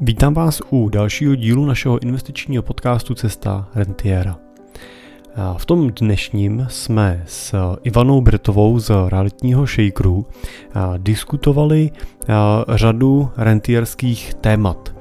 Vítám 0.00 0.34
vás 0.34 0.62
u 0.70 0.88
dalšího 0.88 1.34
dílu 1.34 1.66
našeho 1.66 1.98
investičního 1.98 2.62
podcastu 2.62 3.14
Cesta 3.14 3.68
Rentiera. 3.74 4.36
V 5.56 5.66
tom 5.66 5.90
dnešním 6.00 6.66
jsme 6.70 7.22
s 7.26 7.76
Ivanou 7.82 8.20
Brtovou 8.20 8.78
z 8.78 8.92
realitního 9.08 9.66
shakeru 9.66 10.26
diskutovali 10.96 11.90
řadu 12.68 13.30
rentierských 13.36 14.34
témat. 14.34 14.94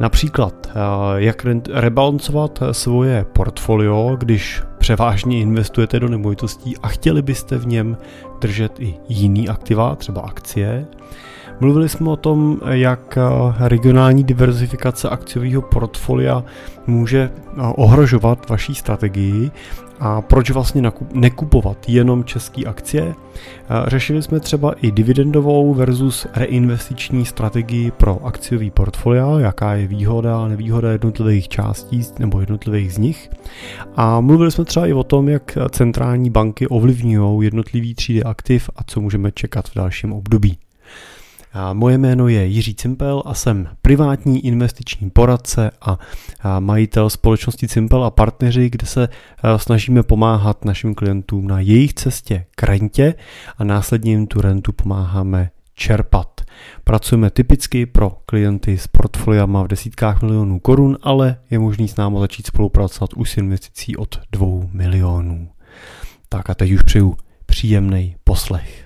Například, 0.00 0.68
jak 1.16 1.46
rebalancovat 1.70 2.62
svoje 2.72 3.26
portfolio, 3.32 4.16
když 4.18 4.62
převážně 4.78 5.40
investujete 5.40 6.00
do 6.00 6.08
nemovitostí 6.08 6.76
a 6.78 6.88
chtěli 6.88 7.22
byste 7.22 7.58
v 7.58 7.66
něm 7.66 7.96
držet 8.40 8.80
i 8.80 8.94
jiný 9.08 9.48
aktiva, 9.48 9.96
třeba 9.96 10.20
akcie, 10.20 10.86
Mluvili 11.60 11.88
jsme 11.88 12.10
o 12.10 12.16
tom, 12.16 12.60
jak 12.70 13.18
eh, 13.18 13.68
regionální 13.68 14.24
diverzifikace 14.24 15.08
akciového 15.08 15.62
portfolia 15.62 16.44
může 16.86 17.30
eh, 17.32 17.60
ohrožovat 17.60 18.48
vaší 18.48 18.74
strategii 18.74 19.50
a 20.00 20.22
proč 20.22 20.50
vlastně 20.50 20.82
nekupovat 21.12 21.88
jenom 21.88 22.24
české 22.24 22.64
akcie. 22.64 23.14
Eh, 23.14 23.90
řešili 23.90 24.22
jsme 24.22 24.40
třeba 24.40 24.72
i 24.72 24.90
dividendovou 24.90 25.74
versus 25.74 26.26
reinvestiční 26.34 27.24
strategii 27.24 27.90
pro 27.90 28.26
akciový 28.26 28.70
portfolia, 28.70 29.38
jaká 29.38 29.74
je 29.74 29.86
výhoda 29.86 30.44
a 30.44 30.48
nevýhoda 30.48 30.92
jednotlivých 30.92 31.48
částí 31.48 32.02
nebo 32.18 32.40
jednotlivých 32.40 32.92
z 32.92 32.98
nich. 32.98 33.30
A 33.96 34.20
mluvili 34.20 34.50
jsme 34.50 34.64
třeba 34.64 34.86
i 34.86 34.92
o 34.92 35.04
tom, 35.04 35.28
jak 35.28 35.58
centrální 35.70 36.30
banky 36.30 36.68
ovlivňují 36.68 37.44
jednotlivý 37.44 37.94
třídy 37.94 38.24
aktiv 38.24 38.70
a 38.76 38.84
co 38.84 39.00
můžeme 39.00 39.32
čekat 39.32 39.68
v 39.68 39.74
dalším 39.74 40.12
období. 40.12 40.58
Moje 41.72 41.98
jméno 41.98 42.28
je 42.28 42.46
Jiří 42.46 42.74
Cimpel 42.74 43.22
a 43.26 43.34
jsem 43.34 43.68
privátní 43.82 44.46
investiční 44.46 45.10
poradce 45.10 45.70
a 45.80 45.98
majitel 46.60 47.10
společnosti 47.10 47.68
Cimpel 47.68 48.04
a 48.04 48.10
partneři, 48.10 48.70
kde 48.70 48.86
se 48.86 49.08
snažíme 49.56 50.02
pomáhat 50.02 50.64
našim 50.64 50.94
klientům 50.94 51.46
na 51.46 51.60
jejich 51.60 51.94
cestě 51.94 52.46
k 52.56 52.62
rentě 52.62 53.14
a 53.58 53.64
následně 53.64 54.10
jim 54.10 54.26
tu 54.26 54.40
rentu 54.40 54.72
pomáháme 54.72 55.50
čerpat. 55.74 56.40
Pracujeme 56.84 57.30
typicky 57.30 57.86
pro 57.86 58.10
klienty 58.26 58.78
s 58.78 58.86
portfoliama 58.86 59.62
v 59.62 59.68
desítkách 59.68 60.22
milionů 60.22 60.58
korun, 60.60 60.98
ale 61.02 61.36
je 61.50 61.58
možný 61.58 61.88
s 61.88 61.96
námi 61.96 62.16
začít 62.20 62.46
spolupracovat 62.46 63.14
už 63.14 63.30
s 63.30 63.36
investicí 63.36 63.96
od 63.96 64.20
2 64.32 64.46
milionů. 64.72 65.48
Tak 66.28 66.50
a 66.50 66.54
teď 66.54 66.72
už 66.72 66.82
přeju 66.82 67.16
příjemný 67.46 68.16
poslech. 68.24 68.85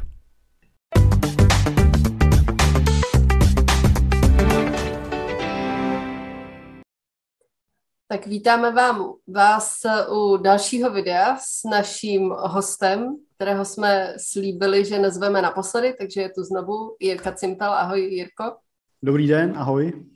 Tak 8.12 8.26
vítáme 8.26 8.72
vám, 8.72 9.14
vás 9.26 9.72
u 10.12 10.36
dalšího 10.36 10.90
videa 10.90 11.36
s 11.36 11.64
naším 11.70 12.30
hostem, 12.30 13.16
kterého 13.34 13.64
jsme 13.64 14.14
slíbili, 14.18 14.84
že 14.84 14.98
nazveme 14.98 15.42
naposledy, 15.42 15.94
takže 15.98 16.20
je 16.20 16.28
tu 16.28 16.42
znovu 16.42 16.96
Jirka 17.00 17.32
Cimpel. 17.32 17.72
Ahoj 17.72 18.00
Jirko. 18.00 18.56
Dobrý 19.02 19.26
den, 19.26 19.58
ahoj. 19.58 20.06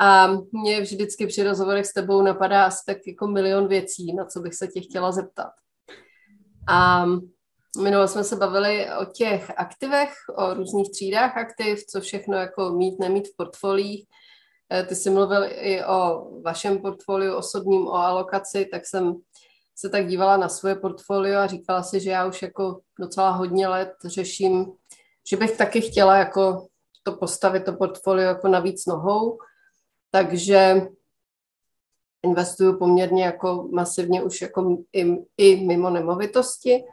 A 0.00 0.28
mě 0.52 0.80
vždycky 0.80 1.26
při 1.26 1.42
rozhovorech 1.42 1.86
s 1.86 1.92
tebou 1.92 2.22
napadá 2.22 2.64
asi 2.64 2.82
tak 2.86 2.98
jako 3.06 3.26
milion 3.26 3.68
věcí, 3.68 4.14
na 4.14 4.24
co 4.24 4.40
bych 4.40 4.54
se 4.54 4.66
tě 4.66 4.80
chtěla 4.80 5.12
zeptat. 5.12 5.52
A 6.68 7.06
minule 7.82 8.08
jsme 8.08 8.24
se 8.24 8.36
bavili 8.36 8.86
o 9.00 9.04
těch 9.04 9.50
aktivech, 9.56 10.12
o 10.36 10.54
různých 10.54 10.90
třídách 10.90 11.36
aktiv, 11.36 11.84
co 11.84 12.00
všechno 12.00 12.36
jako 12.36 12.70
mít, 12.70 12.98
nemít 13.00 13.28
v 13.28 13.36
portfolích. 13.36 14.06
Eh, 14.72 14.82
ty 14.82 14.94
jsi 14.94 15.10
mluvil 15.10 15.44
i 15.44 15.84
o 15.84 16.28
vašem 16.42 16.78
portfoliu 16.78 17.34
osobním, 17.34 17.86
o 17.86 17.94
alokaci, 17.94 18.66
tak 18.70 18.86
jsem 18.86 19.16
se 19.76 19.88
tak 19.88 20.06
dívala 20.06 20.36
na 20.36 20.48
svoje 20.48 20.74
portfolio 20.74 21.38
a 21.38 21.46
říkala 21.46 21.82
si, 21.82 22.00
že 22.00 22.10
já 22.10 22.26
už 22.26 22.42
jako 22.42 22.80
docela 22.98 23.30
hodně 23.30 23.68
let 23.68 23.92
řeším, 24.04 24.72
že 25.30 25.36
bych 25.36 25.58
taky 25.58 25.80
chtěla 25.80 26.16
jako 26.16 26.66
to 27.02 27.12
postavit, 27.12 27.64
to 27.64 27.72
portfolio 27.72 28.26
jako 28.26 28.48
navíc 28.48 28.86
nohou, 28.86 29.38
takže 30.10 30.88
investuju 32.22 32.78
poměrně 32.78 33.24
jako 33.24 33.68
masivně 33.72 34.22
už 34.22 34.42
jako 34.42 34.78
i, 34.92 35.16
i 35.36 35.66
mimo 35.66 35.90
nemovitosti. 35.90 36.84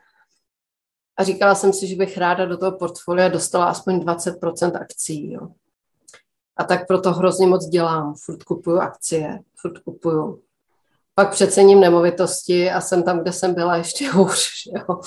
A 1.18 1.24
říkala 1.24 1.56
jsem 1.56 1.74
si, 1.74 1.88
že 1.88 1.96
bych 1.96 2.18
ráda 2.18 2.46
do 2.46 2.58
toho 2.58 2.78
portfolia 2.78 3.28
dostala 3.28 3.66
aspoň 3.66 4.00
20% 4.00 4.82
akcí. 4.82 5.32
Jo. 5.32 5.48
A 6.58 6.64
tak 6.64 6.88
proto 6.88 7.12
hrozně 7.12 7.48
moc 7.48 7.66
dělám. 7.66 8.14
Furt 8.26 8.44
kupuju 8.44 8.78
akcie, 8.78 9.40
furt 9.62 9.80
kupuju. 9.80 10.42
Pak 11.16 11.32
přecením 11.32 11.80
nemovitosti 11.80 12.72
a 12.72 12.82
jsem 12.82 13.04
tam, 13.04 13.20
kde 13.20 13.34
jsem 13.34 13.54
byla 13.54 13.78
ještě 13.78 14.10
hůř. 14.12 14.48
Jo. 14.76 15.00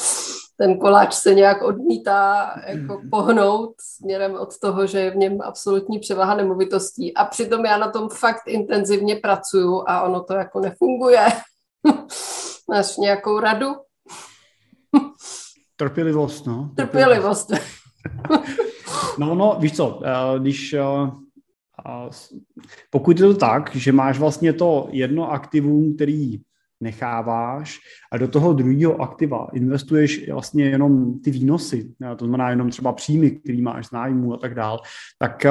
Ten 0.58 0.78
koláč 0.78 1.14
se 1.14 1.34
nějak 1.34 1.62
odmítá 1.62 2.54
jako 2.66 3.00
pohnout 3.10 3.74
směrem 3.80 4.34
od 4.34 4.58
toho, 4.58 4.86
že 4.86 5.00
je 5.00 5.10
v 5.10 5.16
něm 5.16 5.38
absolutní 5.42 5.98
převaha 5.98 6.34
nemovitostí. 6.34 7.14
A 7.14 7.24
přitom 7.24 7.64
já 7.64 7.78
na 7.78 7.90
tom 7.90 8.08
fakt 8.08 8.42
intenzivně 8.46 9.16
pracuju 9.16 9.84
a 9.86 10.02
ono 10.02 10.22
to 10.22 10.34
jako 10.34 10.60
nefunguje. 10.60 11.26
Máš 12.68 12.96
nějakou 12.96 13.40
radu? 13.40 13.66
Trpělivost, 15.76 16.46
no. 16.46 16.70
Trpělivost. 16.76 17.52
no, 19.18 19.34
no, 19.34 19.56
víš 19.60 19.76
co, 19.76 20.00
eh, 20.04 20.38
když 20.38 20.74
eh, 21.86 22.10
pokud 22.90 23.20
je 23.20 23.26
to 23.26 23.34
tak, 23.34 23.76
že 23.76 23.92
máš 23.92 24.18
vlastně 24.18 24.52
to 24.52 24.88
jedno 24.92 25.32
aktivum, 25.32 25.94
který 25.94 26.40
necháváš 26.80 27.78
a 28.12 28.18
do 28.18 28.28
toho 28.28 28.52
druhého 28.52 29.02
aktiva 29.02 29.48
investuješ 29.54 30.28
vlastně 30.30 30.64
jenom 30.64 31.20
ty 31.20 31.30
výnosy, 31.30 31.94
to 32.16 32.26
znamená 32.26 32.50
jenom 32.50 32.70
třeba 32.70 32.92
příjmy, 32.92 33.30
který 33.30 33.62
máš 33.62 33.86
z 33.86 33.90
nájmu 33.90 34.34
a 34.34 34.36
tak 34.36 34.54
dál, 34.54 34.80
tak 35.18 35.44
eh, 35.44 35.50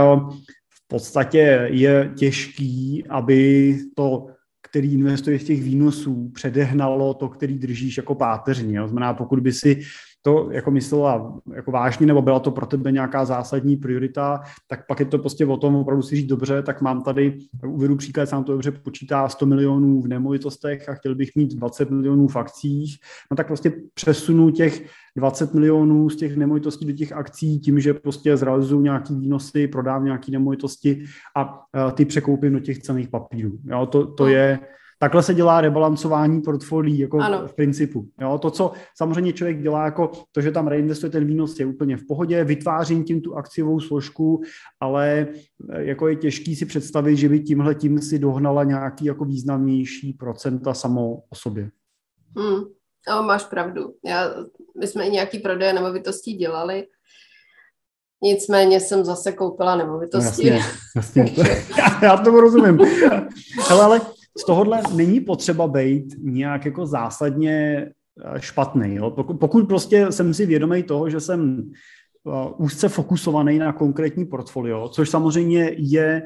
v 0.70 0.88
podstatě 0.88 1.68
je 1.72 2.12
těžký, 2.16 3.04
aby 3.10 3.78
to 3.96 4.28
který 4.76 4.94
investuješ 4.94 5.44
těch 5.44 5.64
výnosů, 5.64 6.32
předehnalo 6.34 7.14
to, 7.14 7.30
který 7.30 7.60
držíš 7.60 7.98
jako 7.98 8.16
páteřní. 8.16 8.76
To 8.76 8.88
znamená, 8.88 9.14
pokud 9.14 9.40
by 9.40 9.54
si 9.54 9.82
to 10.26 10.48
jako 10.52 10.72
myslela 10.72 11.40
jako 11.56 11.72
vážně, 11.72 12.06
nebo 12.06 12.22
byla 12.22 12.40
to 12.40 12.52
pro 12.52 12.66
tebe 12.66 12.92
nějaká 12.92 13.26
zásadní 13.26 13.78
priorita, 13.78 14.42
tak 14.68 14.88
pak 14.88 15.00
je 15.00 15.06
to 15.06 15.20
prostě 15.20 15.46
o 15.46 15.58
tom 15.58 15.76
opravdu 15.76 16.02
si 16.04 16.16
říct 16.16 16.28
dobře, 16.28 16.62
tak 16.62 16.82
mám 16.82 17.04
tady, 17.04 17.38
uvedu 17.68 17.96
příklad, 17.96 18.30
sám 18.30 18.44
to 18.44 18.52
dobře 18.52 18.72
počítá 18.72 19.30
100 19.30 19.46
milionů 19.46 20.02
v 20.02 20.08
nemovitostech 20.08 20.90
a 20.90 20.94
chtěl 20.94 21.16
bych 21.16 21.36
mít 21.36 21.54
20 21.54 21.90
milionů 21.90 22.28
v 22.28 22.36
akcích, 22.36 22.98
no 23.32 23.38
tak 23.38 23.48
prostě 23.48 23.74
přesunu 23.94 24.52
těch 24.52 24.86
20 25.18 25.54
milionů 25.54 26.10
z 26.10 26.16
těch 26.16 26.38
nemovitostí 26.38 26.86
do 26.86 26.94
těch 26.94 27.12
akcí 27.12 27.60
tím, 27.60 27.80
že 27.80 27.94
prostě 27.94 28.38
zrealizuju 28.38 28.82
nějaký 28.82 29.20
výnosy, 29.20 29.68
prodám 29.68 30.06
nějaké 30.06 30.32
nemovitosti 30.32 31.04
a 31.36 31.66
ty 31.94 32.06
překoupím 32.06 32.54
do 32.54 32.60
těch 32.60 32.80
cených 32.80 33.10
papírů. 33.10 33.52
Jo, 33.66 33.86
to, 33.86 34.08
to 34.08 34.28
je 34.28 34.60
Takhle 35.06 35.24
se 35.24 35.34
dělá 35.34 35.62
rebalancování 35.62 36.42
portfolií 36.42 37.00
jako 37.00 37.18
ano. 37.18 37.48
v 37.48 37.54
principu. 37.54 38.08
Jo, 38.22 38.38
to, 38.38 38.52
co 38.52 38.72
samozřejmě 38.98 39.34
člověk 39.34 39.62
dělá, 39.62 39.86
jako 39.86 40.12
to, 40.32 40.42
že 40.42 40.52
tam 40.52 40.68
reinvestuje 40.68 41.10
ten 41.10 41.26
výnos, 41.26 41.60
je 41.60 41.66
úplně 41.66 41.98
v 41.98 42.08
pohodě, 42.08 42.44
vytvářím 42.44 43.04
tím 43.04 43.22
tu 43.22 43.36
akciovou 43.36 43.80
složku, 43.80 44.42
ale 44.80 45.28
eh, 45.70 45.84
jako 45.84 46.08
je 46.08 46.16
těžký 46.16 46.56
si 46.56 46.66
představit, 46.66 47.18
že 47.18 47.30
by 47.30 47.40
tímhle 47.40 47.76
tím 47.76 48.02
si 48.02 48.20
dohnala 48.20 48.64
nějaký 48.64 49.06
jako 49.06 49.26
významnější 49.26 50.14
procenta 50.14 50.74
samo 50.74 51.14
o 51.30 51.36
sobě. 51.36 51.70
Hmm. 52.38 52.64
No, 53.10 53.24
máš 53.24 53.44
pravdu. 53.46 53.94
Já, 54.06 54.34
my 54.80 54.88
jsme 54.88 55.08
i 55.08 55.12
nějaký 55.12 55.40
prodeje 55.40 55.74
nemovitostí 55.74 56.34
dělali, 56.34 56.88
Nicméně 58.24 58.80
jsem 58.80 59.06
zase 59.06 59.32
koupila 59.32 59.76
nemovitosti. 59.76 60.52
No, 60.52 60.58
jasně, 60.96 61.22
jasně. 61.22 61.46
já, 61.78 62.00
já 62.04 62.18
tomu 62.18 62.40
rozumím. 62.40 62.80
Hele, 63.70 63.84
ale 63.84 64.02
z 64.38 64.46
tohohle 64.46 64.82
není 64.94 65.20
potřeba 65.20 65.68
být 65.68 66.16
nějak 66.22 66.66
jako 66.66 66.86
zásadně 66.86 67.86
eh, 68.26 68.42
špatný. 68.42 68.96
Jo? 68.96 69.12
Pokud, 69.12 69.40
pokud 69.40 69.68
prostě 69.68 70.12
jsem 70.12 70.34
si 70.34 70.46
vědomý 70.46 70.84
toho, 70.84 71.10
že 71.10 71.20
jsem 71.20 71.72
uh, 72.24 72.34
úzce 72.58 72.90
fokusovaný 72.90 73.60
na 73.60 73.74
konkrétní 73.74 74.26
portfolio, 74.26 74.90
což 74.90 75.10
samozřejmě 75.10 75.72
je 75.78 76.24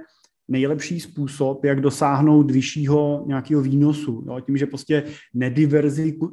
nejlepší 0.50 1.00
způsob, 1.00 1.66
jak 1.66 1.82
dosáhnout 1.82 2.52
vyššího 2.52 3.24
nějakého 3.28 3.62
výnosu. 3.62 4.24
Jo? 4.28 4.40
Tím, 4.40 4.58
že 4.58 4.66
prostě 4.66 5.04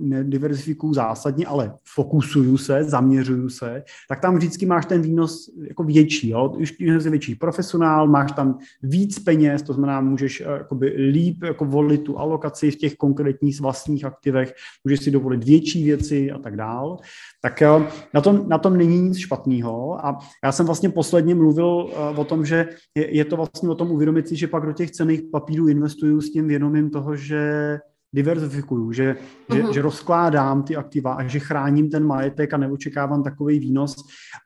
nediverzifikuju 0.01 0.95
zásadně, 0.95 1.47
ale 1.47 1.75
fokusuju 1.95 2.59
se, 2.59 2.85
zaměřuju 2.85 3.49
se, 3.49 3.83
tak 4.09 4.21
tam 4.21 4.37
vždycky 4.37 4.67
máš 4.67 4.87
ten 4.87 5.03
výnos 5.03 5.51
jako 5.69 5.85
větší. 5.85 6.29
Jo? 6.29 6.53
Už 6.59 6.75
jsi 6.81 7.11
větší 7.11 7.35
profesionál, 7.35 8.09
máš 8.09 8.33
tam 8.33 8.59
víc 8.83 9.19
peněz, 9.19 9.63
to 9.63 9.73
znamená, 9.73 10.01
můžeš 10.01 10.41
eh, 10.41 10.45
jakoby 10.45 10.87
líp 10.89 11.43
jako 11.43 11.65
volit 11.65 12.03
tu 12.03 12.19
alokaci 12.19 12.71
v 12.71 12.77
těch 12.77 12.95
konkrétních 12.97 13.61
vlastních 13.61 14.05
aktivech, 14.05 14.55
můžeš 14.85 15.01
si 15.01 15.11
dovolit 15.11 15.45
větší 15.45 15.85
věci 15.85 16.31
a 16.31 16.39
tak 16.39 16.57
dál. 16.57 16.97
Tak 17.43 17.63
eh, 17.63 17.69
na 18.15 18.21
tom, 18.21 18.49
na 18.49 18.59
tom 18.59 18.77
není 18.77 19.01
nic 19.01 19.19
špatného. 19.19 20.07
A 20.07 20.19
já 20.45 20.53
jsem 20.53 20.67
vlastně 20.67 20.89
posledně 20.89 21.35
mluvil 21.35 21.91
eh, 21.91 22.19
o 22.19 22.25
tom, 22.25 22.45
že 22.45 22.69
je, 22.95 23.17
je 23.17 23.25
to 23.25 23.37
vlastně 23.37 23.69
o 23.69 23.75
tom 23.75 23.91
uvědomit 24.07 24.29
si, 24.29 24.37
že 24.37 24.47
pak 24.47 24.67
do 24.67 24.73
těch 24.73 24.91
cených 24.91 25.23
papírů 25.33 25.69
investuju 25.69 26.21
s 26.21 26.31
tím 26.31 26.49
vědomím 26.49 26.91
toho, 26.91 27.17
že 27.17 27.79
diverzifikuju, 28.13 28.93
že, 28.93 29.13
uh-huh. 29.13 29.57
že, 29.57 29.63
mhm. 29.63 29.73
že 29.73 29.83
rozkládám 29.83 30.63
ty 30.63 30.77
aktiva 30.77 31.15
a 31.15 31.27
že 31.27 31.39
chráním 31.39 31.91
ten 31.91 32.07
majetek 32.07 32.55
a 32.55 32.57
neočekávám 32.57 33.23
takový 33.23 33.59
výnos. 33.59 33.97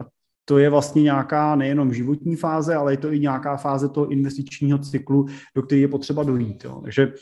A 0.01 0.09
to 0.45 0.59
je 0.59 0.71
vlastně 0.71 1.03
nějaká 1.03 1.57
nejenom 1.57 1.95
životní 1.95 2.37
fáze, 2.37 2.75
ale 2.75 2.93
je 2.93 2.97
to 2.97 3.13
i 3.13 3.21
nějaká 3.21 3.57
fáze 3.57 3.89
toho 3.89 4.09
investičního 4.09 4.79
cyklu, 4.79 5.27
do 5.57 5.63
které 5.63 5.81
je 5.81 5.89
potřeba 5.89 6.23
dojít. 6.23 6.65
Jo. 6.65 6.81
Takže 6.83 7.13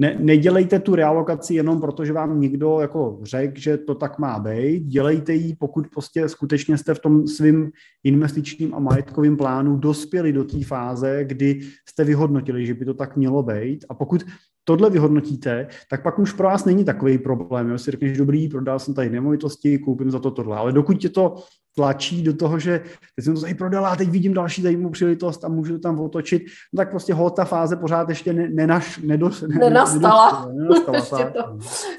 ne, 0.00 0.16
nedělejte 0.18 0.78
tu 0.78 0.94
realokaci 0.94 1.54
jenom 1.54 1.80
proto, 1.80 2.04
že 2.04 2.12
vám 2.12 2.40
někdo 2.40 2.80
jako 2.80 3.18
řekl, 3.22 3.60
že 3.60 3.76
to 3.76 3.94
tak 3.94 4.18
má 4.18 4.38
být. 4.38 4.84
Dělejte 4.84 5.34
ji, 5.34 5.56
pokud 5.56 5.86
prostě 5.88 6.28
skutečně 6.28 6.78
jste 6.78 6.94
v 6.94 6.98
tom 6.98 7.26
svým 7.26 7.70
investičním 8.04 8.74
a 8.74 8.78
majetkovým 8.78 9.36
plánu 9.36 9.76
dospěli 9.76 10.32
do 10.32 10.44
té 10.44 10.64
fáze, 10.64 11.24
kdy 11.24 11.60
jste 11.88 12.04
vyhodnotili, 12.04 12.66
že 12.66 12.74
by 12.74 12.84
to 12.84 12.94
tak 12.94 13.16
mělo 13.16 13.42
být. 13.42 13.84
A 13.88 13.94
pokud 13.94 14.24
tohle 14.64 14.90
vyhodnotíte, 14.90 15.66
tak 15.90 16.02
pak 16.02 16.18
už 16.18 16.32
pro 16.32 16.46
vás 16.46 16.64
není 16.64 16.84
takový 16.84 17.18
problém. 17.18 17.68
Jo? 17.68 17.78
Si 17.78 17.90
řekneš, 17.90 18.18
dobrý, 18.18 18.48
prodal 18.48 18.78
jsem 18.78 18.94
tady 18.94 19.10
nemovitosti, 19.10 19.78
koupím 19.78 20.10
za 20.10 20.18
to 20.18 20.30
tohle. 20.30 20.56
Ale 20.56 20.72
dokud 20.72 20.94
tě 20.94 21.08
to 21.08 21.34
tlačí 21.74 22.22
do 22.22 22.36
toho, 22.36 22.58
že 22.58 22.78
teď 23.16 23.24
jsem 23.24 23.34
to 23.34 23.40
tady 23.40 23.54
prodal 23.54 23.86
a 23.86 23.96
teď 23.96 24.08
vidím 24.08 24.34
další 24.34 24.62
zajímavou 24.62 24.90
příležitost 24.90 25.44
a 25.44 25.48
můžu 25.48 25.72
to 25.72 25.78
tam 25.78 26.00
otočit, 26.00 26.42
no 26.72 26.76
tak 26.76 26.90
prostě 26.90 27.14
hol 27.14 27.30
ta 27.30 27.44
fáze 27.44 27.76
pořád 27.76 28.08
ještě 28.08 28.32
ne, 28.32 28.48
nenaš, 28.48 28.98
nedos, 28.98 29.42
ne, 29.42 29.58
nenastala. 29.58 30.52
nenastala 30.52 30.96
ještě 30.98 31.24
to 31.24 31.58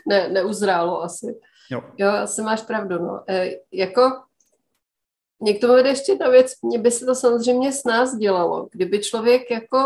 ne, 0.09 0.29
neuzrálo 0.29 1.03
asi. 1.03 1.35
Jo. 1.71 1.83
jo, 1.97 2.09
asi 2.09 2.41
máš 2.41 2.61
pravdu. 2.61 2.99
No. 2.99 3.23
E, 3.29 3.51
jako 3.73 4.01
mě 5.39 5.53
k 5.53 5.61
tomu 5.61 5.73
vede 5.73 5.89
ještě 5.89 6.11
jedna 6.11 6.29
věc, 6.29 6.53
mě 6.63 6.79
by 6.79 6.91
se 6.91 7.05
to 7.05 7.15
samozřejmě 7.15 7.71
s 7.71 7.83
nás 7.83 8.15
dělalo, 8.15 8.67
kdyby 8.71 8.99
člověk 8.99 9.51
jako 9.51 9.77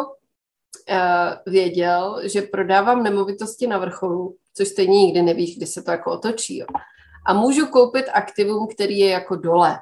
uh, 0.90 1.54
věděl, 1.54 2.22
že 2.24 2.42
prodávám 2.42 3.04
nemovitosti 3.04 3.68
na 3.68 3.78
vrcholu, 3.78 4.36
což 4.54 4.68
stejně 4.68 4.98
nikdy 4.98 5.22
nevíš, 5.22 5.58
kdy 5.58 5.66
se 5.66 5.82
to 5.82 5.92
jako 5.92 6.12
otočí. 6.12 6.58
Jo 6.58 6.66
a 7.26 7.34
můžu 7.34 7.68
koupit 7.68 8.06
aktivum, 8.14 8.68
který 8.68 9.00
je 9.00 9.10
jako 9.10 9.36
dole. 9.36 9.80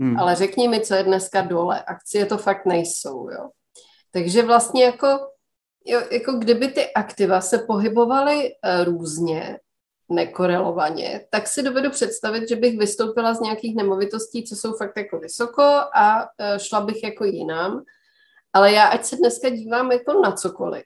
Hmm. 0.00 0.18
Ale 0.18 0.34
řekni 0.34 0.68
mi, 0.68 0.80
co 0.80 0.94
je 0.94 1.02
dneska 1.02 1.40
dole. 1.40 1.82
Akcie 1.82 2.26
to 2.26 2.38
fakt 2.38 2.66
nejsou, 2.66 3.30
jo. 3.30 3.50
Takže 4.10 4.42
vlastně 4.42 4.84
jako, 4.84 5.06
jo, 5.84 6.02
jako 6.10 6.32
kdyby 6.32 6.68
ty 6.68 6.92
aktiva 6.92 7.40
se 7.40 7.58
pohybovaly 7.58 8.36
uh, 8.36 8.84
různě, 8.84 9.58
nekorelovaně, 10.08 11.26
tak 11.30 11.46
si 11.46 11.62
dovedu 11.62 11.90
představit, 11.90 12.48
že 12.48 12.56
bych 12.56 12.78
vystoupila 12.78 13.34
z 13.34 13.40
nějakých 13.40 13.76
nemovitostí, 13.76 14.44
co 14.44 14.56
jsou 14.56 14.72
fakt 14.72 14.96
jako 14.96 15.18
vysoko 15.18 15.62
a 15.94 16.22
uh, 16.22 16.58
šla 16.58 16.80
bych 16.80 17.04
jako 17.04 17.24
jinam. 17.24 17.82
Ale 18.56 18.72
já, 18.72 18.86
ať 18.86 19.04
se 19.04 19.16
dneska 19.16 19.48
dívám 19.48 19.92
jako 19.92 20.20
na 20.20 20.32
cokoliv, 20.32 20.84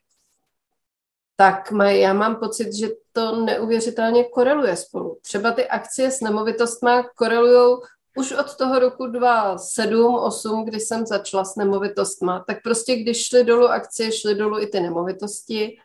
tak 1.37 1.71
maj, 1.71 2.01
já 2.01 2.13
mám 2.13 2.37
pocit, 2.37 2.73
že 2.73 2.89
to 3.13 3.37
neuvěřitelně 3.37 4.25
koreluje 4.25 4.77
spolu. 4.77 5.19
Třeba 5.23 5.53
ty 5.53 5.67
akcie 5.67 6.11
s 6.11 6.21
nemovitostmi 6.21 6.91
korelují 7.17 7.79
už 8.17 8.33
od 8.33 8.57
toho 8.57 8.79
roku 8.79 9.07
2007, 9.07 10.15
8, 10.15 10.65
kdy 10.65 10.81
jsem 10.81 11.07
začala 11.07 11.45
s 11.45 11.57
nemovitostma, 11.57 12.45
tak 12.47 12.63
prostě 12.63 12.97
když 12.97 13.27
šly 13.27 13.45
dolů 13.45 13.69
akcie, 13.69 14.13
šly 14.13 14.35
dolů 14.35 14.61
i 14.61 14.67
ty 14.67 14.81
nemovitosti, 14.81 15.79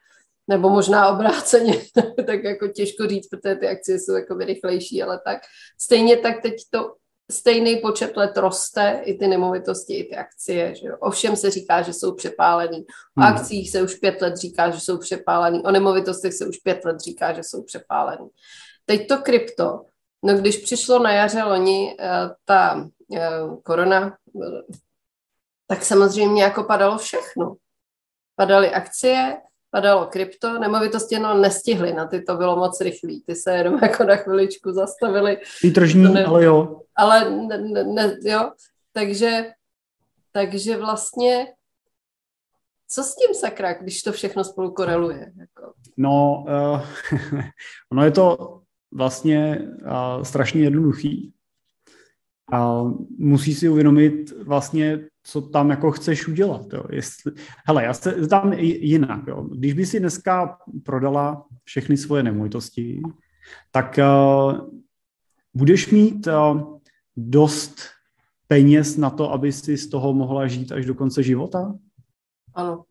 nebo 0.48 0.70
možná 0.70 1.10
obráceně, 1.10 1.82
tak 2.26 2.44
jako 2.44 2.68
těžko 2.68 3.08
říct, 3.08 3.28
protože 3.28 3.56
ty 3.56 3.68
akcie 3.68 4.00
jsou 4.00 4.14
jako 4.14 4.36
rychlejší, 4.38 5.04
ale 5.04 5.22
tak. 5.26 5.42
Stejně 5.82 6.18
tak 6.18 6.42
teď 6.42 6.56
to 6.70 6.96
stejný 7.31 7.77
počet 7.77 8.18
let 8.18 8.38
roste, 8.38 9.01
i 9.04 9.13
ty 9.13 9.27
nemovitosti, 9.27 9.94
i 9.94 10.04
ty 10.04 10.16
akcie. 10.16 10.75
Že 10.75 10.88
jo? 10.88 10.98
Ovšem 11.00 11.36
se 11.36 11.51
říká, 11.51 11.81
že 11.81 11.94
jsou 11.94 12.16
přepálený. 12.16 12.86
O 13.18 13.22
hmm. 13.22 13.33
akcích 13.33 13.72
se 13.72 13.81
už 13.81 13.95
pět 13.95 14.22
let 14.22 14.38
říká, 14.38 14.69
že 14.69 14.80
jsou 14.80 14.98
přepálený. 14.98 15.63
O 15.63 15.72
nemovitostech 15.72 16.33
se 16.33 16.45
už 16.45 16.57
pět 16.57 16.86
let 16.86 17.00
říká, 17.00 17.33
že 17.33 17.44
jsou 17.44 17.63
přepálený. 17.63 18.30
Teď 18.86 19.07
to 19.07 19.18
krypto. 19.18 19.81
No 20.24 20.33
když 20.33 20.57
přišlo 20.57 21.00
na 21.00 21.12
jaře 21.12 21.44
loni 21.44 21.98
uh, 22.00 22.31
ta 22.45 22.89
uh, 23.07 23.62
korona, 23.63 24.18
tak 25.68 25.86
samozřejmě 25.86 26.44
jako 26.44 26.63
padalo 26.63 26.98
všechno. 26.98 27.56
Padaly 28.36 28.69
akcie, 28.69 29.38
padalo 29.75 30.07
krypto, 30.07 30.60
nemovitosti 30.60 31.19
no 31.19 31.33
nestihly, 31.33 31.94
na 31.94 32.07
ty 32.07 32.22
to 32.22 32.36
bylo 32.36 32.56
moc 32.56 32.81
rychlý, 32.81 33.22
ty 33.22 33.36
se 33.36 33.56
jenom 33.56 33.80
jako 33.81 34.04
na 34.04 34.16
chviličku 34.16 34.72
zastavili. 34.72 35.38
Ty 35.62 35.72
tržní, 35.72 36.13
ne, 36.13 36.25
ale 36.25 36.45
jo. 36.45 36.81
Ale 36.95 37.31
ne, 37.31 37.57
ne, 37.57 37.83
ne, 37.83 38.18
jo, 38.22 38.51
takže, 38.94 39.51
takže 40.31 40.77
vlastně 40.77 41.48
co 42.88 43.04
s 43.04 43.16
tím 43.16 43.36
sakra, 43.36 43.74
když 43.74 44.04
to 44.04 44.12
všechno 44.12 44.44
spolu 44.44 44.72
koreluje? 44.72 45.31
Jako? 45.39 45.74
No, 45.98 46.45
uh, 46.48 46.81
ono 47.92 48.04
je 48.04 48.12
to 48.12 48.60
vlastně 48.92 49.60
uh, 49.86 50.24
strašně 50.24 50.62
jednoduchý. 50.62 51.33
A 52.53 52.83
musí 53.18 53.56
si 53.56 53.69
uvědomit 53.69 54.33
vlastně, 54.44 55.00
co 55.24 55.42
tam 55.42 55.69
jako 55.69 55.92
chceš 55.92 56.27
udělat. 56.27 56.74
Jo. 56.74 56.83
Jestli, 56.92 57.31
hele, 57.68 57.83
já 57.83 57.94
se 57.94 58.27
tam 58.27 58.53
jinak. 58.53 59.27
Jo. 59.27 59.42
Když 59.42 59.74
by 59.74 59.86
si 59.86 60.00
dneska 60.00 60.57
prodala 60.83 61.45
všechny 61.63 61.97
svoje 61.97 62.24
nemovitosti, 62.24 63.01
tak 63.71 64.00
uh, 64.00 64.69
budeš 65.53 65.92
mít 65.92 66.27
uh, 66.27 66.80
dost 67.18 67.80
peněz 68.48 68.98
na 68.98 69.09
to, 69.09 69.31
aby 69.31 69.51
si 69.51 69.77
z 69.77 69.89
toho 69.89 70.13
mohla 70.13 70.48
žít 70.48 70.71
až 70.71 70.86
do 70.86 70.95
konce 70.95 71.24
života? 71.24 71.75
Ano. 72.53 72.83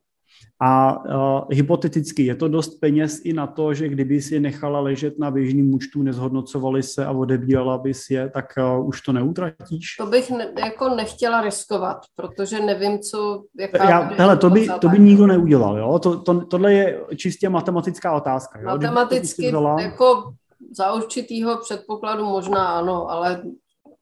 A 0.62 0.98
uh, 0.98 1.40
hypoteticky 1.50 2.22
je 2.22 2.34
to 2.34 2.48
dost 2.48 2.81
peněz 2.81 3.20
i 3.25 3.32
na 3.32 3.46
to, 3.46 3.75
že 3.75 3.88
kdyby 3.88 4.22
si 4.22 4.34
je 4.34 4.40
nechala 4.40 4.81
ležet 4.81 5.19
na 5.19 5.31
běžným 5.31 5.75
účtu, 5.75 6.02
nezhodnocovali 6.02 6.82
se 6.82 7.06
a 7.06 7.10
odebírala 7.10 7.78
bys 7.78 8.10
je, 8.10 8.31
tak 8.31 8.44
uh, 8.78 8.86
už 8.88 9.00
to 9.00 9.12
neutratíš? 9.12 9.96
To 9.98 10.06
bych 10.06 10.31
ne, 10.31 10.52
jako 10.64 10.88
nechtěla 10.88 11.40
riskovat, 11.40 11.96
protože 12.16 12.60
nevím, 12.60 12.98
co... 12.98 13.42
Jaká 13.60 13.90
Já, 13.90 14.00
hele, 14.00 14.36
to 14.36 14.50
by, 14.50 14.69
to 14.81 14.88
by 14.88 14.98
nikdo 14.98 15.26
neudělal, 15.26 15.78
jo? 15.78 15.98
To, 15.98 16.20
to, 16.20 16.44
tohle 16.46 16.72
je 16.72 17.00
čistě 17.16 17.48
matematická 17.48 18.16
otázka. 18.16 18.60
Jo? 18.60 18.66
Matematicky 18.66 19.48
vzala... 19.48 19.81
jako 19.81 20.34
za 20.76 20.92
určitýho 20.92 21.56
předpokladu 21.56 22.25
možná 22.25 22.78
ano, 22.78 23.10
ale 23.10 23.42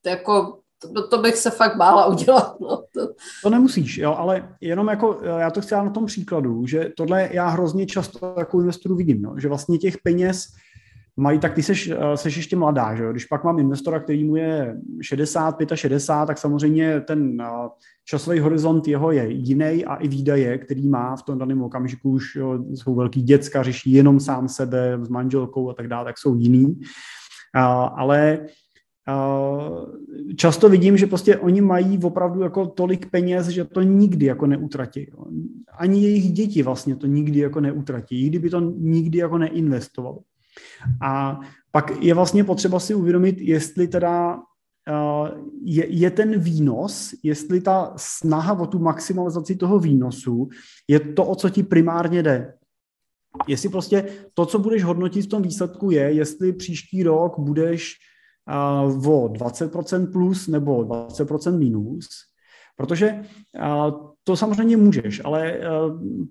jako 0.06 0.58
to, 0.94 1.08
to 1.08 1.18
bych 1.18 1.36
se 1.36 1.50
fakt 1.50 1.76
bála 1.76 2.06
udělat. 2.06 2.60
No. 2.60 2.82
To... 2.94 3.08
to 3.42 3.50
nemusíš, 3.50 3.98
jo, 3.98 4.14
ale 4.18 4.48
jenom 4.60 4.88
jako, 4.88 5.20
já 5.38 5.50
to 5.50 5.60
chci 5.60 5.74
na 5.74 5.90
tom 5.90 6.06
příkladu, 6.06 6.66
že 6.66 6.90
tohle 6.96 7.28
já 7.32 7.48
hrozně 7.48 7.86
často 7.86 8.34
jako 8.38 8.60
investoru 8.60 8.96
vidím, 8.96 9.22
no, 9.22 9.34
že 9.38 9.48
vlastně 9.48 9.78
těch 9.78 9.98
peněz 9.98 10.46
mají, 11.16 11.38
tak 11.38 11.54
ty 11.54 11.62
seš, 11.62 11.92
seš 12.14 12.36
ještě 12.36 12.56
mladá, 12.56 12.94
že 12.94 13.04
jo? 13.04 13.10
Když 13.12 13.24
pak 13.24 13.44
mám 13.44 13.58
investora, 13.58 14.00
který 14.00 14.24
mu 14.24 14.36
je 14.36 14.76
60, 15.02 15.56
65, 15.74 16.26
tak 16.26 16.38
samozřejmě 16.38 17.00
ten 17.00 17.42
časový 18.04 18.38
horizont 18.38 18.88
jeho 18.88 19.12
je 19.12 19.30
jiný 19.30 19.84
a 19.84 19.94
i 19.94 20.08
výdaje, 20.08 20.58
který 20.58 20.88
má 20.88 21.16
v 21.16 21.22
tom 21.22 21.38
daném 21.38 21.62
okamžiku 21.62 22.10
už 22.10 22.34
jo, 22.36 22.58
jsou 22.74 22.94
velký 22.94 23.22
děcka, 23.22 23.62
řeší 23.62 23.92
jenom 23.92 24.20
sám 24.20 24.48
sebe 24.48 24.98
s 25.02 25.08
manželkou 25.08 25.70
a 25.70 25.74
tak 25.74 25.88
dále, 25.88 26.04
tak 26.04 26.18
jsou 26.18 26.34
jiný. 26.34 26.80
Ale 27.96 28.46
často 30.36 30.68
vidím, 30.68 30.96
že 30.96 31.06
prostě 31.06 31.36
oni 31.36 31.60
mají 31.60 31.98
opravdu 32.02 32.40
jako 32.40 32.66
tolik 32.66 33.10
peněz, 33.10 33.48
že 33.48 33.64
to 33.64 33.82
nikdy 33.82 34.26
jako 34.26 34.46
neutratí. 34.46 35.06
Ani 35.78 36.02
jejich 36.02 36.32
děti 36.32 36.62
vlastně 36.62 36.96
to 36.96 37.06
nikdy 37.06 37.38
jako 37.38 37.60
neutratí, 37.60 38.24
i 38.24 38.28
kdyby 38.28 38.50
to 38.50 38.60
nikdy 38.60 39.18
jako 39.18 39.38
neinvestovali. 39.38 40.18
A 41.02 41.40
pak 41.70 42.02
je 42.02 42.14
vlastně 42.14 42.44
potřeba 42.44 42.80
si 42.80 42.94
uvědomit, 42.94 43.40
jestli 43.40 43.88
teda 43.88 44.38
je, 45.64 45.86
je 45.88 46.10
ten 46.10 46.38
výnos, 46.38 47.14
jestli 47.22 47.60
ta 47.60 47.92
snaha 47.96 48.58
o 48.60 48.66
tu 48.66 48.78
maximalizaci 48.78 49.56
toho 49.56 49.78
výnosu 49.78 50.48
je 50.88 51.00
to, 51.00 51.24
o 51.24 51.34
co 51.34 51.50
ti 51.50 51.62
primárně 51.62 52.22
jde. 52.22 52.54
Jestli 53.48 53.68
prostě 53.68 54.04
to, 54.34 54.46
co 54.46 54.58
budeš 54.58 54.84
hodnotit 54.84 55.24
v 55.24 55.28
tom 55.28 55.42
výsledku 55.42 55.90
je, 55.90 56.12
jestli 56.12 56.52
příští 56.52 57.02
rok 57.02 57.38
budeš 57.38 57.94
o 59.06 59.28
20% 59.28 60.12
plus 60.12 60.48
nebo 60.48 60.84
20% 60.84 61.58
minus, 61.58 62.08
Protože 62.76 63.22
to 64.24 64.36
samozřejmě 64.36 64.76
můžeš, 64.76 65.22
ale 65.24 65.60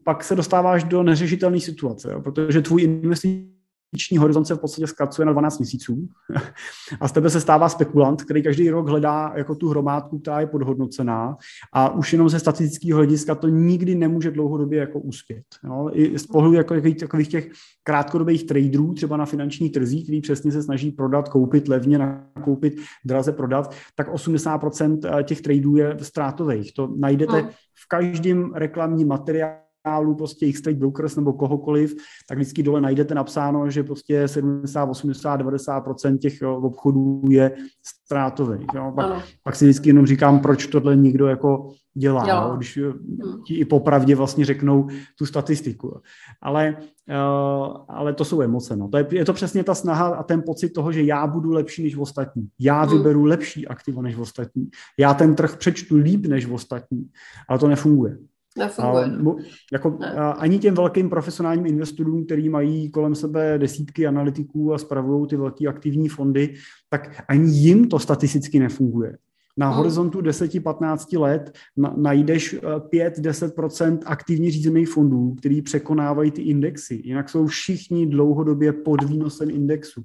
pak 0.03 0.23
se 0.23 0.35
dostáváš 0.35 0.83
do 0.83 1.03
neřešitelné 1.03 1.59
situace, 1.59 2.15
protože 2.23 2.61
tvůj 2.61 2.83
investiční 2.83 3.53
investiční 3.93 4.17
horizont 4.17 4.45
se 4.45 4.55
v 4.55 4.59
podstatě 4.59 4.87
zkracuje 4.87 5.25
na 5.25 5.31
12 5.31 5.59
měsíců 5.59 6.07
a 7.01 7.07
z 7.07 7.11
tebe 7.11 7.29
se 7.29 7.41
stává 7.41 7.69
spekulant, 7.69 8.23
který 8.23 8.43
každý 8.43 8.69
rok 8.69 8.87
hledá 8.87 9.33
jako 9.35 9.55
tu 9.55 9.69
hromádku, 9.69 10.19
která 10.19 10.39
je 10.39 10.47
podhodnocená 10.47 11.37
a 11.73 11.89
už 11.89 12.13
jenom 12.13 12.29
ze 12.29 12.39
statistického 12.39 12.97
hlediska 12.97 13.35
to 13.35 13.47
nikdy 13.47 13.95
nemůže 13.95 14.31
dlouhodobě 14.31 14.79
jako 14.79 14.99
uspět. 14.99 15.43
Jo? 15.63 15.89
I 15.93 16.19
z 16.19 16.27
pohledu 16.27 16.53
jako 16.53 16.75
takových 16.99 17.27
těch 17.27 17.51
krátkodobých 17.83 18.43
traderů, 18.43 18.93
třeba 18.93 19.17
na 19.17 19.25
finanční 19.25 19.69
trzích, 19.69 20.03
který 20.03 20.21
přesně 20.21 20.51
se 20.51 20.63
snaží 20.63 20.91
prodat, 20.91 21.29
koupit 21.29 21.67
levně, 21.67 21.97
nakoupit, 21.97 22.75
draze 23.05 23.31
prodat, 23.31 23.75
tak 23.95 24.13
80% 24.13 25.23
těch 25.23 25.41
traderů 25.41 25.75
je 25.75 25.97
ztrátových. 26.01 26.73
To 26.73 26.93
najdete 26.97 27.49
v 27.75 27.87
každém 27.87 28.53
reklamním 28.53 29.07
materiálu 29.07 29.70
kanálu, 29.83 30.15
prostě 30.15 30.45
X-Trade 30.45 30.77
Brokers 30.77 31.15
nebo 31.15 31.33
kohokoliv, 31.33 31.95
tak 32.27 32.37
vždycky 32.37 32.63
dole 32.63 32.81
najdete 32.81 33.15
napsáno, 33.15 33.69
že 33.69 33.83
prostě 33.83 34.27
70, 34.27 34.83
80, 34.83 35.41
90% 35.41 36.17
těch 36.17 36.41
obchodů 36.41 37.21
je 37.29 37.51
ztrátových. 37.83 38.67
Jo. 38.75 38.93
Pak, 38.95 39.23
pak, 39.43 39.55
si 39.55 39.65
vždycky 39.65 39.89
jenom 39.89 40.05
říkám, 40.05 40.39
proč 40.39 40.67
tohle 40.67 40.95
někdo 40.95 41.27
jako 41.27 41.71
dělá, 41.93 42.29
jo. 42.29 42.55
když 42.57 42.77
eh, 42.77 42.81
hmm. 42.81 43.43
ti 43.45 43.55
i 43.55 43.65
popravdě 43.65 44.15
vlastně 44.15 44.45
řeknou 44.45 44.87
tu 45.17 45.25
statistiku. 45.25 46.01
Ale, 46.41 46.75
uh, 47.09 47.77
ale 47.87 48.13
to 48.13 48.25
jsou 48.25 48.41
emoce. 48.41 48.75
No. 48.75 48.87
To 48.87 48.97
je, 48.97 49.07
je 49.11 49.25
to 49.25 49.33
přesně 49.33 49.63
ta 49.63 49.75
snaha 49.75 50.07
a 50.07 50.23
ten 50.23 50.43
pocit 50.45 50.69
toho, 50.69 50.91
že 50.91 51.03
já 51.03 51.27
budu 51.27 51.51
lepší 51.51 51.83
než 51.83 51.97
ostatní. 51.97 52.47
Já 52.59 52.81
hmm. 52.81 52.97
vyberu 52.97 53.23
lepší 53.23 53.67
aktivo 53.67 54.01
než 54.01 54.15
ostatní. 54.15 54.69
Já 54.99 55.13
ten 55.13 55.35
trh 55.35 55.57
přečtu 55.57 55.97
líp 55.97 56.25
než 56.25 56.45
ostatní. 56.45 57.09
Ale 57.47 57.59
to 57.59 57.67
nefunguje. 57.67 58.17
Nefunguje. 58.57 59.05
A, 59.05 59.35
jako, 59.73 59.97
ne. 59.99 60.11
a 60.11 60.29
ani 60.29 60.59
těm 60.59 60.75
velkým 60.75 61.09
profesionálním 61.09 61.65
investorům, 61.65 62.25
který 62.25 62.49
mají 62.49 62.91
kolem 62.91 63.15
sebe 63.15 63.57
desítky 63.57 64.07
analytiků 64.07 64.73
a 64.73 64.77
spravují 64.77 65.27
ty 65.27 65.37
velké 65.37 65.67
aktivní 65.67 66.09
fondy, 66.09 66.53
tak 66.89 67.23
ani 67.27 67.51
jim 67.51 67.87
to 67.87 67.99
statisticky 67.99 68.59
nefunguje. 68.59 69.17
Na 69.57 69.67
hmm. 69.67 69.77
horizontu 69.77 70.21
10-15 70.21 71.19
let 71.19 71.51
na, 71.77 71.93
najdeš 71.97 72.55
5-10% 72.61 73.93
eh, 73.93 74.05
aktivně 74.05 74.51
řízených 74.51 74.89
fondů, 74.89 75.35
který 75.35 75.61
překonávají 75.61 76.31
ty 76.31 76.41
indexy. 76.41 77.01
Jinak 77.03 77.29
jsou 77.29 77.47
všichni 77.47 78.07
dlouhodobě 78.07 78.73
pod 78.73 79.03
výnosem 79.03 79.49
indexu. 79.49 80.01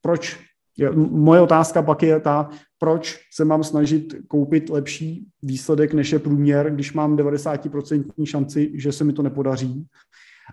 Proč 0.00 0.38
Moje 1.10 1.40
otázka 1.40 1.82
pak 1.82 2.02
je 2.02 2.20
ta, 2.20 2.48
proč 2.84 3.20
se 3.32 3.44
mám 3.44 3.64
snažit 3.64 4.14
koupit 4.28 4.70
lepší 4.70 5.26
výsledek 5.42 5.94
než 5.94 6.12
je 6.12 6.18
průměr, 6.18 6.70
když 6.74 6.92
mám 6.92 7.16
90% 7.16 8.04
šanci, 8.24 8.72
že 8.74 8.92
se 8.92 9.04
mi 9.04 9.12
to 9.12 9.22
nepodaří, 9.22 9.86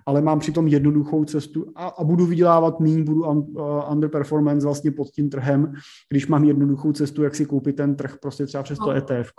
ale 0.06 0.22
mám 0.22 0.40
přitom 0.40 0.68
jednoduchou 0.68 1.26
cestu 1.26 1.66
a, 1.76 1.88
a 1.88 2.04
budu 2.04 2.26
vydělávat 2.26 2.80
méně, 2.80 3.04
budu 3.04 3.26
un, 3.26 3.38
uh, 3.38 3.92
underperformance 3.92 4.66
vlastně 4.66 4.92
pod 4.92 5.08
tím 5.08 5.30
trhem, 5.30 5.74
když 6.10 6.28
mám 6.28 6.44
jednoduchou 6.44 6.94
cestu, 6.94 7.24
jak 7.24 7.36
si 7.36 7.46
koupit 7.46 7.76
ten 7.76 7.96
trh 7.96 8.18
prostě 8.22 8.46
třeba 8.46 8.64
přes 8.64 8.78
to 8.78 8.86
no. 8.86 8.96
ETF. 8.96 9.32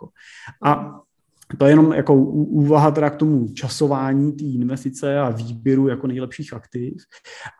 A 0.65 1.01
to 1.59 1.65
je 1.65 1.73
jenom 1.73 1.93
jako 1.93 2.15
úvaha 2.15 2.91
teda 2.91 3.11
k 3.11 3.17
tomu 3.17 3.49
časování 3.49 4.33
té 4.33 4.45
investice 4.45 5.19
a 5.19 5.31
výběru 5.31 5.89
jako 5.89 6.07
nejlepších 6.07 6.53
aktiv. 6.53 6.95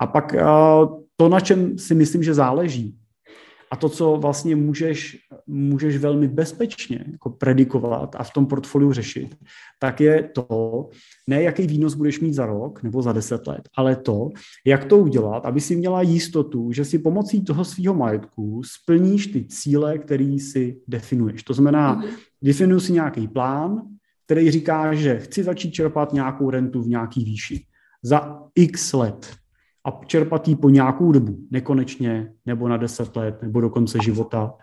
A 0.01 0.07
pak 0.07 0.35
uh, 0.35 1.03
to, 1.17 1.29
na 1.29 1.41
čem 1.41 1.79
si 1.79 1.95
myslím, 1.95 2.23
že 2.23 2.35
záleží, 2.35 2.99
a 3.73 3.77
to, 3.77 3.89
co 3.89 4.17
vlastně 4.17 4.57
můžeš, 4.57 5.19
můžeš 5.47 5.97
velmi 5.97 6.29
bezpečně 6.29 7.05
jako 7.13 7.31
predikovat 7.31 8.17
a 8.19 8.23
v 8.23 8.33
tom 8.33 8.47
portfoliu 8.47 8.93
řešit, 8.93 9.37
tak 9.79 10.01
je 10.01 10.23
to, 10.23 10.89
ne 11.29 11.43
jaký 11.43 11.67
výnos 11.67 11.95
budeš 11.95 12.21
mít 12.21 12.35
za 12.35 12.47
rok 12.47 12.83
nebo 12.83 13.03
za 13.03 13.13
deset 13.13 13.47
let, 13.47 13.69
ale 13.77 13.97
to, 13.97 14.29
jak 14.67 14.85
to 14.85 14.99
udělat, 14.99 15.47
aby 15.47 15.61
si 15.61 15.77
měla 15.77 16.03
jistotu, 16.03 16.73
že 16.73 16.85
si 16.85 16.99
pomocí 16.99 17.45
toho 17.45 17.65
svého 17.65 17.95
majetku 17.95 18.63
splníš 18.65 19.27
ty 19.27 19.45
cíle, 19.45 19.99
který 19.99 20.39
si 20.39 20.81
definuješ. 20.89 21.43
To 21.43 21.55
znamená, 21.55 21.97
mm-hmm. 21.97 22.09
definuji 22.43 22.81
si 22.81 22.93
nějaký 22.93 23.29
plán, 23.29 23.83
který 24.27 24.51
říká, 24.51 24.95
že 24.95 25.19
chci 25.19 25.45
začít 25.45 25.71
čerpat 25.71 26.13
nějakou 26.13 26.51
rentu 26.51 26.83
v 26.83 26.89
nějaký 26.89 27.25
výši 27.25 27.67
za 28.03 28.43
x 28.55 28.93
let 28.93 29.42
a 29.85 30.01
čerpat 30.07 30.49
ji 30.49 30.57
po 30.57 30.71
nějakou 30.71 31.13
dobu, 31.13 31.39
nekonečně, 31.51 32.33
nebo 32.47 32.69
na 32.69 32.77
deset 32.77 33.17
let, 33.17 33.43
nebo 33.43 33.61
do 33.61 33.71
konce 33.71 33.99
života. 34.03 34.55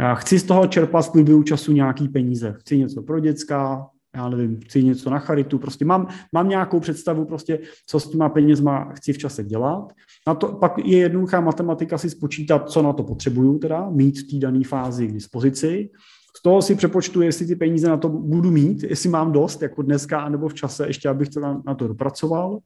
Já 0.00 0.14
chci 0.14 0.38
z 0.38 0.42
toho 0.42 0.66
čerpat 0.66 1.06
v 1.06 1.12
průběhu 1.12 1.42
času 1.42 1.72
nějaký 1.72 2.08
peníze. 2.08 2.54
Chci 2.58 2.78
něco 2.78 3.02
pro 3.02 3.20
děcka, 3.20 3.86
já 4.16 4.28
nevím, 4.28 4.60
chci 4.60 4.84
něco 4.84 5.10
na 5.10 5.18
charitu, 5.18 5.58
prostě 5.58 5.84
mám, 5.84 6.08
mám 6.32 6.48
nějakou 6.48 6.80
představu, 6.80 7.24
prostě, 7.24 7.58
co 7.86 8.00
s 8.00 8.10
těma 8.10 8.28
penězma 8.28 8.92
chci 8.92 9.12
v 9.12 9.18
čase 9.18 9.44
dělat. 9.44 9.92
Na 10.26 10.34
to 10.34 10.48
pak 10.48 10.78
je 10.78 10.98
jednoduchá 10.98 11.40
matematika 11.40 11.98
si 11.98 12.10
spočítat, 12.10 12.70
co 12.70 12.82
na 12.82 12.92
to 12.92 13.02
potřebuju, 13.02 13.58
teda 13.58 13.90
mít 13.90 14.18
v 14.18 14.30
té 14.30 14.38
dané 14.38 14.64
fázi 14.64 15.06
k 15.06 15.12
dispozici. 15.12 15.90
Z 16.36 16.42
toho 16.42 16.62
si 16.62 16.74
přepočtu, 16.74 17.22
jestli 17.22 17.46
ty 17.46 17.56
peníze 17.56 17.88
na 17.88 17.96
to 17.96 18.08
budu 18.08 18.50
mít, 18.50 18.82
jestli 18.82 19.08
mám 19.08 19.32
dost, 19.32 19.62
jako 19.62 19.82
dneska, 19.82 20.28
nebo 20.28 20.48
v 20.48 20.54
čase, 20.54 20.86
ještě 20.86 21.08
abych 21.08 21.28
to 21.28 21.40
na, 21.40 21.62
na 21.66 21.74
to 21.74 21.88
dopracoval. 21.88 22.58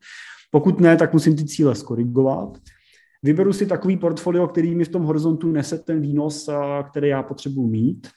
Pokud 0.50 0.80
ne, 0.80 0.96
tak 0.96 1.12
musím 1.12 1.36
ty 1.36 1.44
cíle 1.44 1.74
skorigovat. 1.74 2.58
Vyberu 3.22 3.52
si 3.52 3.66
takový 3.66 3.96
portfolio, 3.96 4.46
který 4.46 4.74
mi 4.74 4.84
v 4.84 4.88
tom 4.88 5.02
horizontu 5.02 5.52
nese 5.52 5.78
ten 5.78 6.00
výnos, 6.00 6.50
který 6.90 7.08
já 7.08 7.22
potřebuji 7.22 7.66
mít. 7.66 8.08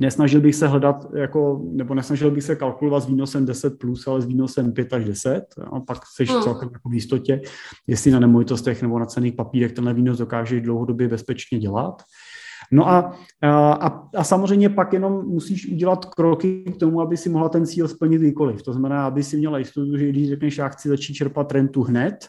Nesnažil 0.00 0.40
bych 0.40 0.54
se 0.54 0.66
hledat, 0.66 1.06
jako, 1.14 1.62
nebo 1.72 1.94
nesnažil 1.94 2.30
bych 2.30 2.44
se 2.44 2.56
kalkulovat 2.56 3.02
s 3.02 3.06
výnosem 3.06 3.46
10 3.46 3.78
plus, 3.78 4.06
ale 4.06 4.22
s 4.22 4.26
výnosem 4.26 4.72
5 4.72 4.92
až 4.92 5.04
10. 5.04 5.44
A 5.72 5.80
pak 5.80 5.98
jsi 6.06 6.24
hmm. 6.24 6.42
celkem 6.42 6.68
jako 6.72 6.88
v 6.88 6.94
jistotě, 6.94 7.40
jestli 7.86 8.10
na 8.10 8.18
nemovitostech 8.18 8.82
nebo 8.82 8.98
na 8.98 9.06
cených 9.06 9.34
papírech 9.34 9.72
tenhle 9.72 9.94
výnos 9.94 10.18
dokáže 10.18 10.60
dlouhodobě 10.60 11.08
bezpečně 11.08 11.58
dělat. 11.58 12.02
No 12.72 12.88
a, 12.88 13.18
a, 13.42 14.08
a 14.14 14.24
samozřejmě 14.24 14.68
pak 14.68 14.92
jenom 14.92 15.26
musíš 15.26 15.72
udělat 15.72 16.04
kroky 16.04 16.64
k 16.74 16.76
tomu, 16.76 17.00
aby 17.00 17.16
si 17.16 17.28
mohla 17.28 17.48
ten 17.48 17.66
cíl 17.66 17.88
splnit 17.88 18.18
kdykoliv. 18.18 18.62
To 18.62 18.72
znamená, 18.72 19.06
aby 19.06 19.22
si 19.22 19.36
měla 19.36 19.58
jistotu, 19.58 19.96
že 19.96 20.08
když 20.08 20.28
řekneš, 20.28 20.58
já 20.58 20.68
chci 20.68 20.88
začít 20.88 21.14
čerpat 21.14 21.52
rentu 21.52 21.82
hned, 21.82 22.28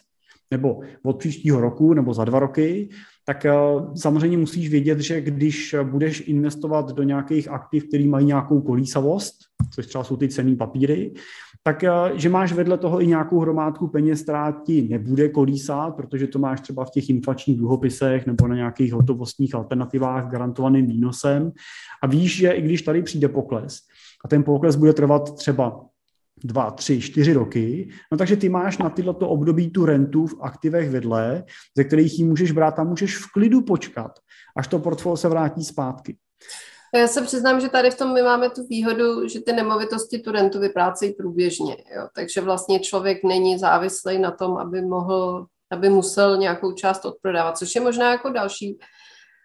nebo 0.50 0.80
od 1.02 1.18
příštího 1.18 1.60
roku, 1.60 1.94
nebo 1.94 2.14
za 2.14 2.24
dva 2.24 2.38
roky, 2.38 2.88
tak 3.26 3.46
samozřejmě 3.96 4.38
musíš 4.38 4.68
vědět, 4.68 5.00
že 5.00 5.20
když 5.20 5.74
budeš 5.82 6.22
investovat 6.26 6.92
do 6.92 7.02
nějakých 7.02 7.48
aktiv, 7.48 7.84
které 7.88 8.06
mají 8.06 8.26
nějakou 8.26 8.60
kolísavost, 8.60 9.34
což 9.74 9.86
třeba 9.86 10.04
jsou 10.04 10.16
ty 10.16 10.28
cený 10.28 10.56
papíry, 10.56 11.12
tak 11.66 11.84
eh, 11.84 11.90
že 12.14 12.28
máš 12.28 12.52
vedle 12.52 12.78
toho 12.78 13.02
i 13.02 13.06
nějakou 13.06 13.40
hromádku 13.40 13.88
peněz, 13.88 14.22
která 14.22 14.52
ti 14.52 14.88
nebude 14.90 15.28
kolísat, 15.28 15.96
protože 15.96 16.26
to 16.26 16.38
máš 16.38 16.60
třeba 16.60 16.84
v 16.84 16.90
těch 16.90 17.10
inflačních 17.10 17.56
dluhopisech 17.56 18.26
nebo 18.26 18.48
na 18.48 18.54
nějakých 18.54 18.92
hotovostních 18.92 19.54
alternativách 19.54 20.30
garantovaným 20.30 20.86
výnosem 20.86 21.52
a 22.02 22.06
víš, 22.06 22.36
že 22.36 22.50
i 22.50 22.62
když 22.62 22.82
tady 22.82 23.02
přijde 23.02 23.28
pokles 23.28 23.78
a 24.24 24.28
ten 24.28 24.42
pokles 24.42 24.76
bude 24.76 24.92
trvat 24.92 25.36
třeba 25.36 25.80
dva, 26.44 26.70
tři, 26.70 27.00
čtyři 27.00 27.32
roky, 27.32 27.88
no 28.12 28.18
takže 28.18 28.36
ty 28.36 28.48
máš 28.48 28.78
na 28.78 28.90
tyhle 28.90 29.14
období 29.14 29.70
tu 29.70 29.84
rentu 29.84 30.26
v 30.26 30.34
aktivech 30.40 30.90
vedle, 30.90 31.44
ze 31.76 31.84
kterých 31.84 32.18
ji 32.18 32.24
můžeš 32.24 32.52
brát 32.52 32.78
a 32.78 32.84
můžeš 32.84 33.18
v 33.18 33.32
klidu 33.32 33.60
počkat, 33.60 34.18
až 34.56 34.68
to 34.68 34.78
portfolio 34.78 35.16
se 35.16 35.28
vrátí 35.28 35.64
zpátky. 35.64 36.16
Já 36.94 37.08
se 37.08 37.22
přiznám, 37.22 37.60
že 37.60 37.68
tady 37.68 37.90
v 37.90 37.98
tom 37.98 38.12
my 38.12 38.22
máme 38.22 38.50
tu 38.50 38.66
výhodu, 38.66 39.28
že 39.28 39.40
ty 39.40 39.52
nemovitosti 39.52 40.18
tu 40.18 40.32
rentu 40.32 40.60
vyplácejí 40.60 41.12
průběžně. 41.12 41.76
Jo? 41.96 42.08
Takže 42.14 42.40
vlastně 42.40 42.80
člověk 42.80 43.24
není 43.24 43.58
závislý 43.58 44.18
na 44.18 44.30
tom, 44.30 44.56
aby 44.56 44.82
mohl, 44.82 45.46
aby 45.70 45.88
musel 45.88 46.36
nějakou 46.36 46.72
část 46.72 47.04
odprodávat, 47.04 47.58
což 47.58 47.74
je 47.74 47.80
možná 47.80 48.10
jako 48.10 48.30
další 48.30 48.78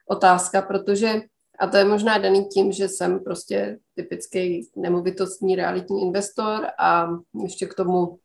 otázka, 0.09 0.61
protože 0.61 1.21
a 1.59 1.67
to 1.67 1.77
je 1.77 1.85
možná 1.85 2.17
daný 2.17 2.45
tím, 2.45 2.71
že 2.71 2.89
jsem 2.89 3.23
prostě 3.23 3.77
typický 3.95 4.69
nemovitostní 4.75 5.55
realitní 5.55 6.01
investor 6.01 6.67
a 6.79 7.09
ještě 7.43 7.65
k 7.65 7.73
tomu 7.73 8.19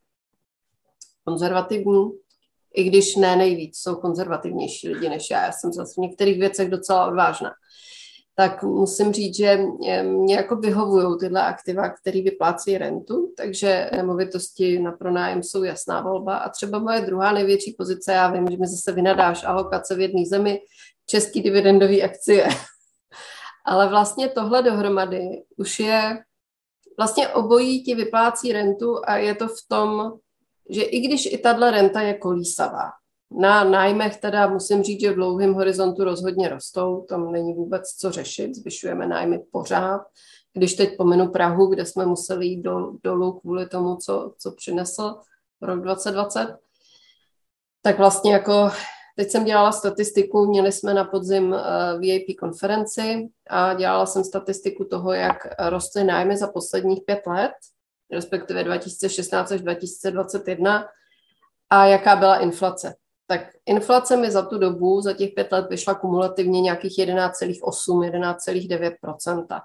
konzervativní, 1.24 2.10
i 2.74 2.84
když 2.84 3.16
ne 3.16 3.36
nejvíc, 3.36 3.78
jsou 3.78 3.94
konzervativnější 3.94 4.88
lidi 4.88 5.08
než 5.08 5.30
já. 5.30 5.46
Já 5.46 5.52
jsem 5.52 5.72
zase 5.72 5.92
v 5.94 6.02
některých 6.02 6.38
věcech 6.38 6.70
docela 6.70 7.06
odvážná 7.06 7.50
tak 8.36 8.62
musím 8.62 9.12
říct, 9.12 9.36
že 9.36 9.58
mě 10.02 10.34
jako 10.34 10.56
vyhovují 10.56 11.18
tyhle 11.18 11.42
aktiva, 11.42 11.88
které 11.88 12.22
vyplácí 12.22 12.78
rentu, 12.78 13.32
takže 13.36 13.90
nemovitosti 13.96 14.78
na 14.78 14.92
pronájem 14.92 15.42
jsou 15.42 15.62
jasná 15.62 16.00
volba. 16.00 16.36
A 16.36 16.48
třeba 16.48 16.78
moje 16.78 17.00
druhá 17.00 17.32
největší 17.32 17.74
pozice, 17.78 18.12
já 18.12 18.30
vím, 18.30 18.46
že 18.50 18.56
mi 18.56 18.66
zase 18.66 18.92
vynadáš 18.92 19.44
alokace 19.44 19.94
v 19.94 20.00
jedné 20.00 20.26
zemi, 20.26 20.60
český 21.06 21.42
dividendový 21.42 22.02
akcie. 22.02 22.48
Ale 23.66 23.88
vlastně 23.88 24.28
tohle 24.28 24.62
dohromady 24.62 25.42
už 25.56 25.80
je, 25.80 26.18
vlastně 26.98 27.28
obojí 27.28 27.84
ti 27.84 27.94
vyplácí 27.94 28.52
rentu 28.52 29.00
a 29.06 29.16
je 29.16 29.34
to 29.34 29.48
v 29.48 29.58
tom, 29.68 30.12
že 30.70 30.82
i 30.82 31.00
když 31.00 31.32
i 31.32 31.38
tahle 31.38 31.70
renta 31.70 32.00
je 32.00 32.14
kolísavá, 32.14 32.90
na 33.38 33.64
nájmech 33.64 34.16
teda 34.16 34.46
musím 34.46 34.82
říct, 34.82 35.00
že 35.00 35.10
v 35.12 35.14
dlouhém 35.14 35.54
horizontu 35.54 36.04
rozhodně 36.04 36.48
rostou, 36.48 37.06
tam 37.08 37.32
není 37.32 37.54
vůbec 37.54 37.88
co 37.90 38.10
řešit, 38.10 38.54
zvyšujeme 38.54 39.06
nájmy 39.06 39.38
pořád, 39.52 40.00
když 40.52 40.74
teď 40.74 40.96
pominu 40.96 41.28
Prahu, 41.28 41.66
kde 41.66 41.86
jsme 41.86 42.06
museli 42.06 42.46
jít 42.46 42.62
do, 42.62 42.92
dolů 43.04 43.32
kvůli 43.32 43.68
tomu, 43.68 43.96
co, 43.96 44.34
co 44.38 44.52
přinesl 44.52 45.16
rok 45.60 45.80
2020, 45.80 46.56
tak 47.82 47.98
vlastně 47.98 48.32
jako 48.32 48.70
teď 49.16 49.30
jsem 49.30 49.44
dělala 49.44 49.72
statistiku, 49.72 50.46
měli 50.46 50.72
jsme 50.72 50.94
na 50.94 51.04
podzim 51.04 51.54
eh, 51.54 51.98
VIP 51.98 52.38
konferenci 52.38 53.28
a 53.50 53.74
dělala 53.74 54.06
jsem 54.06 54.24
statistiku 54.24 54.84
toho, 54.84 55.12
jak 55.12 55.36
rostly 55.68 56.04
nájmy 56.04 56.36
za 56.36 56.46
posledních 56.46 57.02
pět 57.06 57.26
let, 57.26 57.52
respektive 58.12 58.64
2016 58.64 59.52
až 59.52 59.60
2021 59.60 60.86
a 61.70 61.86
jaká 61.86 62.16
byla 62.16 62.36
inflace. 62.36 62.94
Tak 63.26 63.40
inflace 63.66 64.16
mi 64.16 64.30
za 64.30 64.42
tu 64.42 64.58
dobu, 64.58 65.00
za 65.00 65.12
těch 65.12 65.30
pět 65.34 65.52
let 65.52 65.66
vyšla 65.70 65.94
kumulativně 65.94 66.60
nějakých 66.60 66.98
11,8, 66.98 68.10
11,9% 68.10 69.60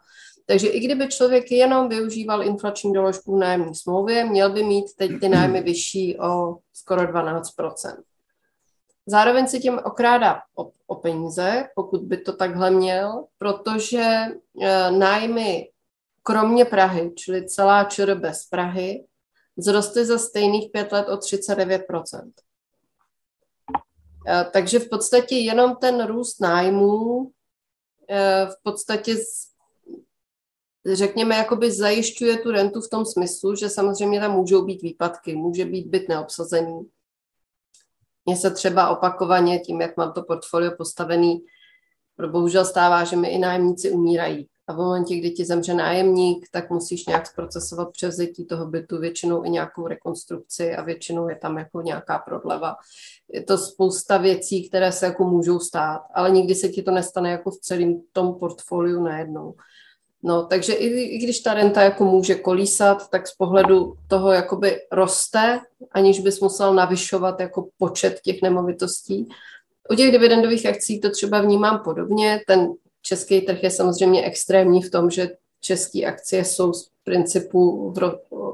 takže 0.49 0.67
i 0.67 0.79
kdyby 0.79 1.07
člověk 1.07 1.51
jenom 1.51 1.89
využíval 1.89 2.43
inflační 2.43 2.93
doložku 2.93 3.35
v 3.35 3.39
nájemní 3.39 3.75
smlouvě, 3.75 4.25
měl 4.25 4.49
by 4.53 4.63
mít 4.63 4.85
teď 4.97 5.11
ty 5.21 5.29
nájmy 5.29 5.61
vyšší 5.61 6.19
o 6.19 6.57
skoro 6.73 7.01
12% 7.01 7.97
Zároveň 9.05 9.47
si 9.47 9.59
tím 9.59 9.79
okrádá 9.83 10.39
o, 10.57 10.71
o 10.87 10.95
peníze, 10.95 11.67
pokud 11.75 12.01
by 12.01 12.17
to 12.17 12.33
takhle 12.33 12.71
měl, 12.71 13.25
protože 13.37 14.03
e, 14.03 14.91
nájmy 14.91 15.69
kromě 16.23 16.65
Prahy, 16.65 17.11
čili 17.15 17.47
celá 17.47 17.83
ČR 17.83 18.15
bez 18.15 18.45
Prahy, 18.45 19.05
vzrostly 19.57 20.05
za 20.05 20.17
stejných 20.17 20.71
pět 20.71 20.91
let 20.91 21.09
o 21.09 21.17
39 21.17 21.81
e, 21.81 21.85
Takže 24.51 24.79
v 24.79 24.89
podstatě 24.89 25.35
jenom 25.35 25.75
ten 25.75 26.05
růst 26.05 26.41
nájmů 26.41 27.31
e, 28.09 28.45
v 28.45 28.63
podstatě 28.63 29.15
řekněme, 30.85 31.35
jakoby 31.35 31.71
zajišťuje 31.71 32.37
tu 32.37 32.51
rentu 32.51 32.81
v 32.81 32.89
tom 32.89 33.05
smyslu, 33.05 33.55
že 33.55 33.69
samozřejmě 33.69 34.19
tam 34.19 34.31
můžou 34.31 34.65
být 34.65 34.81
výpadky, 34.81 35.35
může 35.35 35.65
být 35.65 35.87
byt 35.87 36.09
neobsazený. 36.09 36.89
Mně 38.25 38.37
se 38.37 38.51
třeba 38.51 38.89
opakovaně 38.89 39.59
tím, 39.59 39.81
jak 39.81 39.97
mám 39.97 40.13
to 40.13 40.23
portfolio 40.23 40.71
postavený, 40.77 41.45
bohužel 42.27 42.65
stává, 42.65 43.03
že 43.03 43.15
mi 43.15 43.29
i 43.29 43.37
nájemníci 43.37 43.91
umírají. 43.91 44.49
A 44.69 44.73
v 44.73 44.77
momentě, 44.77 45.15
kdy 45.15 45.31
ti 45.31 45.45
zemře 45.45 45.73
nájemník, 45.73 46.47
tak 46.51 46.69
musíš 46.69 47.05
nějak 47.05 47.27
zprocesovat 47.27 47.91
převzetí 47.91 48.45
toho 48.45 48.65
bytu, 48.65 48.99
většinou 48.99 49.43
i 49.43 49.49
nějakou 49.49 49.87
rekonstrukci 49.87 50.75
a 50.75 50.83
většinou 50.83 51.29
je 51.29 51.35
tam 51.35 51.57
jako 51.57 51.81
nějaká 51.81 52.19
prodleva. 52.19 52.75
Je 53.33 53.43
to 53.43 53.57
spousta 53.57 54.17
věcí, 54.17 54.69
které 54.69 54.91
se 54.91 55.05
jako 55.05 55.23
můžou 55.23 55.59
stát, 55.59 56.01
ale 56.13 56.31
nikdy 56.31 56.55
se 56.55 56.69
ti 56.69 56.83
to 56.83 56.91
nestane 56.91 57.31
jako 57.31 57.51
v 57.51 57.59
celém 57.59 58.01
tom 58.11 58.35
portfoliu 58.35 59.03
najednou. 59.03 59.53
No, 60.23 60.45
takže 60.45 60.73
i, 60.73 60.87
i 60.87 61.17
když 61.17 61.39
ta 61.39 61.53
renta 61.53 61.81
jako 61.81 62.05
může 62.05 62.35
kolísat, 62.35 63.09
tak 63.09 63.27
z 63.27 63.35
pohledu 63.35 63.93
toho 64.07 64.31
jakoby 64.31 64.77
roste, 64.91 65.59
aniž 65.91 66.19
bys 66.19 66.39
musel 66.39 66.73
navyšovat 66.73 67.39
jako 67.39 67.67
počet 67.77 68.19
těch 68.23 68.41
nemovitostí. 68.41 69.29
U 69.91 69.95
těch 69.95 70.11
dividendových 70.11 70.65
akcí 70.65 70.99
to 70.99 71.09
třeba 71.09 71.41
vnímám 71.41 71.79
podobně. 71.83 72.41
Ten 72.47 72.73
český 73.01 73.41
trh 73.41 73.63
je 73.63 73.71
samozřejmě 73.71 74.23
extrémní 74.23 74.83
v 74.83 74.91
tom, 74.91 75.09
že 75.09 75.29
české 75.61 76.05
akcie 76.05 76.45
jsou 76.45 76.73
z 76.73 76.89
principu 77.03 77.93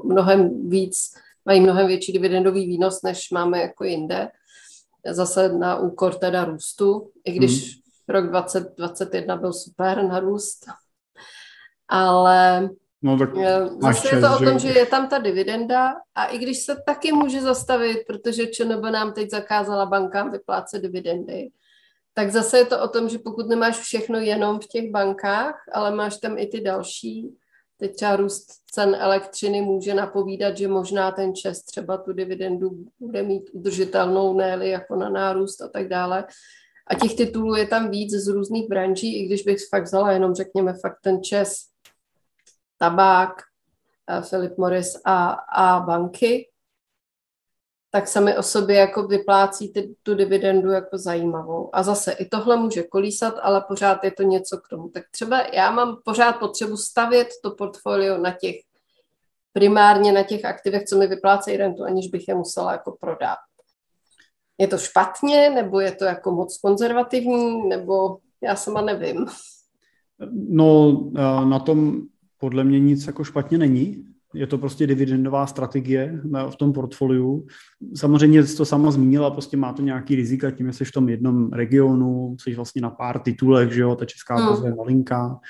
mnohem 0.04 0.70
víc, 0.70 1.14
mají 1.44 1.60
mnohem 1.60 1.86
větší 1.86 2.12
dividendový 2.12 2.66
výnos, 2.66 3.02
než 3.02 3.30
máme 3.30 3.60
jako 3.60 3.84
jinde. 3.84 4.28
Zase 5.10 5.48
na 5.48 5.76
úkor 5.76 6.14
teda 6.14 6.44
růstu, 6.44 7.10
i 7.24 7.32
když 7.32 7.64
hmm. 7.64 7.82
rok 8.08 8.30
2021 8.30 9.36
byl 9.36 9.52
super 9.52 10.04
na 10.04 10.20
růst, 10.20 10.66
ale 11.88 12.68
No, 13.02 13.18
tak 13.18 13.30
eh, 13.36 13.68
Zase 13.80 14.16
je 14.16 14.20
to 14.20 14.36
o 14.36 14.38
tom, 14.38 14.58
že 14.58 14.68
je 14.68 14.86
tam 14.86 15.08
ta 15.08 15.18
dividenda 15.18 15.94
a 16.14 16.24
i 16.24 16.38
když 16.38 16.58
se 16.58 16.82
taky 16.86 17.12
může 17.12 17.40
zastavit, 17.40 17.98
protože 18.06 18.46
ČNB 18.46 18.82
nám 18.82 19.12
teď 19.12 19.30
zakázala 19.30 19.86
bankám 19.86 20.30
vyplácet 20.30 20.82
dividendy, 20.82 21.48
tak 22.18 22.30
zase 22.30 22.58
je 22.58 22.66
to 22.66 22.82
o 22.82 22.88
tom, 22.88 23.08
že 23.08 23.18
pokud 23.18 23.48
nemáš 23.48 23.78
všechno 23.78 24.18
jenom 24.18 24.60
v 24.60 24.66
těch 24.66 24.90
bankách, 24.90 25.54
ale 25.72 25.90
máš 25.90 26.16
tam 26.16 26.38
i 26.38 26.46
ty 26.46 26.60
další, 26.60 27.36
teď 27.76 27.96
třeba 27.96 28.16
růst 28.16 28.46
cen 28.70 28.96
elektřiny 28.98 29.62
může 29.62 29.94
napovídat, 29.94 30.56
že 30.56 30.68
možná 30.68 31.10
ten 31.10 31.34
čes 31.34 31.62
třeba 31.62 31.96
tu 31.96 32.12
dividendu 32.12 32.70
bude 33.00 33.22
mít 33.22 33.50
udržitelnou, 33.52 34.34
ne 34.34 34.68
jako 34.68 34.96
na 34.96 35.08
nárůst 35.08 35.60
a 35.62 35.68
tak 35.68 35.88
dále. 35.88 36.24
A 36.86 36.94
těch 36.94 37.14
titulů 37.14 37.54
je 37.54 37.66
tam 37.66 37.90
víc 37.90 38.14
z 38.14 38.28
různých 38.28 38.68
branží, 38.68 39.22
i 39.22 39.26
když 39.26 39.42
bych 39.42 39.58
fakt 39.68 39.84
vzala 39.84 40.12
jenom, 40.12 40.34
řekněme, 40.34 40.74
fakt 40.82 40.98
ten 41.02 41.22
čes 41.22 41.54
tabák, 42.78 43.32
eh, 44.10 44.22
Philip 44.30 44.58
Morris 44.58 45.00
a, 45.04 45.28
a 45.32 45.80
banky, 45.80 46.48
tak 47.96 48.08
sami 48.08 48.36
o 48.36 48.42
sobě 48.42 48.76
jako 48.76 49.06
vyplácí 49.06 49.72
ty, 49.72 49.94
tu 50.02 50.14
dividendu 50.14 50.70
jako 50.70 50.98
zajímavou. 50.98 51.76
A 51.76 51.82
zase 51.82 52.12
i 52.12 52.24
tohle 52.28 52.56
může 52.56 52.82
kolísat, 52.82 53.34
ale 53.42 53.64
pořád 53.68 54.04
je 54.04 54.10
to 54.10 54.22
něco 54.22 54.58
k 54.58 54.68
tomu. 54.68 54.88
Tak 54.88 55.04
třeba 55.10 55.42
já 55.52 55.70
mám 55.70 55.96
pořád 56.04 56.32
potřebu 56.32 56.76
stavět 56.76 57.28
to 57.42 57.50
portfolio 57.50 58.18
na 58.18 58.30
těch, 58.30 58.56
primárně 59.52 60.12
na 60.12 60.22
těch 60.22 60.44
aktivech, 60.44 60.84
co 60.84 60.98
mi 60.98 61.06
vyplácejí 61.06 61.56
rentu, 61.56 61.84
aniž 61.84 62.08
bych 62.08 62.28
je 62.28 62.34
musela 62.34 62.72
jako 62.72 62.96
prodat. 63.00 63.38
Je 64.58 64.68
to 64.68 64.78
špatně, 64.78 65.50
nebo 65.50 65.80
je 65.80 65.92
to 65.92 66.04
jako 66.04 66.30
moc 66.30 66.58
konzervativní, 66.58 67.68
nebo 67.68 68.18
já 68.42 68.56
sama 68.56 68.80
nevím. 68.80 69.26
No, 70.48 71.00
eh, 71.16 71.46
na 71.46 71.58
tom 71.58 72.02
podle 72.38 72.64
mě 72.64 72.80
nic 72.80 73.06
jako 73.06 73.24
špatně 73.24 73.58
není. 73.58 74.04
Je 74.36 74.46
to 74.46 74.58
prostě 74.58 74.86
dividendová 74.86 75.46
strategie 75.46 76.20
v 76.50 76.56
tom 76.56 76.72
portfoliu. 76.72 77.46
Samozřejmě 77.94 78.46
jsi 78.46 78.56
to 78.56 78.64
sama 78.64 78.90
zmínila, 78.90 79.30
prostě 79.30 79.56
má 79.56 79.72
to 79.72 79.82
nějaký 79.82 80.16
rizika 80.16 80.50
tím, 80.50 80.66
že 80.66 80.72
jsi 80.72 80.84
v 80.84 80.92
tom 80.92 81.08
jednom 81.08 81.52
regionu, 81.52 82.36
jsi 82.40 82.54
vlastně 82.54 82.82
na 82.82 82.90
pár 82.90 83.18
titulech, 83.18 83.72
že 83.72 83.80
jo, 83.80 83.96
ta 83.96 84.04
česká 84.04 84.36
hmm. 84.36 84.66
je 84.66 84.74
malinká. 84.74 85.40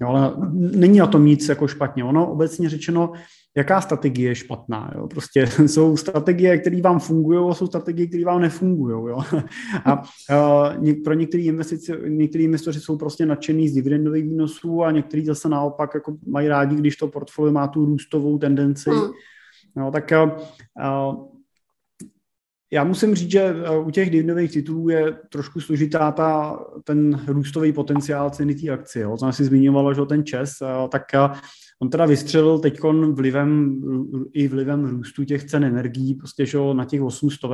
Jo, 0.00 0.08
ale 0.08 0.34
není 0.52 0.98
na 0.98 1.06
tom 1.06 1.26
nic 1.26 1.48
jako 1.48 1.68
špatně. 1.68 2.04
Ono 2.04 2.30
obecně 2.30 2.68
řečeno, 2.68 3.12
jaká 3.56 3.80
strategie 3.80 4.30
je 4.30 4.34
špatná. 4.34 4.92
Jo? 4.94 5.06
Prostě 5.08 5.46
jsou 5.66 5.96
strategie, 5.96 6.58
které 6.58 6.80
vám 6.80 7.00
fungují 7.00 7.50
a 7.50 7.54
jsou 7.54 7.66
strategie, 7.66 8.06
které 8.06 8.24
vám 8.24 8.40
nefungují. 8.40 9.14
A, 9.84 9.92
a 9.92 10.02
pro 11.04 11.14
některé 11.14 11.42
investice, 11.42 11.98
některé 12.08 12.44
investoři 12.44 12.80
jsou 12.80 12.98
prostě 12.98 13.26
nadšený 13.26 13.68
z 13.68 13.74
dividendových 13.74 14.24
výnosů 14.24 14.82
a 14.82 14.90
někteří 14.90 15.26
zase 15.26 15.48
naopak 15.48 15.90
jako 15.94 16.16
mají 16.26 16.48
rádi, 16.48 16.76
když 16.76 16.96
to 16.96 17.08
portfolio 17.08 17.52
má 17.52 17.68
tu 17.68 17.84
růstovou 17.84 18.38
tendenci. 18.38 18.90
Mm. 18.90 19.10
No, 19.76 19.90
tak 19.90 20.12
a, 20.12 20.36
já 22.74 22.84
musím 22.84 23.14
říct, 23.14 23.30
že 23.30 23.54
u 23.84 23.90
těch 23.90 24.10
dividendových 24.10 24.52
titulů 24.52 24.88
je 24.88 25.12
trošku 25.28 25.60
složitá 25.60 26.12
ta, 26.12 26.58
ten 26.84 27.20
růstový 27.26 27.72
potenciál 27.72 28.30
ceny 28.30 28.54
té 28.54 28.70
akcie. 28.70 29.02
Jo. 29.02 29.18
Jsem 29.18 29.32
si 29.32 29.44
zmiňovala, 29.44 29.92
že 29.92 30.00
ten 30.08 30.24
ČES, 30.24 30.50
tak 30.88 31.02
On 31.82 31.90
teda 31.90 32.06
vystřelil 32.06 32.58
teď 32.58 32.80
vlivem, 33.12 33.80
i 34.32 34.48
vlivem 34.48 34.84
růstu 34.84 35.24
těch 35.24 35.44
cen 35.44 35.64
energií, 35.64 36.14
prostě 36.14 36.46
že 36.46 36.58
na 36.72 36.84
těch 36.84 37.02
800, 37.02 37.50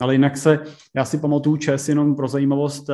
ale 0.00 0.14
jinak 0.14 0.36
se, 0.36 0.58
já 0.94 1.04
si 1.04 1.18
pamatuju 1.18 1.56
čes 1.56 1.88
jenom 1.88 2.16
pro 2.16 2.28
zajímavost, 2.28 2.90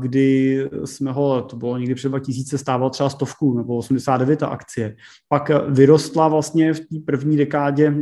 kdy 0.00 0.68
jsme 0.84 1.12
ho, 1.12 1.42
to 1.42 1.56
bylo 1.56 1.78
někdy 1.78 1.94
před 1.94 2.08
2000, 2.08 2.58
stával 2.58 2.90
třeba 2.90 3.08
stovku 3.08 3.58
nebo 3.58 3.76
89 3.76 4.42
akcie. 4.42 4.96
Pak 5.28 5.50
vyrostla 5.68 6.28
vlastně 6.28 6.72
v 6.74 6.80
té 6.80 6.96
první 7.06 7.36
dekádě 7.36 7.94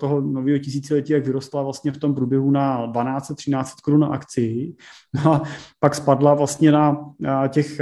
toho 0.00 0.20
nového 0.20 0.58
tisíciletí, 0.58 1.12
jak 1.12 1.26
vyrostla 1.26 1.62
vlastně 1.62 1.92
v 1.92 1.98
tom 1.98 2.14
průběhu 2.14 2.50
na 2.50 2.92
12-13 2.92 3.64
korun 3.84 4.00
na 4.00 4.06
akci. 4.06 4.74
No 5.14 5.32
a 5.34 5.42
pak 5.80 5.94
spadla 5.94 6.34
vlastně 6.34 6.72
na 6.72 7.14
těch 7.48 7.80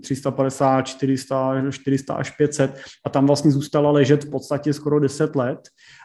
350, 0.00 0.82
400, 0.82 1.70
400 1.70 2.11
až 2.14 2.30
500 2.30 2.80
a 3.06 3.10
tam 3.10 3.26
vlastně 3.26 3.50
zůstala 3.50 3.90
ležet 3.90 4.24
v 4.24 4.30
podstatě 4.30 4.72
skoro 4.72 5.00
10 5.00 5.36
let. 5.36 5.60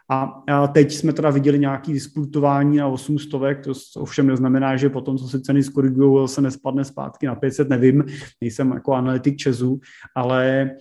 A 0.10 0.68
teď 0.68 0.92
jsme 0.92 1.14
teda 1.14 1.30
viděli 1.30 1.60
nějaké 1.60 1.92
disputování 1.92 2.78
na 2.78 2.88
800, 2.88 3.58
to 3.64 3.74
ovšem 4.02 4.28
neznamená, 4.28 4.78
že 4.78 4.90
potom, 4.90 5.18
co 5.18 5.28
se 5.28 5.42
ceny 5.42 5.64
skorigují, 5.64 6.28
se 6.28 6.42
nespadne 6.42 6.86
zpátky 6.86 7.28
na 7.28 7.36
500, 7.36 7.70
nevím, 7.70 8.04
nejsem 8.42 8.72
jako 8.72 8.94
analytik 8.94 9.38
Česu, 9.38 9.80
ale 10.16 10.72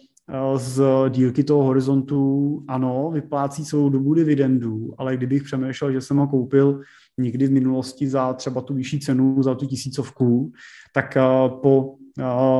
z 0.57 0.83
dílky 1.09 1.45
toho 1.45 1.65
horizontu, 1.65 2.65
ano, 2.69 3.11
vyplácí 3.15 3.65
celou 3.65 3.89
dobu 3.89 4.15
dividendů, 4.15 4.95
ale 4.99 5.17
kdybych 5.17 5.43
přemýšlel, 5.43 5.93
že 5.93 6.01
jsem 6.01 6.17
ho 6.17 6.27
koupil 6.27 6.81
někdy 7.19 7.47
v 7.47 7.53
minulosti 7.53 8.09
za 8.09 8.33
třeba 8.33 8.61
tu 8.61 8.75
vyšší 8.75 9.01
cenu, 9.01 9.43
za 9.43 9.55
tu 9.55 9.67
tisícovku, 9.67 10.53
tak 10.95 11.17
po 11.63 11.96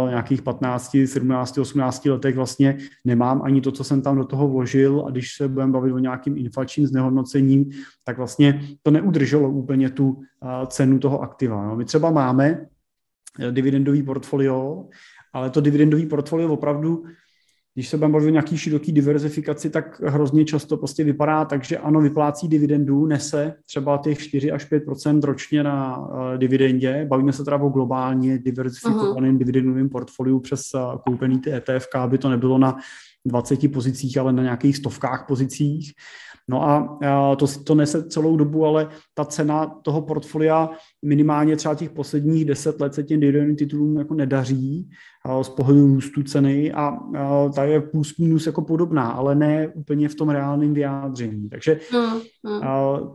nějakých 0.09 0.43
15, 0.43 0.97
17, 1.07 1.59
18 1.59 2.05
letech 2.05 2.37
vlastně 2.37 2.79
nemám 3.05 3.43
ani 3.43 3.61
to, 3.61 3.73
co 3.73 3.85
jsem 3.85 4.03
tam 4.03 4.17
do 4.17 4.25
toho 4.25 4.49
vložil 4.49 5.05
a 5.07 5.11
když 5.11 5.35
se 5.37 5.49
budeme 5.49 5.73
bavit 5.73 5.93
o 5.93 5.99
nějakým 5.99 6.37
inflačním 6.37 6.87
znehodnocením, 6.87 7.71
tak 8.05 8.19
vlastně 8.19 8.61
to 8.83 8.91
neudrželo 8.91 9.51
úplně 9.51 9.91
tu 9.91 10.23
cenu 10.67 10.99
toho 10.99 11.21
aktiva. 11.21 11.67
No. 11.67 11.77
My 11.77 11.85
třeba 11.85 12.11
máme 12.11 12.67
eh, 13.39 13.53
dividendový 13.53 14.03
portfolio, 14.03 14.85
ale 15.33 15.51
to 15.51 15.61
dividendový 15.61 16.07
portfolio 16.07 16.53
opravdu 16.53 17.05
když 17.77 17.89
se 17.89 17.97
budeme 17.97 18.19
o 18.19 18.21
nějaký 18.21 18.57
široký 18.59 18.93
diverzifikaci, 18.93 19.71
tak 19.71 20.01
hrozně 20.05 20.45
často 20.45 20.77
prostě 20.77 21.05
vypadá 21.05 21.45
tak, 21.45 21.65
že 21.65 21.79
ano, 21.79 22.01
vyplácí 22.01 22.49
dividendu, 22.49 23.07
nese 23.07 23.55
třeba 23.67 23.99
těch 23.99 24.19
4 24.19 24.53
až 24.53 24.71
5% 24.73 25.21
ročně 25.23 25.63
na 25.63 25.99
uh, 25.99 26.09
dividendě. 26.37 27.07
Bavíme 27.09 27.33
se 27.33 27.45
teda 27.45 27.57
o 27.57 27.69
globálně 27.69 28.39
diverzifikovaném 28.39 29.35
uh-huh. 29.35 29.39
dividendovém 29.39 29.89
portfoliu 29.89 30.41
přes 30.41 30.75
uh, 30.75 30.81
koupený 31.07 31.39
ty 31.39 31.53
ETF, 31.53 31.87
aby 31.95 32.19
to 32.19 32.29
nebylo 32.29 32.59
na 32.59 32.77
20 33.27 33.73
pozicích, 33.73 34.19
ale 34.19 34.33
na 34.33 34.43
nějakých 34.43 34.77
stovkách 34.77 35.25
pozicích. 35.29 35.93
No 36.49 36.63
a 36.63 36.99
to, 37.37 37.47
to 37.65 37.75
nese 37.75 38.09
celou 38.09 38.37
dobu, 38.37 38.67
ale 38.67 38.89
ta 39.15 39.25
cena 39.25 39.67
toho 39.67 40.03
portfolia 40.03 40.71
minimálně 41.05 41.57
třeba 41.57 41.75
těch 41.75 41.91
posledních 41.91 42.45
deset 42.45 42.81
let 42.81 42.95
se 42.95 43.03
těm 43.03 43.21
dividendovým 43.21 43.57
titulům 43.57 43.97
jako 43.97 44.15
nedaří 44.15 44.91
z 45.43 45.49
pohledu 45.49 45.95
růstu 45.95 46.23
ceny 46.23 46.73
a 46.73 46.99
ta 47.55 47.65
je 47.65 47.81
plus 47.81 48.19
minus 48.19 48.47
jako 48.47 48.63
podobná, 48.63 49.11
ale 49.11 49.35
ne 49.35 49.69
úplně 49.69 50.09
v 50.09 50.15
tom 50.15 50.29
reálném 50.29 50.75
vyjádření. 50.75 51.49
Takže 51.49 51.81
hmm, 51.91 52.21
hmm. 52.47 52.61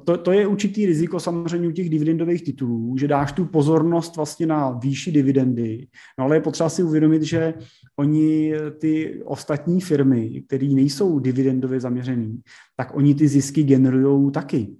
To, 0.06 0.18
to 0.18 0.32
je 0.32 0.48
určitý 0.48 0.86
riziko 0.86 1.20
samozřejmě 1.20 1.68
u 1.68 1.72
těch 1.72 1.90
dividendových 1.90 2.44
titulů, 2.44 2.98
že 2.98 3.08
dáš 3.08 3.32
tu 3.32 3.46
pozornost 3.46 4.16
vlastně 4.16 4.46
na 4.46 4.72
výši 4.72 5.12
dividendy, 5.12 5.88
no 6.20 6.26
ale 6.26 6.36
je 6.36 6.42
potřeba 6.42 6.70
si 6.70 6.84
uvědomit, 6.84 7.22
že 7.24 7.54
oni 8.00 8.54
ty 8.80 9.22
ostatní 9.26 9.82
firmy, 9.82 10.44
které 10.48 10.68
nejsou 10.68 11.20
dividendově 11.20 11.80
zaměřený, 11.80 12.42
tak 12.76 12.96
oni 12.96 13.16
ty 13.16 13.28
zisky 13.28 13.64
generují 13.64 14.32
taky. 14.32 14.76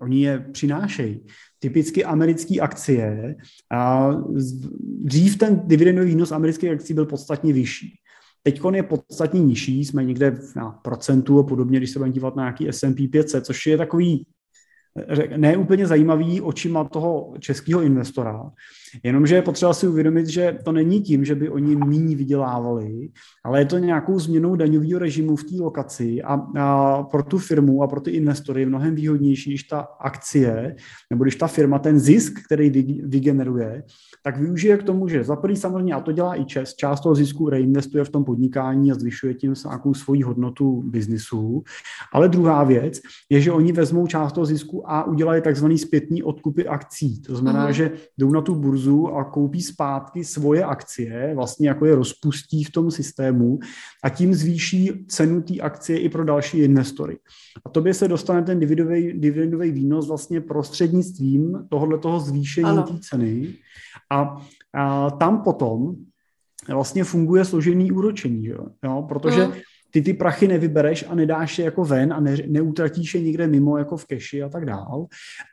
Oni 0.00 0.22
je 0.22 0.38
přinášejí. 0.52 1.20
Typicky 1.62 2.04
americké 2.04 2.60
akcie, 2.60 3.36
a 3.72 4.10
dřív 4.80 5.38
ten 5.38 5.62
dividendový 5.64 6.08
výnos 6.08 6.32
amerických 6.32 6.70
akcí 6.70 6.94
byl 6.94 7.06
podstatně 7.06 7.52
vyšší. 7.52 7.94
Teď 8.42 8.60
je 8.74 8.82
podstatně 8.82 9.40
nižší, 9.40 9.84
jsme 9.84 10.04
někde 10.04 10.38
na 10.56 10.70
procentu 10.70 11.38
a 11.38 11.42
podobně, 11.42 11.78
když 11.78 11.90
se 11.90 11.98
budeme 11.98 12.12
dívat 12.12 12.36
na 12.36 12.42
nějaký 12.42 12.68
S&P 12.68 13.08
500, 13.08 13.46
což 13.46 13.66
je 13.66 13.78
takový 13.78 14.26
ne 15.36 15.56
úplně 15.56 15.86
zajímavý 15.86 16.40
očima 16.40 16.84
toho 16.84 17.34
českého 17.38 17.82
investora, 17.82 18.50
jenomže 19.02 19.34
je 19.34 19.42
potřeba 19.42 19.74
si 19.74 19.88
uvědomit, 19.88 20.26
že 20.26 20.58
to 20.64 20.72
není 20.72 21.00
tím, 21.00 21.24
že 21.24 21.34
by 21.34 21.48
oni 21.48 21.76
méně 21.76 22.16
vydělávali, 22.16 23.08
ale 23.44 23.60
je 23.60 23.64
to 23.64 23.78
nějakou 23.78 24.18
změnou 24.18 24.56
daňového 24.56 24.98
režimu 24.98 25.36
v 25.36 25.44
té 25.44 25.54
lokaci 25.60 26.22
a, 26.22 26.34
a 26.58 27.02
pro 27.02 27.22
tu 27.22 27.38
firmu 27.38 27.82
a 27.82 27.86
pro 27.86 28.00
ty 28.00 28.10
investory 28.10 28.60
je 28.60 28.66
mnohem 28.66 28.94
výhodnější, 28.94 29.50
když 29.50 29.62
ta 29.62 29.80
akcie 29.80 30.76
nebo 31.10 31.24
když 31.24 31.36
ta 31.36 31.46
firma 31.46 31.78
ten 31.78 31.98
zisk, 31.98 32.32
který 32.46 32.70
vygeneruje, 33.02 33.82
tak 34.24 34.38
využije 34.38 34.76
k 34.76 34.82
tomu, 34.82 35.08
že 35.08 35.24
za 35.24 35.36
prvý 35.36 35.56
samozřejmě, 35.56 35.94
a 35.94 36.00
to 36.00 36.12
dělá 36.12 36.40
i 36.40 36.44
čes, 36.44 36.74
část 36.74 37.00
toho 37.00 37.14
zisku 37.14 37.48
reinvestuje 37.48 38.04
v 38.04 38.08
tom 38.08 38.24
podnikání 38.24 38.92
a 38.92 38.94
zvyšuje 38.94 39.34
tím 39.34 39.54
nějakou 39.64 39.94
svoji 39.94 40.22
hodnotu 40.22 40.82
biznisu. 40.82 41.62
Ale 42.12 42.28
druhá 42.28 42.64
věc 42.64 43.00
je, 43.30 43.40
že 43.40 43.52
oni 43.52 43.72
vezmou 43.72 44.06
část 44.06 44.32
toho 44.32 44.46
zisku 44.46 44.90
a 44.90 45.04
udělají 45.04 45.42
takzvaný 45.42 45.78
zpětný 45.78 46.22
odkupy 46.22 46.66
akcí. 46.66 47.22
To 47.22 47.36
znamená, 47.36 47.68
uh-huh. 47.68 47.72
že 47.72 47.90
jdou 48.18 48.32
na 48.32 48.40
tu 48.40 48.54
burzu 48.54 49.08
a 49.08 49.24
koupí 49.24 49.62
zpátky 49.62 50.24
svoje 50.24 50.64
akcie, 50.64 51.32
vlastně 51.34 51.68
jako 51.68 51.86
je 51.86 51.94
rozpustí 51.94 52.64
v 52.64 52.70
tom 52.70 52.90
systému 52.90 53.31
a 54.04 54.08
tím 54.08 54.34
zvýší 54.34 55.06
cenu 55.08 55.42
té 55.42 55.60
akcie 55.60 55.98
i 55.98 56.08
pro 56.08 56.24
další 56.24 56.58
investory. 56.58 57.18
A 57.66 57.68
tobě 57.68 57.94
se 57.94 58.08
dostane 58.08 58.42
ten 58.42 58.58
dividendový 59.20 59.70
výnos 59.70 60.08
vlastně 60.08 60.40
prostřednictvím 60.40 61.66
tohohle 61.68 61.98
toho 61.98 62.20
zvýšení 62.20 62.82
té 62.88 62.98
ceny 63.00 63.54
a, 64.10 64.36
a 64.74 65.10
tam 65.10 65.42
potom 65.42 65.94
vlastně 66.68 67.04
funguje 67.04 67.44
složený 67.44 67.92
úročení, 67.92 68.46
jo? 68.46 68.66
Jo? 68.84 69.04
protože 69.08 69.46
mm 69.46 69.52
ty 69.92 70.02
ty 70.02 70.14
prachy 70.14 70.48
nevybereš 70.48 71.04
a 71.08 71.14
nedáš 71.14 71.58
je 71.58 71.64
jako 71.64 71.84
ven 71.84 72.12
a 72.12 72.20
ne, 72.20 72.36
neutratíš 72.48 73.14
je 73.14 73.20
někde 73.20 73.46
mimo 73.46 73.78
jako 73.78 73.96
v 73.96 74.06
keši 74.06 74.42
a 74.42 74.48
tak 74.48 74.64
dál, 74.64 75.06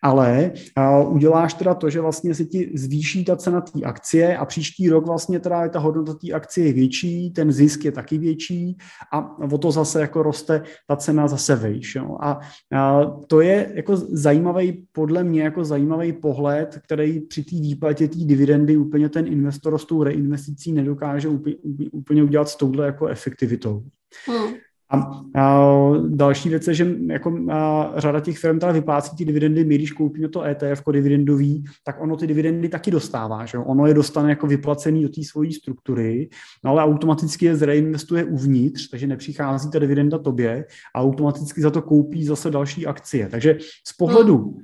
ale 0.03 0.51
a 0.75 0.99
uděláš 0.99 1.53
teda 1.53 1.73
to, 1.73 1.89
že 1.89 2.01
vlastně 2.01 2.35
se 2.35 2.45
ti 2.45 2.71
zvýší 2.75 3.25
ta 3.25 3.35
cena 3.35 3.61
té 3.61 3.81
akcie 3.83 4.37
a 4.37 4.45
příští 4.45 4.89
rok 4.89 5.05
vlastně 5.05 5.39
teda 5.39 5.63
je 5.63 5.69
ta 5.69 5.79
hodnota 5.79 6.13
té 6.13 6.31
akcie 6.31 6.67
je 6.67 6.73
větší, 6.73 7.31
ten 7.31 7.51
zisk 7.51 7.85
je 7.85 7.91
taky 7.91 8.17
větší 8.17 8.77
a 9.13 9.39
o 9.39 9.57
to 9.57 9.71
zase 9.71 10.01
jako 10.01 10.23
roste 10.23 10.61
ta 10.87 10.95
cena 10.95 11.27
zase 11.27 11.55
vejš. 11.55 11.97
A, 12.19 12.39
a 12.75 13.05
to 13.27 13.41
je 13.41 13.71
jako 13.73 13.97
zajímavý, 13.97 14.85
podle 14.91 15.23
mě 15.23 15.41
jako 15.43 15.65
zajímavý 15.65 16.13
pohled, 16.13 16.79
který 16.83 17.19
při 17.19 17.43
té 17.43 17.55
výplatě 17.55 18.07
té 18.07 18.19
dividendy 18.19 18.77
úplně 18.77 19.09
ten 19.09 19.27
investor 19.27 19.77
s 19.77 19.85
tou 19.85 20.03
reinvesticí 20.03 20.71
nedokáže 20.71 21.27
úplně, 21.27 21.55
úplně 21.91 22.23
udělat 22.23 22.49
s 22.49 22.55
touhle 22.55 22.85
jako 22.85 23.07
efektivitou. 23.07 23.83
Hmm. 24.27 24.53
A, 24.91 25.21
a 25.35 25.69
další 26.07 26.49
věc 26.49 26.67
je, 26.67 26.73
že 26.73 26.95
jako 27.07 27.39
a 27.51 27.93
řada 27.97 28.19
těch 28.19 28.37
firm 28.37 28.59
teda 28.59 28.71
vyplácí 28.71 29.15
ty 29.15 29.25
dividendy, 29.25 29.65
my 29.65 29.75
když 29.75 29.91
koupíme 29.91 30.29
to 30.29 30.43
ETF 30.43 30.63
jako 30.63 30.91
dividendový, 30.91 31.63
tak 31.83 32.01
ono 32.01 32.17
ty 32.17 32.27
dividendy 32.27 32.69
taky 32.69 32.91
dostává, 32.91 33.45
že 33.45 33.57
ono 33.57 33.87
je 33.87 33.93
dostane 33.93 34.29
jako 34.29 34.47
vyplacený 34.47 35.03
do 35.03 35.09
té 35.09 35.23
svojí 35.23 35.53
struktury, 35.53 36.29
no 36.63 36.71
ale 36.71 36.83
automaticky 36.83 37.45
je 37.45 37.55
zreinvestuje 37.55 38.23
uvnitř, 38.23 38.89
takže 38.89 39.07
nepřichází 39.07 39.71
ta 39.71 39.79
dividenda 39.79 40.17
tobě 40.17 40.65
a 40.95 41.01
automaticky 41.01 41.61
za 41.61 41.71
to 41.71 41.81
koupí 41.81 42.25
zase 42.25 42.51
další 42.51 42.87
akcie. 42.87 43.29
Takže 43.29 43.57
z 43.87 43.93
pohledu 43.93 44.37
hmm. 44.37 44.61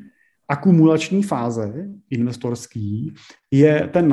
akumulační 0.49 1.23
fáze 1.23 1.87
investorský 2.09 3.13
je 3.51 3.89
ten 3.93 4.07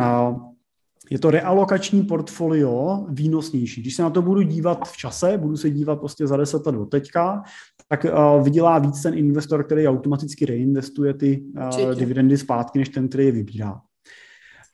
je 1.10 1.18
to 1.18 1.30
realokační 1.30 2.02
portfolio 2.02 3.06
výnosnější. 3.08 3.80
Když 3.80 3.96
se 3.96 4.02
na 4.02 4.10
to 4.10 4.22
budu 4.22 4.42
dívat 4.42 4.88
v 4.88 4.96
čase, 4.96 5.38
budu 5.38 5.56
se 5.56 5.70
dívat 5.70 6.00
prostě 6.00 6.26
za 6.26 6.36
10 6.36 6.66
let 6.66 6.74
do 6.74 6.86
teďka, 6.86 7.42
tak 7.88 8.04
uh, 8.04 8.44
vydělá 8.44 8.78
víc 8.78 9.02
ten 9.02 9.18
investor, 9.18 9.64
který 9.64 9.88
automaticky 9.88 10.46
reinvestuje 10.46 11.14
ty 11.14 11.44
uh, 11.56 11.94
dividendy 11.94 12.38
zpátky, 12.38 12.78
než 12.78 12.88
ten, 12.88 13.08
který 13.08 13.26
je 13.26 13.32
vybírá. 13.32 13.80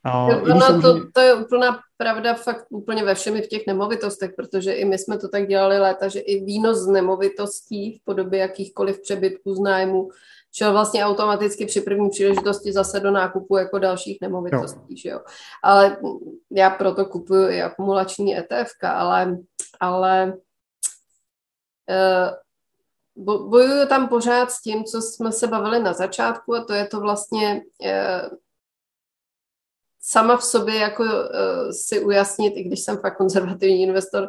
Uh, 0.06 0.48
no, 0.48 0.82
to, 0.82 1.10
to 1.12 1.20
je 1.20 1.34
úplná 1.34 1.78
pravda 1.96 2.34
fakt 2.34 2.66
úplně 2.70 3.04
ve 3.04 3.14
všemi 3.14 3.42
v 3.42 3.48
těch 3.48 3.66
nemovitostech, 3.66 4.30
protože 4.36 4.72
i 4.72 4.84
my 4.84 4.98
jsme 4.98 5.18
to 5.18 5.28
tak 5.28 5.48
dělali 5.48 5.78
léta, 5.78 6.08
že 6.08 6.20
i 6.20 6.44
výnos 6.44 6.78
z 6.78 6.86
nemovitostí 6.86 7.98
v 7.98 8.04
podobě 8.04 8.40
jakýchkoliv 8.40 9.02
přebytků 9.02 9.54
z 9.54 9.60
nájmu 9.60 10.08
šel 10.52 10.72
vlastně 10.72 11.04
automaticky 11.04 11.66
při 11.66 11.80
první 11.80 12.10
příležitosti 12.10 12.72
zase 12.72 13.00
do 13.00 13.10
nákupu 13.10 13.56
jako 13.56 13.78
dalších 13.78 14.18
nemovitostí, 14.20 14.80
jo. 14.88 14.96
že 14.96 15.08
jo. 15.08 15.20
Ale 15.62 15.96
já 16.50 16.70
proto 16.70 17.06
kupuju 17.06 17.48
i 17.48 17.62
akumulační 17.62 18.38
ETF, 18.38 18.70
ale, 18.82 19.38
ale 19.80 20.32
uh, 21.90 23.48
bojuju 23.48 23.86
tam 23.86 24.08
pořád 24.08 24.50
s 24.50 24.62
tím, 24.62 24.84
co 24.84 25.02
jsme 25.02 25.32
se 25.32 25.46
bavili 25.46 25.82
na 25.82 25.92
začátku 25.92 26.54
a 26.54 26.64
to 26.64 26.72
je 26.72 26.86
to 26.86 27.00
vlastně 27.00 27.62
uh, 27.80 28.38
sama 30.00 30.36
v 30.36 30.44
sobě 30.44 30.74
jako 30.74 31.02
uh, 31.02 31.10
si 31.70 32.00
ujasnit, 32.00 32.56
i 32.56 32.62
když 32.62 32.80
jsem 32.80 32.98
fakt 32.98 33.16
konzervativní 33.16 33.82
investor, 33.82 34.28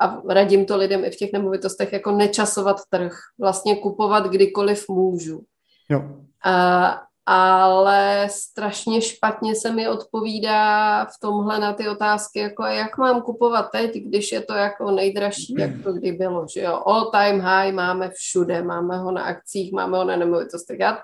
a 0.00 0.22
radím 0.28 0.66
to 0.66 0.76
lidem 0.76 1.04
i 1.04 1.10
v 1.10 1.16
těch 1.16 1.32
nemovitostech, 1.32 1.92
jako 1.92 2.12
nečasovat 2.12 2.76
trh, 2.90 3.12
vlastně 3.38 3.76
kupovat 3.76 4.26
kdykoliv 4.26 4.88
můžu. 4.88 5.44
Jo. 5.88 6.02
A, 6.44 7.02
ale 7.26 8.28
strašně 8.30 9.00
špatně 9.00 9.54
se 9.54 9.72
mi 9.72 9.88
odpovídá 9.88 11.04
v 11.04 11.20
tomhle 11.20 11.58
na 11.58 11.72
ty 11.72 11.88
otázky, 11.88 12.38
jako 12.38 12.64
jak 12.64 12.98
mám 12.98 13.22
kupovat 13.22 13.70
teď, 13.72 13.94
když 13.94 14.32
je 14.32 14.40
to 14.40 14.54
jako 14.54 14.90
nejdražší, 14.90 15.54
jak 15.58 15.70
to 15.84 15.92
kdy 15.92 16.12
bylo, 16.12 16.46
že 16.54 16.60
jo, 16.60 16.82
all 16.86 17.10
time 17.10 17.40
high 17.40 17.72
máme 17.72 18.10
všude, 18.10 18.62
máme 18.62 18.98
ho 18.98 19.10
na 19.10 19.22
akcích, 19.22 19.72
máme 19.72 19.98
ho 19.98 20.04
na 20.04 20.16
nemovitostech. 20.16 20.78
Já, 20.80 20.98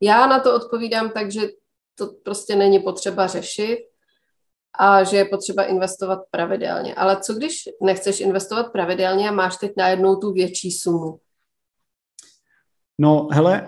já 0.00 0.26
na 0.26 0.40
to 0.40 0.54
odpovídám 0.54 1.10
tak, 1.10 1.32
že 1.32 1.40
to 1.94 2.06
prostě 2.24 2.56
není 2.56 2.78
potřeba 2.78 3.26
řešit 3.26 3.78
a 4.78 5.04
že 5.04 5.16
je 5.16 5.24
potřeba 5.24 5.64
investovat 5.64 6.18
pravidelně. 6.30 6.94
Ale 6.94 7.16
co 7.20 7.34
když 7.34 7.54
nechceš 7.82 8.20
investovat 8.20 8.72
pravidelně 8.72 9.28
a 9.28 9.32
máš 9.32 9.56
teď 9.56 9.72
najednou 9.76 10.16
tu 10.16 10.32
větší 10.32 10.70
sumu? 10.70 11.18
No, 13.00 13.28
hele, 13.32 13.60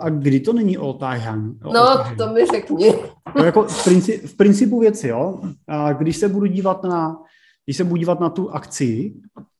a 0.00 0.08
kdy 0.08 0.40
to 0.40 0.52
není 0.52 0.76
all 0.76 0.94
time 0.94 1.58
No, 1.64 2.04
to 2.18 2.32
mi 2.32 2.46
řekni. 2.46 2.94
No, 3.36 3.44
jako 3.44 3.62
v, 3.64 3.84
principu, 3.84 4.26
v 4.26 4.36
principu 4.36 4.80
věci, 4.80 5.08
jo. 5.08 5.40
A 5.68 5.92
když 5.92 6.16
se 6.16 6.28
budu 6.28 6.46
dívat 6.46 6.84
na, 6.84 7.16
když 7.64 7.76
se 7.76 7.84
budu 7.84 7.96
dívat 7.96 8.20
na 8.20 8.30
tu 8.30 8.50
akci, 8.50 9.14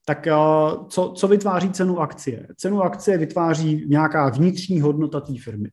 tak 0.06 0.28
co, 0.88 1.12
co 1.16 1.28
vytváří 1.28 1.70
cenu 1.70 2.00
akcie? 2.00 2.46
Cenu 2.56 2.82
akcie 2.82 3.18
vytváří 3.18 3.84
nějaká 3.88 4.28
vnitřní 4.28 4.80
hodnota 4.80 5.20
té 5.20 5.32
firmy. 5.44 5.68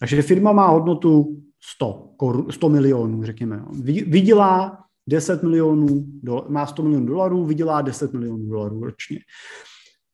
Takže 0.00 0.22
firma 0.22 0.52
má 0.52 0.68
hodnotu 0.68 1.42
100, 1.74 2.08
100 2.50 2.68
milionů, 2.68 3.24
řekněme. 3.24 3.64
Vydělá 4.06 4.78
10 5.08 5.42
milionů, 5.42 6.06
má 6.48 6.66
100 6.66 6.82
milionů 6.82 7.06
dolarů, 7.06 7.44
vydělá 7.44 7.82
10 7.82 8.12
milionů 8.12 8.48
dolarů 8.48 8.84
ročně. 8.84 9.18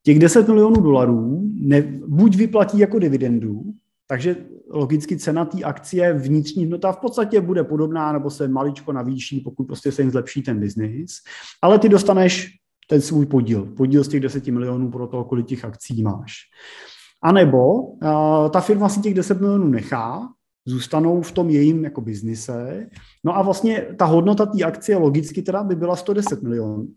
Těch 0.05 0.19
10 0.19 0.49
milionů 0.49 0.81
dolarů 0.81 1.43
ne, 1.55 1.83
buď 2.07 2.37
vyplatí 2.37 2.79
jako 2.79 2.99
dividendu, 2.99 3.63
takže 4.07 4.37
logicky 4.71 5.19
cena 5.19 5.45
té 5.45 5.63
akcie 5.63 6.13
vnitřní 6.13 6.65
hodnota 6.65 6.93
v 6.93 6.97
podstatě 6.97 7.41
bude 7.41 7.65
podobná 7.65 8.13
nebo 8.13 8.31
se 8.31 8.49
maličko 8.49 8.93
navýší, 8.93 9.41
pokud 9.41 9.65
prostě 9.65 9.93
se 9.93 10.03
jim 10.03 10.11
zlepší 10.11 10.43
ten 10.43 10.61
biznis, 10.61 11.17
ale 11.63 11.79
ty 11.79 11.89
dostaneš 11.89 12.51
ten 12.89 13.01
svůj 13.01 13.27
podíl, 13.27 13.65
podíl 13.65 14.05
z 14.05 14.09
těch 14.09 14.21
10 14.21 14.47
milionů 14.47 14.91
pro 14.91 15.07
toho, 15.07 15.25
kolik 15.25 15.47
těch 15.47 15.65
akcí 15.65 16.03
máš. 16.03 16.35
A 17.23 17.33
nebo 17.33 17.83
uh, 17.83 17.99
ta 18.51 18.61
firma 18.61 18.89
si 18.89 19.01
těch 19.01 19.15
10 19.15 19.41
milionů 19.41 19.69
nechá, 19.69 20.29
zůstanou 20.67 21.23
v 21.23 21.33
tom 21.33 21.51
jejím 21.51 21.85
jako 21.85 22.01
biznise. 22.01 22.87
No 23.25 23.37
a 23.37 23.43
vlastně 23.43 23.87
ta 23.99 24.05
hodnota 24.05 24.47
té 24.47 24.65
akcie 24.65 24.97
logicky 24.97 25.43
teda 25.43 25.63
by 25.63 25.77
byla 25.77 25.97
110 25.97 26.43
milionů. 26.43 26.89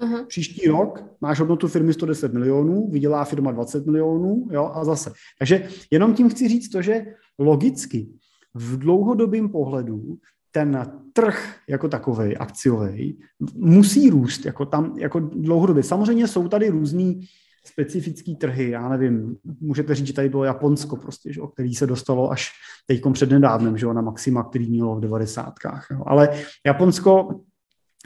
Uh-huh. 0.00 0.26
Příští 0.26 0.68
rok 0.68 1.04
máš 1.20 1.40
hodnotu 1.40 1.68
firmy 1.68 1.92
110 1.92 2.32
milionů, 2.32 2.90
vydělá 2.90 3.24
firma 3.24 3.52
20 3.52 3.86
milionů, 3.86 4.48
jo, 4.50 4.70
a 4.74 4.84
zase. 4.84 5.12
Takže 5.38 5.68
jenom 5.90 6.14
tím 6.14 6.30
chci 6.30 6.48
říct 6.48 6.68
to, 6.68 6.82
že 6.82 7.06
logicky 7.38 8.08
v 8.54 8.78
dlouhodobém 8.78 9.48
pohledu 9.48 10.18
ten 10.52 10.92
trh 11.12 11.56
jako 11.68 11.88
takový 11.88 12.36
akciový 12.36 13.20
musí 13.54 14.10
růst 14.10 14.46
jako 14.46 14.66
tam 14.66 14.94
jako 14.98 15.20
dlouhodobě. 15.20 15.82
Samozřejmě 15.82 16.28
jsou 16.28 16.48
tady 16.48 16.68
různý 16.68 17.20
specifický 17.64 18.36
trhy, 18.36 18.70
já 18.70 18.88
nevím, 18.88 19.36
můžete 19.60 19.94
říct, 19.94 20.06
že 20.06 20.12
tady 20.12 20.28
bylo 20.28 20.44
Japonsko 20.44 20.96
prostě, 20.96 21.32
že, 21.32 21.40
který 21.52 21.74
se 21.74 21.86
dostalo 21.86 22.30
až 22.30 22.50
teď 22.86 23.02
před 23.12 23.30
nedávnem, 23.30 23.78
že, 23.78 23.86
na 23.86 24.02
maxima, 24.02 24.44
který 24.44 24.70
mělo 24.70 24.96
v 24.96 25.00
90. 25.00 25.54
Jo. 25.90 26.02
Ale 26.06 26.28
Japonsko 26.66 27.40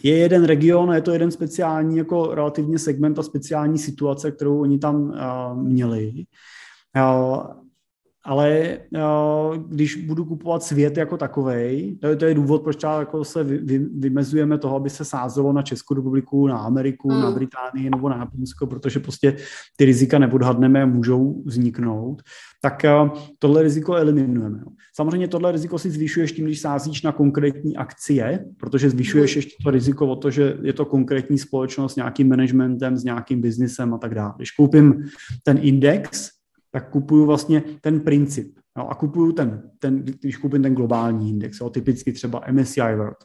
je 0.03 0.17
jeden 0.17 0.45
region, 0.45 0.95
je 0.95 1.01
to 1.01 1.13
jeden 1.13 1.31
speciální 1.31 1.97
jako 1.97 2.35
relativně 2.35 2.79
segment 2.79 3.19
a 3.19 3.23
speciální 3.23 3.79
situace, 3.79 4.31
kterou 4.31 4.61
oni 4.61 4.79
tam 4.79 5.03
uh, 5.03 5.63
měli. 5.63 6.13
Uh, 6.97 7.64
ale 8.27 8.79
uh, 8.97 9.57
když 9.57 9.97
budu 9.97 10.25
kupovat 10.25 10.63
svět 10.63 10.97
jako 10.97 11.17
takový, 11.17 11.99
to, 12.03 12.17
to 12.17 12.25
je 12.25 12.35
důvod, 12.35 12.63
proč 12.63 12.77
třeba 12.77 12.99
jako 12.99 13.25
se 13.25 13.45
vy, 13.45 13.59
vy, 13.59 13.79
vymezujeme 13.79 14.59
toho, 14.59 14.77
aby 14.77 14.91
se 14.91 15.05
sázelo 15.05 15.53
na 15.53 15.63
Českou 15.63 15.95
republiku, 15.95 16.47
na 16.47 16.59
Ameriku, 16.59 17.13
mm. 17.13 17.21
na 17.21 17.31
Británii 17.31 17.91
nebo 17.91 18.09
na 18.09 18.17
Japonsko, 18.17 18.67
protože 18.67 19.01
prostě 19.01 19.37
ty 19.77 19.85
rizika 19.85 20.19
neodhadneme, 20.19 20.87
můžou 20.87 21.43
vzniknout, 21.47 22.23
tak 22.63 22.83
uh, 23.03 23.19
tohle 23.39 23.63
riziko 23.63 23.95
eliminujeme. 23.95 24.65
Samozřejmě 24.97 25.29
tohle 25.29 25.53
riziko 25.53 25.79
si 25.79 25.91
zvyšuješ 25.91 26.33
tím, 26.33 26.45
když 26.45 26.61
sázíš 26.61 27.03
na 27.03 27.13
konkrétní 27.13 27.77
akcie, 27.77 28.45
protože 28.57 28.91
zvyšuješ 28.91 29.35
mm. 29.35 29.39
ještě 29.39 29.55
to 29.65 29.71
riziko 29.71 30.07
o 30.07 30.17
to, 30.17 30.31
že 30.31 30.57
je 30.63 30.73
to 30.73 30.85
konkrétní 30.85 31.39
společnost 31.39 31.93
s 31.93 31.97
nějakým 31.97 32.29
managementem, 32.29 32.97
s 32.97 33.05
nějakým 33.05 33.41
biznisem 33.41 33.95
a 33.95 33.99
tak 33.99 34.15
dále. 34.15 34.33
Když 34.37 34.51
koupím 34.51 35.05
ten 35.43 35.59
index, 35.63 36.34
tak 36.75 36.91
kupuju 36.91 37.27
vlastně 37.27 37.63
ten 37.81 38.01
princip. 38.01 38.59
Jo, 38.79 38.87
a 38.89 38.95
kupuju 38.95 39.33
ten, 39.33 39.71
ten, 39.79 40.05
když 40.05 40.37
koupím 40.37 40.63
ten 40.63 40.75
globální 40.75 41.31
index, 41.31 41.61
jo, 41.61 41.71
typicky 41.71 42.13
třeba 42.13 42.43
MSCI 42.51 42.81
World, 42.81 43.17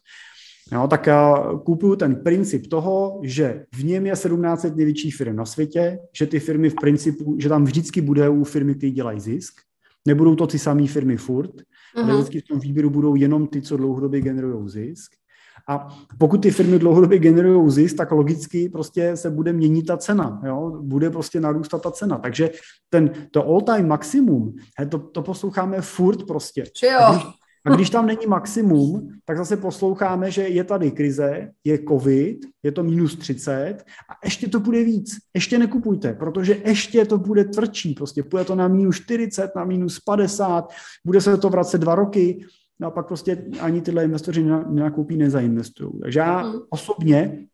jo, 0.72 0.88
tak 0.88 1.08
já 1.08 1.44
kupuju 1.66 1.96
ten 1.96 2.16
princip 2.16 2.68
toho, 2.68 3.22
že 3.24 3.66
v 3.76 3.84
něm 3.84 4.06
je 4.06 4.16
17 4.16 4.64
největších 4.76 5.16
firm 5.16 5.36
na 5.36 5.46
světě, 5.46 6.00
že 6.18 6.28
ty 6.28 6.40
firmy 6.40 6.70
v 6.70 6.76
principu, 6.76 7.36
že 7.40 7.50
tam 7.50 7.64
vždycky 7.66 8.02
bude 8.02 8.30
u 8.30 8.44
firmy, 8.44 8.76
které 8.76 8.92
dělají 8.92 9.20
zisk, 9.20 9.54
nebudou 10.08 10.36
to 10.36 10.48
ty 10.48 10.60
samé 10.60 10.88
firmy 10.88 11.18
furt, 11.18 11.56
uh-huh. 11.56 12.04
ale 12.04 12.14
mhm. 12.14 12.22
vždycky 12.22 12.42
v 12.42 12.48
tom 12.48 12.60
výběru 12.60 12.90
budou 12.90 13.16
jenom 13.16 13.48
ty, 13.48 13.62
co 13.62 13.78
dlouhodobě 13.78 14.22
generují 14.22 14.70
zisk. 14.70 15.12
A 15.68 15.88
pokud 16.18 16.42
ty 16.42 16.52
firmy 16.52 16.80
dlouhodobě 16.80 17.20
generují 17.20 17.72
zisk, 17.72 17.98
tak 17.98 18.12
logicky 18.12 18.70
prostě 18.70 19.18
se 19.18 19.30
bude 19.30 19.54
měnit 19.54 19.84
ta 19.84 19.98
cena, 19.98 20.42
jo? 20.46 20.80
bude 20.82 21.10
prostě 21.10 21.40
narůstat 21.40 21.82
ta 21.82 21.92
cena. 21.92 22.18
Takže 22.18 22.50
ten, 22.90 23.12
to 23.32 23.46
all-time 23.46 23.88
maximum, 23.88 24.56
he, 24.78 24.86
to, 24.86 25.00
to 25.00 25.22
posloucháme 25.22 25.82
furt 25.82 26.28
prostě. 26.28 26.64
A 27.00 27.12
když, 27.12 27.26
a 27.66 27.76
když 27.76 27.90
tam 27.90 28.06
není 28.06 28.26
maximum, 28.28 29.10
tak 29.26 29.38
zase 29.38 29.58
posloucháme, 29.58 30.32
že 30.32 30.42
je 30.42 30.64
tady 30.64 30.92
krize, 30.92 31.52
je 31.64 31.80
covid, 31.88 32.46
je 32.64 32.72
to 32.72 32.84
minus 32.84 33.16
30 33.16 33.78
a 34.10 34.26
ještě 34.26 34.50
to 34.50 34.60
bude 34.60 34.84
víc. 34.84 35.18
Ještě 35.34 35.58
nekupujte, 35.58 36.14
protože 36.14 36.58
ještě 36.66 37.06
to 37.06 37.18
bude 37.18 37.46
tvrdší. 37.46 37.94
Prostě 37.94 38.24
půjde 38.24 38.46
to 38.46 38.56
na 38.56 38.68
minus 38.68 38.96
40, 38.96 39.56
na 39.56 39.64
minus 39.64 40.00
50, 40.00 40.72
bude 41.06 41.22
se 41.22 41.38
to 41.38 41.50
vracet 41.50 41.78
dva 41.78 41.96
roky 41.96 42.46
No 42.80 42.88
a 42.88 42.92
pak 42.92 43.08
prostě 43.08 43.46
ani 43.60 43.82
tyhle 43.82 44.04
investoři 44.04 44.44
nenakoupí, 44.44 45.18
nezainvestují. 45.18 45.92
Takže 46.02 46.20
já 46.20 46.44
mhm. 46.44 46.60
osobně 46.70 47.46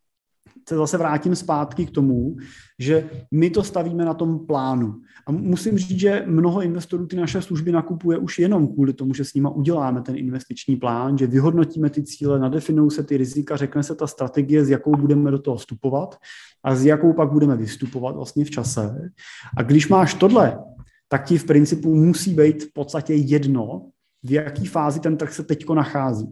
se 0.70 0.76
zase 0.76 0.98
vrátím 0.98 1.36
zpátky 1.36 1.86
k 1.86 1.92
tomu, 1.92 2.36
že 2.80 3.10
my 3.32 3.50
to 3.50 3.64
stavíme 3.64 4.06
na 4.06 4.14
tom 4.14 4.46
plánu. 4.46 4.96
A 5.28 5.32
musím 5.32 5.78
říct, 5.78 6.00
že 6.00 6.24
mnoho 6.28 6.62
investorů 6.62 7.08
ty 7.08 7.16
naše 7.16 7.42
služby 7.42 7.72
nakupuje 7.72 8.18
už 8.18 8.40
jenom 8.40 8.68
kvůli 8.68 8.94
tomu, 8.94 9.14
že 9.14 9.26
s 9.26 9.34
nima 9.34 9.50
uděláme 9.50 10.02
ten 10.02 10.18
investiční 10.18 10.76
plán, 10.76 11.18
že 11.18 11.28
vyhodnotíme 11.28 11.90
ty 11.90 12.04
cíle, 12.04 12.40
nadefinují 12.40 12.92
se 12.92 13.04
ty 13.04 13.18
rizika, 13.18 13.58
řekne 13.58 13.84
se 13.84 13.96
ta 13.96 14.08
strategie, 14.08 14.66
s 14.66 14.70
jakou 14.70 14.96
budeme 14.96 15.32
do 15.32 15.40
toho 15.40 15.58
vstupovat 15.58 16.16
a 16.64 16.76
s 16.76 16.86
jakou 16.86 17.14
pak 17.14 17.32
budeme 17.32 17.56
vystupovat 17.56 18.16
vlastně 18.16 18.46
v 18.46 18.50
čase. 18.50 19.12
A 19.58 19.64
když 19.64 19.88
máš 19.88 20.14
tohle, 20.14 20.60
tak 21.08 21.26
ti 21.26 21.38
v 21.38 21.46
principu 21.46 21.96
musí 21.96 22.34
být 22.34 22.64
v 22.64 22.74
podstatě 22.74 23.14
jedno, 23.14 23.90
v 24.26 24.32
jaký 24.32 24.66
fázi 24.66 25.00
ten 25.00 25.18
trh 25.18 25.34
se 25.34 25.44
teďko 25.44 25.76
nachází. 25.76 26.32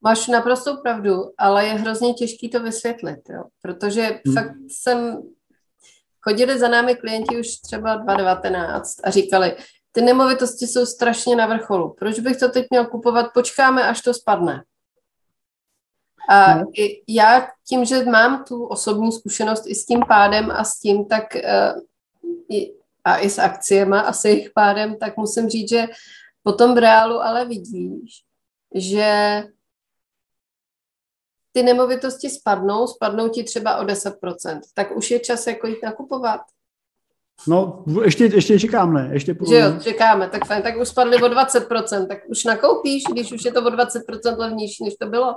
Máš 0.00 0.26
naprostou 0.26 0.76
pravdu, 0.76 1.14
ale 1.38 1.66
je 1.66 1.72
hrozně 1.72 2.14
těžký 2.14 2.50
to 2.50 2.62
vysvětlit, 2.62 3.20
jo? 3.30 3.44
protože 3.62 4.20
hmm. 4.26 4.34
fakt 4.34 4.56
jsem, 4.68 5.22
chodili 6.20 6.58
za 6.58 6.68
námi 6.68 6.94
klienti 6.94 7.40
už 7.40 7.56
třeba 7.56 7.94
2019 7.94 8.96
a 9.04 9.10
říkali, 9.10 9.56
ty 9.92 10.00
nemovitosti 10.00 10.66
jsou 10.66 10.86
strašně 10.86 11.36
na 11.36 11.46
vrcholu, 11.46 11.94
proč 11.98 12.20
bych 12.20 12.36
to 12.36 12.48
teď 12.48 12.66
měl 12.70 12.86
kupovat, 12.86 13.32
počkáme, 13.34 13.88
až 13.88 14.00
to 14.00 14.14
spadne. 14.14 14.64
A 16.28 16.54
no. 16.54 16.64
já 17.08 17.48
tím, 17.68 17.84
že 17.84 18.04
mám 18.04 18.44
tu 18.44 18.64
osobní 18.64 19.12
zkušenost 19.12 19.64
i 19.66 19.74
s 19.74 19.86
tím 19.86 20.00
pádem 20.08 20.50
a 20.50 20.64
s 20.64 20.78
tím, 20.78 21.04
tak 21.04 21.24
uh, 21.34 21.80
a 23.04 23.18
i 23.18 23.30
s 23.30 23.38
akciemi 23.38 23.96
a 23.96 24.12
s 24.12 24.24
jejich 24.24 24.50
pádem, 24.54 24.96
tak 24.98 25.16
musím 25.16 25.48
říct, 25.48 25.68
že 25.68 25.86
Potom 26.44 26.74
v 26.74 26.78
reálu 26.78 27.20
ale 27.20 27.44
vidíš, 27.48 28.22
že 28.74 29.42
ty 31.52 31.62
nemovitosti 31.62 32.30
spadnou, 32.30 32.86
spadnou 32.86 33.28
ti 33.28 33.44
třeba 33.44 33.76
o 33.76 33.84
10%, 33.84 34.60
tak 34.74 34.96
už 34.96 35.10
je 35.10 35.20
čas 35.20 35.46
jako 35.46 35.66
jít 35.66 35.82
nakupovat. 35.82 36.40
No, 37.48 37.84
ještě, 38.04 38.24
ještě 38.24 38.58
čekám, 38.58 38.94
ne? 38.94 39.10
Ještě 39.12 39.34
půl... 39.34 39.48
Že 39.48 39.54
jo, 39.54 39.80
čekáme, 39.82 40.28
tak 40.28 40.46
fajn, 40.46 40.62
tak 40.62 40.76
už 40.76 40.88
spadly 40.88 41.22
o 41.22 41.26
20%, 41.26 42.06
tak 42.06 42.18
už 42.28 42.44
nakoupíš, 42.44 43.02
když 43.12 43.32
už 43.32 43.44
je 43.44 43.52
to 43.52 43.60
o 43.60 43.68
20% 43.70 44.38
levnější, 44.38 44.84
než 44.84 44.94
to 44.94 45.06
bylo. 45.06 45.34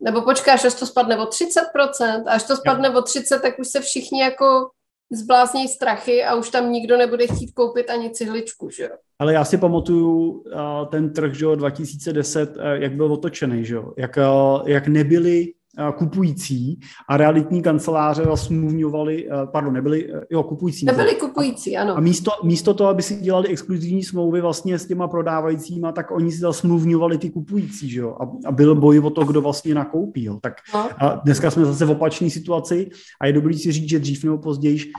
Nebo 0.00 0.22
počkáš, 0.22 0.64
až 0.64 0.74
to 0.74 0.86
spadne 0.86 1.18
o 1.18 1.24
30%, 1.24 2.24
a 2.26 2.30
až 2.30 2.44
to 2.44 2.56
spadne 2.56 2.88
jo. 2.88 2.94
o 2.94 3.00
30%, 3.00 3.40
tak 3.40 3.58
už 3.58 3.68
se 3.68 3.80
všichni 3.80 4.20
jako 4.20 4.70
zblázní 5.12 5.68
strachy 5.68 6.24
a 6.24 6.34
už 6.34 6.50
tam 6.50 6.72
nikdo 6.72 6.96
nebude 6.96 7.26
chtít 7.26 7.50
koupit 7.50 7.90
ani 7.90 8.10
cihličku, 8.10 8.70
že 8.70 8.82
jo. 8.82 8.96
Ale 9.18 9.32
já 9.32 9.44
si 9.44 9.58
pamatuju 9.58 10.44
ten 10.90 11.12
trh, 11.12 11.34
že 11.34 11.44
jo, 11.44 11.54
2010, 11.54 12.56
jak 12.72 12.92
byl 12.92 13.12
otočený, 13.12 13.64
že 13.64 13.74
jo, 13.74 13.92
jak, 13.96 14.18
jak 14.66 14.88
nebyly 14.88 15.52
kupující 15.98 16.80
a 17.08 17.16
realitní 17.16 17.62
kanceláře 17.62 18.22
smluvňovali, 18.34 19.28
pardon, 19.52 19.72
nebyli, 19.74 20.12
jo, 20.30 20.42
kupující. 20.42 20.86
Nebyli 20.86 21.14
kupující, 21.14 21.76
ano. 21.76 21.96
A 21.96 22.00
místo, 22.00 22.30
místo 22.44 22.74
toho, 22.74 22.90
aby 22.90 23.02
si 23.02 23.16
dělali 23.16 23.48
exkluzivní 23.48 24.04
smlouvy 24.04 24.40
vlastně 24.40 24.78
s 24.78 24.86
těma 24.86 25.08
prodávajícíma, 25.08 25.92
tak 25.92 26.10
oni 26.10 26.32
si 26.32 26.38
zasmluvňovali 26.38 27.18
ty 27.18 27.30
kupující, 27.30 27.90
že 27.90 28.00
jo, 28.00 28.16
a, 28.20 28.48
a 28.48 28.52
byl 28.52 28.74
boj 28.74 28.98
o 28.98 29.10
to, 29.10 29.24
kdo 29.24 29.40
vlastně 29.40 29.74
nakoupí, 29.74 30.24
jo. 30.24 30.38
Tak 30.42 30.54
no. 30.74 30.88
a 30.98 31.20
dneska 31.24 31.50
jsme 31.50 31.64
zase 31.64 31.84
v 31.84 31.90
opačné 31.90 32.30
situaci 32.30 32.90
a 33.20 33.26
je 33.26 33.32
dobrý 33.32 33.58
si 33.58 33.72
říct, 33.72 33.88
že 33.88 33.98
dřív 33.98 34.24
nebo 34.24 34.38
později 34.38 34.92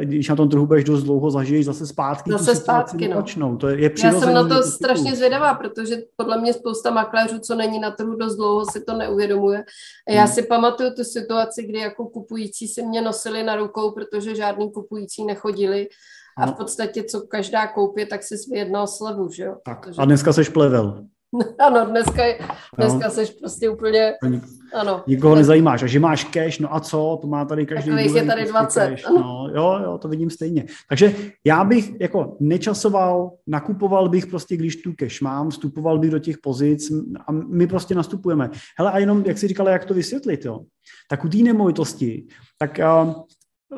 když 0.00 0.28
na 0.28 0.36
tom 0.36 0.48
trhu 0.48 0.66
budeš 0.66 0.84
dost 0.84 1.02
dlouho, 1.02 1.30
zažiješ 1.30 1.64
zase 1.64 1.86
zpátky. 1.86 2.30
Zase 2.30 2.56
zpátky, 2.56 3.08
no. 3.36 3.56
To 3.56 3.68
je, 3.68 3.80
je 3.80 3.90
Já 4.04 4.12
jsem 4.12 4.34
na 4.34 4.48
to 4.48 4.62
strašně 4.62 5.16
zvědavá, 5.16 5.54
protože 5.54 5.96
podle 6.16 6.40
mě 6.40 6.52
spousta 6.52 6.90
makléřů, 6.90 7.38
co 7.38 7.54
není 7.54 7.78
na 7.78 7.90
trhu 7.90 8.16
dost 8.16 8.36
dlouho, 8.36 8.64
si 8.72 8.84
to 8.84 8.96
neuvědomuje. 8.96 9.64
Já 10.08 10.24
hmm. 10.24 10.34
si 10.34 10.42
pamatuju 10.42 10.90
tu 10.96 11.04
situaci, 11.04 11.62
kdy 11.62 11.78
jako 11.78 12.06
kupující 12.06 12.68
si 12.68 12.82
mě 12.82 13.02
nosili 13.02 13.42
na 13.42 13.56
rukou, 13.56 13.90
protože 13.90 14.34
žádný 14.34 14.72
kupující 14.72 15.24
nechodili. 15.24 15.88
A 16.38 16.46
v 16.46 16.52
podstatě, 16.52 17.04
co 17.04 17.20
každá 17.20 17.66
koupě, 17.66 18.06
tak 18.06 18.22
si 18.22 18.34
vyjednal 18.50 18.86
slevu, 18.86 19.30
že 19.30 19.42
jo? 19.42 19.56
Tak. 19.64 19.80
Protože... 19.80 20.02
A 20.02 20.04
dneska 20.04 20.32
seš 20.32 20.48
plevel. 20.48 21.04
Ano, 21.58 21.86
dneska, 21.90 22.24
je, 22.24 22.38
dneska 22.76 22.98
no. 23.04 23.10
jsi 23.10 23.32
prostě 23.40 23.68
úplně, 23.68 24.12
ano. 24.74 25.02
Nikoho 25.06 25.34
nezajímáš. 25.34 25.82
A 25.82 25.86
že 25.86 26.00
máš 26.00 26.24
cash, 26.24 26.58
no 26.58 26.74
a 26.74 26.80
co? 26.80 27.18
To 27.20 27.26
má 27.26 27.44
tady 27.44 27.66
každý 27.66 27.90
Takových 27.90 28.14
je 28.14 28.24
tady 28.24 28.44
20. 28.44 28.86
Prostě 28.86 29.02
cash. 29.02 29.14
No, 29.14 29.50
jo, 29.54 29.78
jo, 29.84 29.98
to 29.98 30.08
vidím 30.08 30.30
stejně. 30.30 30.64
Takže 30.88 31.14
já 31.44 31.64
bych 31.64 32.00
jako 32.00 32.36
nečasoval, 32.40 33.32
nakupoval 33.46 34.08
bych 34.08 34.26
prostě, 34.26 34.56
když 34.56 34.76
tu 34.76 34.92
cash 34.92 35.20
mám, 35.20 35.50
vstupoval 35.50 35.98
bych 35.98 36.10
do 36.10 36.18
těch 36.18 36.38
pozic 36.38 36.92
a 37.26 37.32
my 37.32 37.66
prostě 37.66 37.94
nastupujeme. 37.94 38.50
Hele, 38.78 38.92
a 38.92 38.98
jenom, 38.98 39.24
jak 39.26 39.38
jsi 39.38 39.48
říkala, 39.48 39.70
jak 39.70 39.84
to 39.84 39.94
vysvětlit, 39.94 40.44
jo? 40.44 40.60
Tak 41.10 41.24
u 41.24 41.28
té 41.28 41.36
nemovitosti, 41.36 42.26
tak 42.58 42.80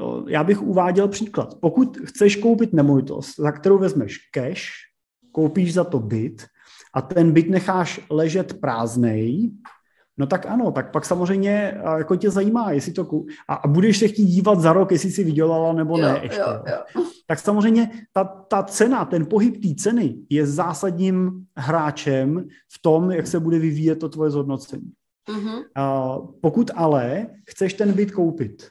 uh, 0.01 0.29
já 0.29 0.45
bych 0.45 0.62
uváděl 0.62 1.09
příklad. 1.09 1.55
Pokud 1.61 1.99
chceš 2.05 2.37
koupit 2.37 2.73
nemovitost, 2.73 3.37
za 3.38 3.53
kterou 3.53 3.79
vezmeš 3.79 4.19
cash, 4.35 4.62
koupíš 5.33 5.75
za 5.75 5.85
to 5.85 5.99
byt, 5.99 6.47
a 6.97 7.01
ten 7.01 7.33
byt 7.33 7.51
necháš 7.51 8.01
ležet 8.11 8.61
prázdnej, 8.61 9.51
No 10.19 10.27
tak 10.27 10.47
ano, 10.47 10.73
tak 10.73 10.93
pak 10.93 11.05
samozřejmě 11.05 11.81
jako 11.97 12.17
tě 12.17 12.31
zajímá, 12.31 12.73
jestli 12.73 12.93
to 12.93 13.23
a, 13.49 13.55
a 13.55 13.69
budeš 13.69 13.99
se 13.99 14.09
chtít 14.09 14.27
dívat 14.27 14.61
za 14.61 14.73
rok, 14.73 14.93
jestli 14.93 15.11
si 15.11 15.25
vydělala 15.25 15.73
nebo 15.73 15.99
jo, 15.99 16.03
ne 16.03 16.21
ještě. 16.23 16.41
Jo, 16.41 16.63
jo. 16.67 17.05
Tak 17.27 17.39
samozřejmě 17.39 17.91
ta, 18.13 18.25
ta 18.25 18.63
cena, 18.63 19.05
ten 19.05 19.27
pohyb 19.27 19.63
té 19.63 19.75
ceny 19.75 20.17
je 20.31 20.47
zásadním 20.47 21.47
hráčem 21.57 22.45
v 22.73 22.83
tom, 22.83 23.11
jak 23.11 23.27
se 23.27 23.41
bude 23.41 23.59
vyvíjet 23.59 23.97
to 23.97 24.09
tvoje 24.09 24.31
zhodnocení. 24.31 24.93
Uh-huh. 25.29 25.65
A 25.75 26.17
pokud 26.41 26.71
ale 26.75 27.27
chceš 27.51 27.75
ten 27.75 27.93
byt 27.93 28.11
koupit 28.11 28.69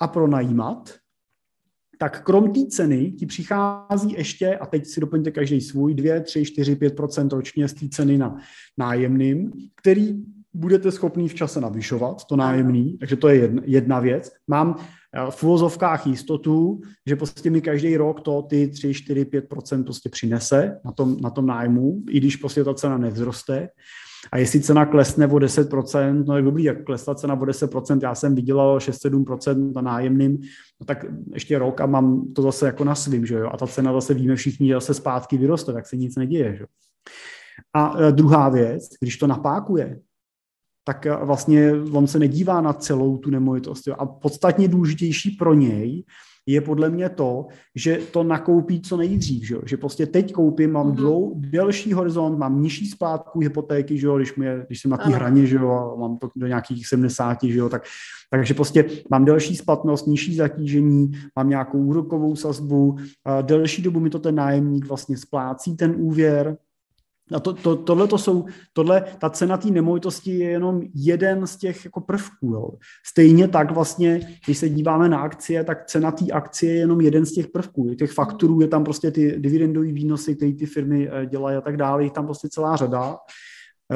a 0.00 0.08
pronajímat, 0.08 0.94
tak 2.02 2.22
krom 2.22 2.52
té 2.52 2.66
ceny 2.66 3.12
ti 3.12 3.26
přichází 3.26 4.12
ještě, 4.12 4.56
a 4.56 4.66
teď 4.66 4.86
si 4.86 5.00
doplňte 5.00 5.30
každý 5.30 5.60
svůj, 5.60 5.94
2, 5.94 6.20
3, 6.20 6.44
4, 6.44 6.74
5% 6.74 7.28
ročně 7.30 7.68
z 7.68 7.74
té 7.74 7.88
ceny 7.88 8.18
na 8.18 8.36
nájemným, 8.78 9.52
který 9.76 10.14
budete 10.54 10.92
schopný 10.92 11.28
v 11.28 11.34
čase 11.34 11.60
navyšovat, 11.60 12.24
to 12.24 12.36
nájemný, 12.36 12.98
takže 12.98 13.16
to 13.16 13.28
je 13.28 13.36
jedna, 13.36 13.62
jedna 13.64 14.00
věc. 14.00 14.32
Mám 14.48 14.76
eh, 14.78 15.30
v 15.30 15.44
uvozovkách 15.44 16.06
jistotu, 16.06 16.80
že 17.06 17.16
prostě 17.16 17.50
mi 17.50 17.60
každý 17.60 17.96
rok 17.96 18.20
to 18.20 18.42
ty 18.42 18.68
3, 18.68 18.94
4, 18.94 19.24
5% 19.24 19.84
prostě 19.84 20.08
přinese 20.08 20.80
na 20.84 20.92
tom, 20.92 21.16
na 21.20 21.30
tom 21.30 21.46
nájmu, 21.46 22.02
i 22.10 22.20
když 22.20 22.36
prostě 22.36 22.64
ta 22.64 22.74
cena 22.74 22.98
nevzroste. 22.98 23.68
A 24.32 24.38
jestli 24.38 24.60
cena 24.60 24.86
klesne 24.86 25.26
o 25.26 25.36
10%, 25.36 26.24
no 26.26 26.36
je 26.36 26.42
dobrý, 26.42 26.64
jak 26.64 26.84
klesla 26.84 27.14
cena 27.14 27.34
o 27.34 27.44
10%, 27.44 27.98
já 28.02 28.14
jsem 28.14 28.34
vydělal 28.34 28.78
6-7% 28.78 29.72
na 29.74 29.82
nájemným, 29.82 30.38
no 30.80 30.86
tak 30.86 31.04
ještě 31.34 31.58
rok 31.58 31.80
a 31.80 31.86
mám 31.86 32.32
to 32.32 32.42
zase 32.42 32.66
jako 32.66 32.84
na 32.84 32.94
svým, 32.94 33.26
že 33.26 33.34
jo, 33.34 33.50
a 33.52 33.56
ta 33.56 33.66
cena 33.66 33.92
zase 33.92 34.14
víme 34.14 34.36
všichni, 34.36 34.68
že 34.68 34.74
zase 34.74 34.94
zpátky 34.94 35.38
vyroste, 35.38 35.72
tak 35.72 35.86
se 35.86 35.96
nic 35.96 36.16
neděje, 36.16 36.56
že 36.56 36.62
jo. 36.62 36.66
A 37.74 37.94
eh, 37.98 38.12
druhá 38.12 38.48
věc, 38.48 38.88
když 39.00 39.16
to 39.16 39.26
napákuje, 39.26 40.00
tak 40.84 41.06
eh, 41.06 41.16
vlastně 41.22 41.72
on 41.92 42.06
se 42.06 42.18
nedívá 42.18 42.60
na 42.60 42.72
celou 42.72 43.18
tu 43.18 43.30
nemovitost. 43.30 43.86
Jo. 43.86 43.94
A 43.98 44.06
podstatně 44.06 44.68
důležitější 44.68 45.30
pro 45.30 45.54
něj 45.54 46.04
je 46.46 46.60
podle 46.60 46.90
mě 46.90 47.08
to, 47.08 47.46
že 47.76 47.98
to 48.12 48.24
nakoupí 48.24 48.80
co 48.80 48.96
nejdřív, 48.96 49.46
že, 49.46 49.56
že 49.66 49.76
prostě 49.76 50.06
teď 50.06 50.32
koupím, 50.32 50.72
mám 50.72 50.92
mm-hmm. 50.92 50.96
dlou, 50.96 51.34
delší 51.36 51.92
horizont, 51.92 52.38
mám 52.38 52.62
nižší 52.62 52.86
splátku 52.86 53.40
hypotéky, 53.40 53.98
že 53.98 54.06
jo, 54.06 54.16
když, 54.16 54.36
mě, 54.36 54.64
když 54.66 54.80
jsem 54.80 54.90
na 54.90 54.96
té 54.96 55.10
hraně, 55.10 55.46
že 55.46 55.56
jo, 55.56 55.96
mám 56.00 56.18
to 56.18 56.30
do 56.36 56.46
nějakých 56.46 56.86
70, 56.86 57.38
že 57.42 57.58
jo, 57.58 57.68
tak, 57.68 57.84
takže 58.30 58.54
prostě 58.54 58.84
mám 59.10 59.24
delší 59.24 59.56
splatnost, 59.56 60.06
nižší 60.06 60.36
zatížení, 60.36 61.10
mám 61.36 61.48
nějakou 61.48 61.78
úrokovou 61.78 62.36
sazbu, 62.36 62.96
delší 63.42 63.82
dobu 63.82 64.00
mi 64.00 64.10
to 64.10 64.18
ten 64.18 64.34
nájemník 64.34 64.86
vlastně 64.86 65.16
splácí 65.16 65.76
ten 65.76 65.94
úvěr, 65.98 66.56
a 67.34 67.40
to, 67.40 67.52
to, 67.52 67.76
tohle, 67.76 68.08
to 68.08 68.18
jsou, 68.18 68.44
tohle, 68.72 69.04
ta 69.18 69.30
cena 69.30 69.56
té 69.56 69.70
nemovitosti 69.70 70.38
je 70.38 70.50
jenom 70.50 70.80
jeden 70.94 71.46
z 71.46 71.56
těch 71.56 71.84
jako 71.84 72.00
prvků. 72.00 72.46
Jo. 72.52 72.68
Stejně 73.06 73.48
tak 73.48 73.70
vlastně, 73.70 74.20
když 74.44 74.58
se 74.58 74.68
díváme 74.68 75.08
na 75.08 75.20
akcie, 75.20 75.64
tak 75.64 75.86
cena 75.86 76.10
té 76.10 76.26
akcie 76.32 76.72
je 76.72 76.78
jenom 76.78 77.00
jeden 77.00 77.26
z 77.26 77.32
těch 77.32 77.46
prvků. 77.48 77.94
Těch 77.94 78.12
faktorů 78.12 78.60
je 78.60 78.68
tam 78.68 78.84
prostě 78.84 79.10
ty 79.10 79.34
dividendové 79.38 79.92
výnosy, 79.92 80.36
které 80.36 80.52
ty 80.52 80.66
firmy 80.66 81.08
eh, 81.12 81.26
dělají 81.26 81.56
a 81.56 81.60
tak 81.60 81.76
dále, 81.76 82.04
je 82.04 82.10
tam 82.10 82.24
prostě 82.24 82.48
celá 82.48 82.76
řada. 82.76 83.16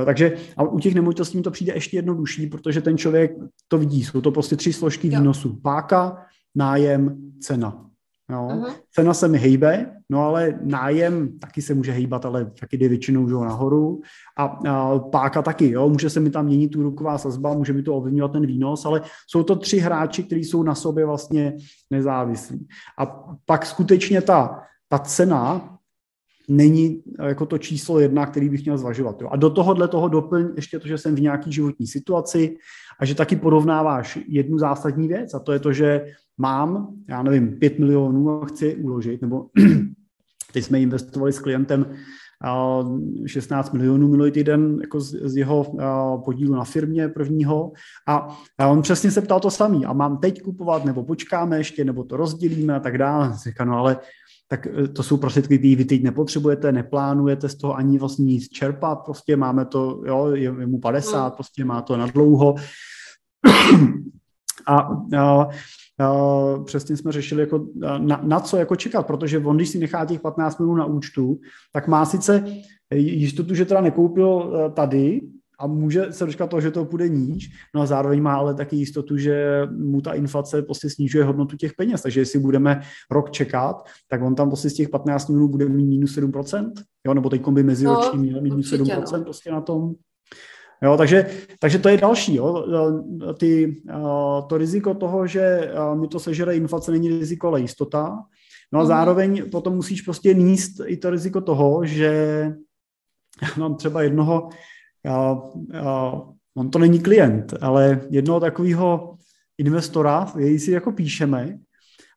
Takže 0.04 0.36
a 0.56 0.62
u 0.62 0.78
těch 0.78 0.94
nemovitostí 0.94 1.36
mi 1.36 1.42
to 1.42 1.50
přijde 1.50 1.74
ještě 1.74 1.96
jednodušší, 1.96 2.46
protože 2.46 2.80
ten 2.80 2.98
člověk 2.98 3.32
to 3.68 3.78
vidí. 3.78 4.04
Jsou 4.04 4.20
to 4.20 4.30
prostě 4.30 4.56
tři 4.56 4.72
složky 4.72 5.08
výnosu. 5.08 5.60
Páka, 5.62 6.26
nájem, 6.54 7.16
cena. 7.40 7.85
Jo. 8.30 8.48
Uh-huh. 8.48 8.72
Cena 8.90 9.14
se 9.14 9.28
mi 9.28 9.38
hejbe, 9.38 9.96
no 10.10 10.20
ale 10.20 10.58
nájem 10.62 11.38
taky 11.38 11.62
se 11.62 11.74
může 11.74 11.92
hejbat, 11.92 12.26
ale 12.26 12.50
taky 12.60 12.76
jde 12.78 12.88
většinou 12.88 13.28
že, 13.28 13.34
nahoru. 13.34 14.00
A, 14.38 14.44
a 14.44 14.98
páka 14.98 15.42
taky, 15.42 15.70
jo, 15.70 15.88
může 15.88 16.10
se 16.10 16.20
mi 16.20 16.30
tam 16.30 16.46
měnit 16.46 16.76
úroková 16.76 17.18
sazba, 17.18 17.54
může 17.54 17.72
mi 17.72 17.82
to 17.82 17.94
ovlivňovat 17.94 18.32
ten 18.32 18.46
výnos, 18.46 18.84
ale 18.84 19.02
jsou 19.26 19.42
to 19.42 19.56
tři 19.56 19.78
hráči, 19.78 20.22
kteří 20.22 20.44
jsou 20.44 20.62
na 20.62 20.74
sobě 20.74 21.06
vlastně 21.06 21.56
nezávislí. 21.90 22.66
A 22.98 23.06
pak 23.44 23.66
skutečně 23.66 24.20
ta, 24.20 24.62
ta 24.88 24.98
cena 24.98 25.75
není 26.48 27.02
jako 27.26 27.46
to 27.46 27.58
číslo 27.58 28.00
jedna, 28.00 28.26
který 28.26 28.48
bych 28.48 28.64
měl 28.64 28.78
zvažovat. 28.78 29.22
Jo. 29.22 29.28
A 29.32 29.36
do 29.36 29.50
tohohle 29.50 29.88
toho 29.88 30.08
doplň 30.08 30.48
ještě 30.56 30.78
to, 30.78 30.88
že 30.88 30.98
jsem 30.98 31.14
v 31.14 31.20
nějaký 31.20 31.52
životní 31.52 31.86
situaci 31.86 32.56
a 33.00 33.04
že 33.04 33.14
taky 33.14 33.36
porovnáváš 33.36 34.18
jednu 34.28 34.58
zásadní 34.58 35.08
věc 35.08 35.34
a 35.34 35.38
to 35.38 35.52
je 35.52 35.58
to, 35.58 35.72
že 35.72 36.06
mám, 36.38 36.88
já 37.08 37.22
nevím, 37.22 37.58
5 37.58 37.78
milionů 37.78 38.42
a 38.42 38.46
chci 38.46 38.76
uložit, 38.76 39.22
nebo 39.22 39.46
teď 40.52 40.64
jsme 40.64 40.80
investovali 40.80 41.32
s 41.32 41.38
klientem 41.38 41.86
16 43.26 43.72
milionů 43.72 44.08
minulý 44.08 44.30
týden 44.30 44.78
jako 44.80 45.00
z, 45.00 45.14
z 45.22 45.36
jeho 45.36 45.66
podílu 46.24 46.54
na 46.54 46.64
firmě 46.64 47.08
prvního 47.08 47.72
a, 48.08 48.36
a 48.58 48.66
on 48.68 48.82
přesně 48.82 49.10
se 49.10 49.20
ptal 49.20 49.40
to 49.40 49.50
samý 49.50 49.86
a 49.86 49.92
mám 49.92 50.18
teď 50.18 50.42
kupovat 50.42 50.84
nebo 50.84 51.04
počkáme 51.04 51.58
ještě 51.58 51.84
nebo 51.84 52.04
to 52.04 52.16
rozdělíme 52.16 52.74
a 52.74 52.80
tak 52.80 52.98
dále. 52.98 53.32
Říká, 53.44 53.64
no 53.64 53.78
ale 53.78 53.98
tak 54.48 54.66
e, 54.66 54.88
to 54.88 55.02
jsou 55.02 55.16
prostředky, 55.16 55.58
které 55.58 55.76
vy 55.76 55.84
teď 55.84 56.02
nepotřebujete, 56.02 56.72
neplánujete 56.72 57.48
z 57.48 57.54
toho 57.54 57.76
ani 57.76 57.98
vlastně 57.98 58.24
nic 58.24 58.48
čerpat, 58.48 59.04
prostě 59.04 59.36
máme 59.36 59.64
to, 59.64 60.02
jo, 60.06 60.30
je, 60.34 60.42
je 60.42 60.66
mu 60.66 60.78
50, 60.78 61.22
hmm. 61.22 61.30
prostě 61.30 61.64
má 61.64 61.82
to 61.82 61.96
na 61.96 62.06
dlouho. 62.06 62.54
A, 64.66 64.76
a 65.18 65.48
Uh, 66.00 66.64
přesně 66.64 66.96
jsme 66.96 67.12
řešili, 67.12 67.40
jako, 67.40 67.66
na, 67.98 68.20
na 68.22 68.40
co 68.40 68.56
jako 68.56 68.76
čekat, 68.76 69.06
protože 69.06 69.38
on, 69.38 69.56
když 69.56 69.68
si 69.68 69.78
nechá 69.78 70.04
těch 70.04 70.20
15 70.20 70.58
milionů 70.58 70.78
na 70.78 70.84
účtu, 70.84 71.40
tak 71.72 71.88
má 71.88 72.04
sice 72.04 72.44
jistotu, 72.94 73.54
že 73.54 73.64
teda 73.64 73.80
nekoupil 73.80 74.28
uh, 74.28 74.72
tady 74.72 75.20
a 75.58 75.66
může 75.66 76.12
se 76.12 76.26
dočkat 76.26 76.50
toho, 76.50 76.60
že 76.60 76.70
to 76.70 76.84
půjde 76.84 77.08
níž, 77.08 77.50
no 77.74 77.80
a 77.82 77.86
zároveň 77.86 78.22
má 78.22 78.34
ale 78.34 78.54
taky 78.54 78.76
jistotu, 78.76 79.16
že 79.16 79.62
mu 79.76 80.00
ta 80.00 80.12
inflace 80.12 80.62
prostě 80.62 80.90
snižuje 80.90 81.24
hodnotu 81.24 81.56
těch 81.56 81.74
peněz, 81.74 82.02
takže 82.02 82.20
jestli 82.20 82.38
budeme 82.38 82.80
rok 83.10 83.30
čekat, 83.30 83.86
tak 84.08 84.22
on 84.22 84.34
tam 84.34 84.48
prostě 84.48 84.70
z 84.70 84.74
těch 84.74 84.88
15 84.88 85.28
milionů 85.28 85.48
bude 85.48 85.68
mít 85.68 85.86
minus 85.86 86.18
7%, 86.18 86.72
jo, 87.06 87.14
nebo 87.14 87.30
teď 87.30 87.48
by 87.48 87.62
meziročně 87.62 88.18
no, 88.18 88.22
měl 88.22 88.40
minus 88.40 88.72
7% 88.72 89.18
no. 89.18 89.24
prostě 89.24 89.52
na 89.52 89.60
tom. 89.60 89.94
Jo, 90.82 90.96
takže, 90.96 91.26
takže 91.60 91.78
to 91.78 91.88
je 91.88 91.96
další. 91.96 92.34
Jo. 92.34 92.66
Ty, 93.38 93.82
to 94.48 94.58
riziko 94.58 94.94
toho, 94.94 95.26
že 95.26 95.72
mi 96.00 96.08
to 96.08 96.20
sežere 96.20 96.56
inflace, 96.56 96.90
není 96.92 97.08
riziko, 97.08 97.48
ale 97.48 97.60
jistota. 97.60 98.18
No 98.72 98.78
a 98.78 98.82
mhm. 98.82 98.88
zároveň 98.88 99.50
potom 99.50 99.74
musíš 99.74 100.02
prostě 100.02 100.34
níst 100.34 100.80
i 100.86 100.96
to 100.96 101.10
riziko 101.10 101.40
toho, 101.40 101.86
že 101.86 102.52
mám 103.56 103.76
třeba 103.76 104.02
jednoho, 104.02 104.48
on 106.56 106.70
to 106.70 106.78
není 106.78 106.98
klient, 107.00 107.54
ale 107.60 108.00
jednoho 108.10 108.40
takového 108.40 109.16
investora, 109.58 110.32
jej 110.38 110.58
si 110.58 110.70
jako 110.70 110.92
píšeme, 110.92 111.58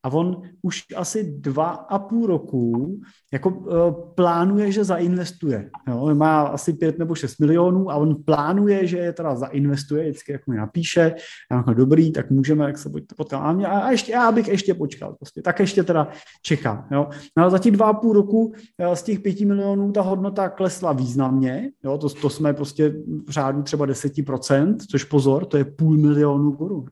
a 0.03 0.09
on 0.13 0.41
už 0.61 0.83
asi 0.95 1.23
dva 1.37 1.67
a 1.69 1.99
půl 1.99 2.27
roku 2.27 2.99
jako 3.33 3.49
uh, 3.49 4.13
plánuje, 4.15 4.71
že 4.71 4.83
zainvestuje. 4.83 5.69
Jo? 5.87 6.15
Má 6.15 6.41
asi 6.41 6.73
pět 6.73 6.99
nebo 6.99 7.15
šest 7.15 7.39
milionů 7.39 7.91
a 7.91 7.95
on 7.95 8.23
plánuje, 8.23 8.87
že 8.87 8.97
je 8.97 9.13
teda 9.13 9.35
zainvestuje, 9.35 10.03
vždycky 10.03 10.31
jak 10.31 10.47
mi 10.47 10.57
napíše, 10.57 11.15
já 11.51 11.57
jako 11.57 11.73
dobrý, 11.73 12.11
tak 12.11 12.31
můžeme, 12.31 12.65
jak 12.65 12.77
se 12.77 12.89
potkat. 13.17 13.39
A, 13.39 13.67
a 13.67 13.91
ještě, 13.91 14.11
já 14.11 14.31
bych 14.31 14.47
ještě 14.47 14.73
počkal, 14.73 15.13
prostě, 15.13 15.41
tak 15.41 15.59
ještě 15.59 15.83
teda 15.83 16.07
čeká. 16.41 16.87
Jo? 16.91 17.07
No 17.37 17.45
a 17.45 17.49
za 17.49 17.57
těch 17.57 17.71
dva 17.71 17.85
a 17.85 17.93
půl 17.93 18.13
roku 18.13 18.53
eh, 18.77 18.95
z 18.95 19.03
těch 19.03 19.19
pěti 19.19 19.45
milionů 19.45 19.91
ta 19.91 20.01
hodnota 20.01 20.49
klesla 20.49 20.93
významně, 20.93 21.71
jo? 21.83 21.97
To, 21.97 22.09
to 22.09 22.29
jsme 22.29 22.53
prostě 22.53 22.89
v 23.27 23.29
řádu 23.29 23.63
třeba 23.63 23.85
10%, 23.85 24.77
což 24.91 25.03
pozor, 25.03 25.45
to 25.45 25.57
je 25.57 25.65
půl 25.65 25.97
milionu 25.97 26.51
korun. 26.51 26.85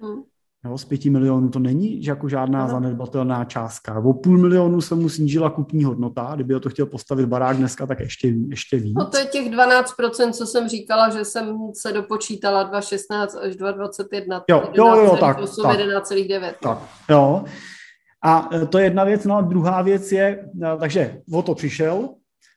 Hmm. 0.00 0.22
Jo, 0.64 0.78
z 0.78 0.84
pěti 0.84 1.10
milionů 1.10 1.48
to 1.48 1.58
není 1.58 2.04
jako 2.04 2.28
žádná 2.28 2.68
zanedbatelná 2.68 3.44
částka. 3.44 3.98
O 3.98 4.12
půl 4.12 4.38
milionu 4.38 4.80
se 4.80 4.94
mu 4.94 5.08
snížila 5.08 5.50
kupní 5.50 5.84
hodnota, 5.84 6.32
kdyby 6.34 6.60
to 6.60 6.68
chtěl 6.68 6.86
postavit 6.86 7.26
barák 7.26 7.56
dneska, 7.56 7.86
tak 7.86 8.00
ještě, 8.00 8.34
ještě 8.48 8.76
víc. 8.76 8.94
No 8.98 9.06
to 9.06 9.18
je 9.18 9.24
těch 9.24 9.50
12%, 9.50 10.32
co 10.32 10.46
jsem 10.46 10.68
říkala, 10.68 11.08
že 11.08 11.24
jsem 11.24 11.58
se 11.74 11.92
dopočítala 11.92 12.72
2,16 12.72 13.38
až 13.40 13.54
2,21. 13.54 14.42
Jo, 14.50 14.62
jo, 14.74 14.96
jo, 14.96 15.16
tak. 15.20 15.38
8, 15.38 15.62
tak 15.62 15.78
11,9. 15.78 16.52
Tak, 16.62 16.78
jo. 17.10 17.44
A 18.24 18.48
e, 18.54 18.66
to 18.66 18.78
je 18.78 18.84
jedna 18.84 19.04
věc, 19.04 19.24
no 19.24 19.36
a 19.36 19.40
druhá 19.40 19.82
věc 19.82 20.12
je, 20.12 20.48
e, 20.62 20.76
takže 20.78 21.20
o 21.32 21.42
to 21.42 21.54
přišel, 21.54 22.08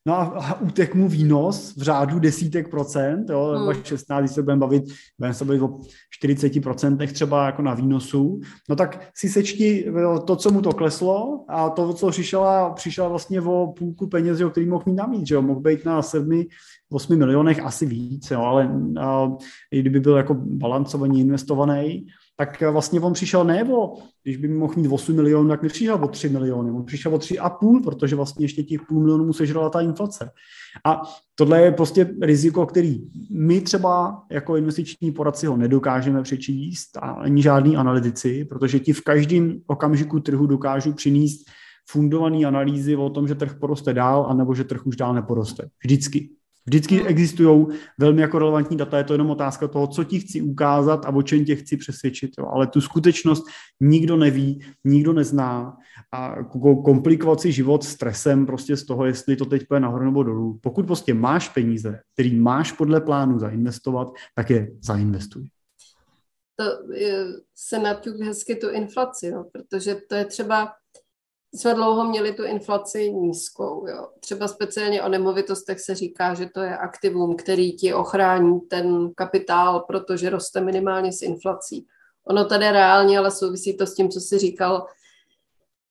No 0.08 0.14
a 0.16 0.62
utek 0.62 0.96
mu 0.96 1.10
výnos 1.10 1.76
v 1.76 1.82
řádu 1.82 2.20
desítek 2.20 2.70
procent, 2.70 3.30
jo, 3.30 3.46
hmm. 3.46 3.84
16, 3.84 4.22
když 4.22 4.32
se 4.32 4.42
budeme 4.42 4.60
bavit, 4.60 4.84
budeme 5.20 5.34
se 5.34 5.46
bavit 5.46 5.62
o 5.62 5.80
40 6.10 6.64
procentech 6.64 7.14
třeba 7.14 7.46
jako 7.46 7.62
na 7.62 7.74
výnosu, 7.74 8.40
no 8.70 8.76
tak 8.76 9.10
si 9.16 9.30
sečti 9.30 9.92
to, 10.28 10.36
co 10.36 10.52
mu 10.52 10.62
to 10.62 10.72
kleslo 10.72 11.46
a 11.50 11.70
to, 11.70 11.94
co 11.94 12.10
přišla, 12.10 12.70
přišla 12.70 13.08
vlastně 13.08 13.42
o 13.42 13.74
půlku 13.78 14.08
peněz, 14.08 14.40
jo, 14.40 14.50
který 14.50 14.66
mohl 14.66 14.84
mít 14.86 14.96
navíc, 14.96 15.28
že 15.28 15.36
jo, 15.36 15.42
mohl 15.42 15.60
být 15.60 15.86
na 15.86 16.02
7, 16.02 16.44
8 16.92 17.18
milionech 17.18 17.60
asi 17.60 17.86
víc, 17.86 18.32
jo, 18.32 18.42
ale 18.42 18.72
a, 19.00 19.32
i 19.72 19.80
kdyby 19.80 20.00
byl 20.00 20.18
jako 20.18 20.34
balancovaný, 20.34 21.22
investovaný, 21.22 22.06
tak 22.38 22.62
vlastně 22.62 23.00
on 23.00 23.14
přišel 23.14 23.44
ne 23.44 23.64
o, 23.64 23.94
když 24.24 24.38
by 24.38 24.48
mohl 24.48 24.74
mít 24.76 24.88
8 24.88 25.16
milionů, 25.16 25.50
tak 25.50 25.64
nepřišel 25.64 25.96
o 25.96 26.08
3 26.08 26.30
miliony, 26.30 26.72
on 26.72 26.86
přišel 26.86 27.16
o 27.16 27.18
3,5, 27.18 27.84
protože 27.84 28.16
vlastně 28.16 28.46
ještě 28.46 28.64
těch 28.64 28.82
půl 28.82 29.02
milionů 29.02 29.34
sežrala 29.34 29.70
ta 29.70 29.82
inflace. 29.82 30.32
A 30.86 31.02
tohle 31.36 31.62
je 31.62 31.72
prostě 31.72 32.16
riziko, 32.22 32.66
který 32.66 33.08
my 33.32 33.62
třeba 33.62 34.24
jako 34.32 34.58
investiční 34.58 35.12
poradci 35.12 35.48
ho 35.48 35.58
nedokážeme 35.58 36.24
přečíst 36.24 36.98
a 36.98 37.00
ani 37.00 37.42
žádný 37.42 37.78
analytici, 37.78 38.46
protože 38.46 38.80
ti 38.80 38.94
v 38.94 39.02
každém 39.02 39.62
okamžiku 39.68 40.20
trhu 40.20 40.48
dokážou 40.48 40.94
přinést 40.94 41.40
fundované 41.90 42.46
analýzy 42.46 42.96
o 42.96 43.10
tom, 43.10 43.28
že 43.28 43.36
trh 43.36 43.56
poroste 43.60 43.94
dál, 43.94 44.26
anebo 44.30 44.56
že 44.56 44.64
trh 44.64 44.86
už 44.86 44.96
dál 44.96 45.14
neporoste. 45.14 45.70
Vždycky. 45.84 46.30
Vždycky 46.66 46.98
hmm. 46.98 47.08
existují 47.08 47.68
velmi 48.00 48.22
jako 48.22 48.40
relevantní 48.40 48.78
data, 48.78 48.98
je 48.98 49.04
to 49.04 49.14
jenom 49.14 49.30
otázka 49.30 49.68
toho, 49.68 49.88
co 49.88 50.04
ti 50.04 50.20
chci 50.20 50.42
ukázat 50.42 51.06
a 51.06 51.10
o 51.10 51.22
čem 51.22 51.46
tě 51.46 51.56
chci 51.56 51.78
přesvědčit. 51.78 52.32
Jo. 52.40 52.46
Ale 52.54 52.68
tu 52.68 52.82
skutečnost 52.82 53.46
nikdo 53.82 54.18
neví, 54.18 54.66
nikdo 54.84 55.14
nezná 55.14 55.78
a 56.12 56.44
komplikovat 56.86 57.42
si 57.42 57.52
život 57.52 57.84
stresem 57.84 58.46
prostě 58.46 58.78
z 58.78 58.86
toho, 58.86 59.06
jestli 59.06 59.36
to 59.36 59.46
teď 59.46 59.68
půjde 59.68 59.80
nahoru 59.80 60.06
nebo 60.06 60.24
dolů. 60.24 60.60
Pokud 60.62 60.86
prostě 60.86 61.14
máš 61.14 61.50
peníze, 61.50 62.00
který 62.14 62.40
máš 62.40 62.72
podle 62.72 63.02
plánu 63.02 63.40
zainvestovat, 63.40 64.08
tak 64.36 64.50
je 64.50 64.72
zainvestuj. 64.82 65.50
To 66.56 66.66
se 67.56 67.80
naťuk 67.80 68.22
hezky 68.22 68.56
tu 68.56 68.70
inflaci, 68.70 69.32
no, 69.32 69.44
protože 69.52 69.96
to 70.10 70.16
je 70.16 70.26
třeba 70.26 70.74
jsme 71.56 71.74
dlouho 71.74 72.04
měli 72.04 72.34
tu 72.34 72.44
inflaci 72.44 73.14
nízkou. 73.14 73.88
Jo. 73.88 74.08
Třeba 74.20 74.48
speciálně 74.48 75.04
o 75.04 75.10
nemovitostech 75.10 75.80
se 75.80 75.96
říká, 75.96 76.34
že 76.34 76.46
to 76.46 76.62
je 76.62 76.78
aktivum, 76.78 77.36
který 77.36 77.76
ti 77.76 77.94
ochrání 77.94 78.60
ten 78.60 79.14
kapitál, 79.16 79.80
protože 79.80 80.30
roste 80.30 80.62
minimálně 80.62 81.12
s 81.12 81.22
inflací. 81.22 81.88
Ono 82.28 82.46
tady 82.46 82.72
reálně, 82.72 83.20
ale 83.20 83.32
souvisí 83.32 83.78
to 83.78 83.86
s 83.86 83.96
tím, 83.96 84.10
co 84.10 84.20
jsi 84.20 84.38
říkal 84.38 84.86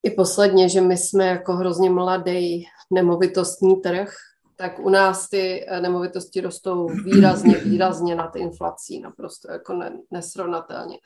i 0.02 0.10
posledně, 0.10 0.68
že 0.68 0.80
my 0.80 0.96
jsme 0.96 1.26
jako 1.26 1.52
hrozně 1.52 1.90
mladý 1.90 2.66
nemovitostní 2.90 3.76
trh, 3.76 4.14
tak 4.56 4.78
u 4.78 4.88
nás 4.88 5.28
ty 5.28 5.66
nemovitosti 5.80 6.40
rostou 6.40 6.86
výrazně, 6.86 7.58
výrazně 7.58 8.14
nad 8.14 8.36
inflací, 8.36 9.00
naprosto 9.00 9.52
jako 9.52 9.80
nesrovnatelně. 10.10 10.98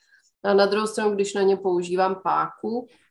A 0.45 0.55
na 0.55 0.67
druhou 0.67 0.87
stranu, 0.87 1.15
když 1.15 1.35
na 1.35 1.43
ně 1.43 1.57
používám 1.57 2.21
páku, 2.25 2.89
Eh, 2.89 3.08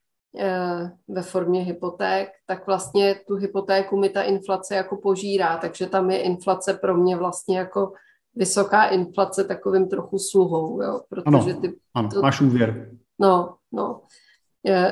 ve 1.07 1.21
formě 1.21 1.61
hypoték, 1.61 2.29
tak 2.45 2.67
vlastně 2.67 3.15
tu 3.27 3.35
hypotéku 3.35 3.97
mi 3.97 4.09
ta 4.09 4.21
inflace 4.21 4.75
jako 4.75 4.97
požírá, 4.97 5.57
takže 5.57 5.85
tam 5.85 6.11
je 6.11 6.21
inflace 6.21 6.73
pro 6.73 6.97
mě 6.97 7.15
vlastně 7.15 7.57
jako 7.57 7.93
vysoká 8.35 8.85
inflace 8.85 9.43
takovým 9.43 9.87
trochu 9.89 10.19
sluhou, 10.19 10.81
jo, 10.81 11.01
protože 11.09 11.53
ty... 11.53 11.75
Ano, 11.95 12.09
to, 12.13 12.21
máš 12.21 12.41
úvěr. 12.41 12.91
No, 13.19 13.55
no. 13.71 14.01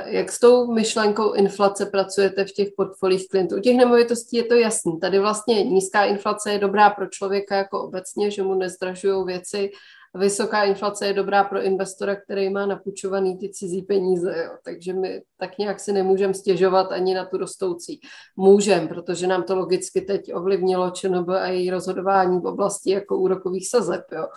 Jak 0.06 0.32
s 0.32 0.40
tou 0.40 0.74
myšlenkou 0.74 1.34
inflace 1.34 1.86
pracujete 1.86 2.46
v 2.46 2.52
těch 2.52 2.68
portfolích 2.78 3.28
klientů? 3.30 3.58
U 3.58 3.60
těch 3.60 3.78
nemovitostí 3.78 4.38
je 4.38 4.44
to 4.44 4.54
jasný. 4.54 5.00
Tady 5.00 5.20
vlastně 5.20 5.64
nízká 5.64 6.06
inflace 6.06 6.52
je 6.52 6.60
dobrá 6.60 6.90
pro 6.90 7.08
člověka 7.08 7.56
jako 7.56 7.84
obecně, 7.84 8.32
že 8.32 8.44
mu 8.44 8.56
nezdražují 8.56 9.26
věci 9.26 9.72
vysoká 10.16 10.64
inflace 10.64 11.08
je 11.08 11.14
dobrá 11.14 11.44
pro 11.44 11.62
investora, 11.62 12.16
který 12.16 12.50
má 12.50 12.66
napůjčovaný 12.66 13.38
ty 13.38 13.50
cizí 13.50 13.82
peníze, 13.82 14.44
jo. 14.44 14.52
takže 14.64 14.94
my 14.94 15.22
tak 15.38 15.58
nějak 15.58 15.80
si 15.80 15.94
nemůžeme 15.94 16.34
stěžovat 16.34 16.92
ani 16.92 17.14
na 17.14 17.26
tu 17.26 17.38
rostoucí. 17.38 18.00
Můžem, 18.36 18.88
protože 18.88 19.28
nám 19.28 19.44
to 19.44 19.56
logicky 19.56 20.02
teď 20.02 20.34
ovlivnilo 20.34 20.90
ČNB 20.90 21.30
a 21.30 21.48
její 21.48 21.70
rozhodování 21.70 22.40
v 22.40 22.46
oblasti 22.46 22.92
jako 22.92 23.18
úrokových 23.18 23.70
sazeb. 23.70 24.02
Jo. 24.12 24.28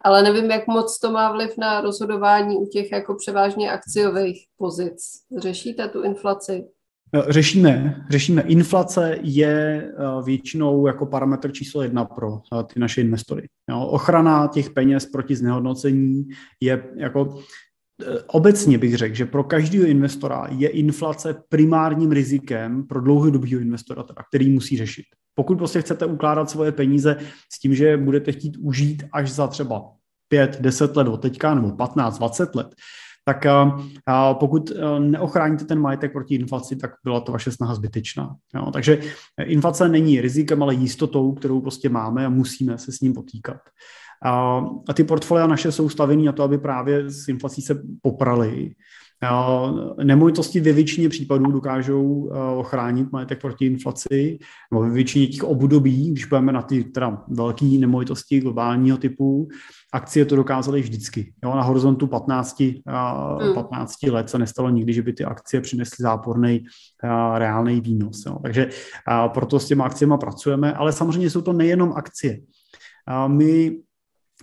Ale 0.00 0.22
nevím, 0.22 0.50
jak 0.50 0.66
moc 0.66 0.98
to 0.98 1.10
má 1.10 1.32
vliv 1.32 1.56
na 1.58 1.80
rozhodování 1.80 2.56
u 2.56 2.66
těch 2.66 2.92
jako 2.92 3.14
převážně 3.14 3.70
akciových 3.70 4.46
pozic. 4.56 5.02
Řešíte 5.38 5.88
tu 5.88 6.02
inflaci? 6.02 6.64
Eh, 7.14 7.32
řešíme, 7.32 8.04
řešíme. 8.10 8.42
Inflace 8.42 9.18
je 9.22 9.84
eh, 9.84 10.22
většinou 10.24 10.86
jako 10.86 11.06
parametr 11.06 11.52
číslo 11.52 11.82
jedna 11.82 12.04
pro 12.04 12.40
eh, 12.60 12.64
ty 12.64 12.80
naše 12.80 13.00
investory. 13.00 13.48
ochrana 13.72 14.46
těch 14.46 14.70
peněz 14.70 15.06
proti 15.06 15.36
znehodnocení 15.36 16.28
je 16.60 16.84
jako 16.96 17.38
obecně 18.26 18.78
bych 18.78 18.96
řekl, 18.96 19.14
že 19.14 19.26
pro 19.26 19.44
každého 19.44 19.86
investora 19.86 20.48
je 20.50 20.68
inflace 20.68 21.42
primárním 21.48 22.12
rizikem 22.12 22.86
pro 22.86 23.00
dlouhodobého 23.00 23.60
investora, 23.60 24.02
teda, 24.02 24.22
který 24.28 24.50
musí 24.50 24.76
řešit. 24.76 25.04
Pokud 25.34 25.58
prostě 25.58 25.80
chcete 25.80 26.06
ukládat 26.06 26.50
svoje 26.50 26.72
peníze 26.72 27.16
s 27.52 27.60
tím, 27.60 27.74
že 27.74 27.96
budete 27.96 28.32
chtít 28.32 28.56
užít 28.56 29.02
až 29.12 29.30
za 29.30 29.46
třeba 29.46 29.92
5, 30.28 30.60
10 30.60 30.96
let 30.96 31.08
od 31.08 31.22
teďka, 31.22 31.54
nebo 31.54 31.70
15, 31.70 32.18
20 32.18 32.54
let, 32.54 32.74
tak 33.24 33.46
pokud 34.32 34.70
e, 34.70 35.00
neochráníte 35.00 35.64
ten 35.64 35.80
majetek 35.80 36.12
proti 36.12 36.34
inflaci, 36.34 36.76
tak 36.76 36.90
byla 37.04 37.20
to 37.20 37.32
vaše 37.32 37.52
snaha 37.52 37.74
zbytečná. 37.74 38.36
Jo? 38.54 38.70
Takže 38.72 39.00
inflace 39.44 39.88
není 39.88 40.20
rizikem, 40.20 40.62
ale 40.62 40.74
jistotou, 40.74 41.32
kterou 41.32 41.60
prostě 41.60 41.88
máme 41.88 42.26
a 42.26 42.28
musíme 42.28 42.78
se 42.78 42.92
s 42.92 43.00
ním 43.00 43.14
potýkat. 43.14 43.60
A 44.86 44.92
ty 44.94 45.04
portfolia 45.04 45.46
naše 45.46 45.72
jsou 45.72 45.88
stavené 45.88 46.22
na 46.22 46.32
to, 46.32 46.42
aby 46.42 46.58
právě 46.58 47.10
s 47.10 47.28
inflací 47.28 47.62
se 47.62 47.82
poprali. 48.02 48.74
Nemovitosti 50.02 50.60
ve 50.60 50.72
většině 50.72 51.08
případů 51.08 51.52
dokážou 51.52 52.30
e, 52.32 52.56
ochránit 52.56 53.12
majetek 53.12 53.40
proti 53.40 53.66
inflaci, 53.66 54.38
nebo 54.72 54.82
ve 54.82 54.90
většině 54.90 55.26
těch 55.26 55.44
období, 55.44 56.10
když 56.10 56.24
půjdeme 56.24 56.52
na 56.52 56.62
ty 56.62 56.84
teda 56.84 57.24
velké 57.28 57.64
nemovitosti 57.64 58.40
globálního 58.40 58.98
typu, 58.98 59.48
akcie 59.92 60.24
to 60.24 60.36
dokázaly 60.36 60.80
vždycky. 60.80 61.32
Jo, 61.44 61.54
na 61.56 61.62
horizontu 61.62 62.06
15, 62.06 62.62
15 63.54 63.94
hmm. 64.04 64.14
let 64.14 64.30
se 64.30 64.38
nestalo 64.38 64.70
nikdy, 64.70 64.92
že 64.92 65.02
by 65.02 65.12
ty 65.12 65.24
akcie 65.24 65.60
přinesly 65.60 66.02
záporný 66.02 66.64
reálný 67.34 67.80
výnos. 67.80 68.26
Jo. 68.26 68.38
Takže 68.42 68.68
proto 69.28 69.60
s 69.60 69.66
těma 69.66 69.84
akciemi 69.84 70.14
pracujeme, 70.20 70.72
ale 70.72 70.92
samozřejmě 70.92 71.30
jsou 71.30 71.40
to 71.40 71.52
nejenom 71.52 71.92
akcie. 71.92 72.40
My 73.26 73.78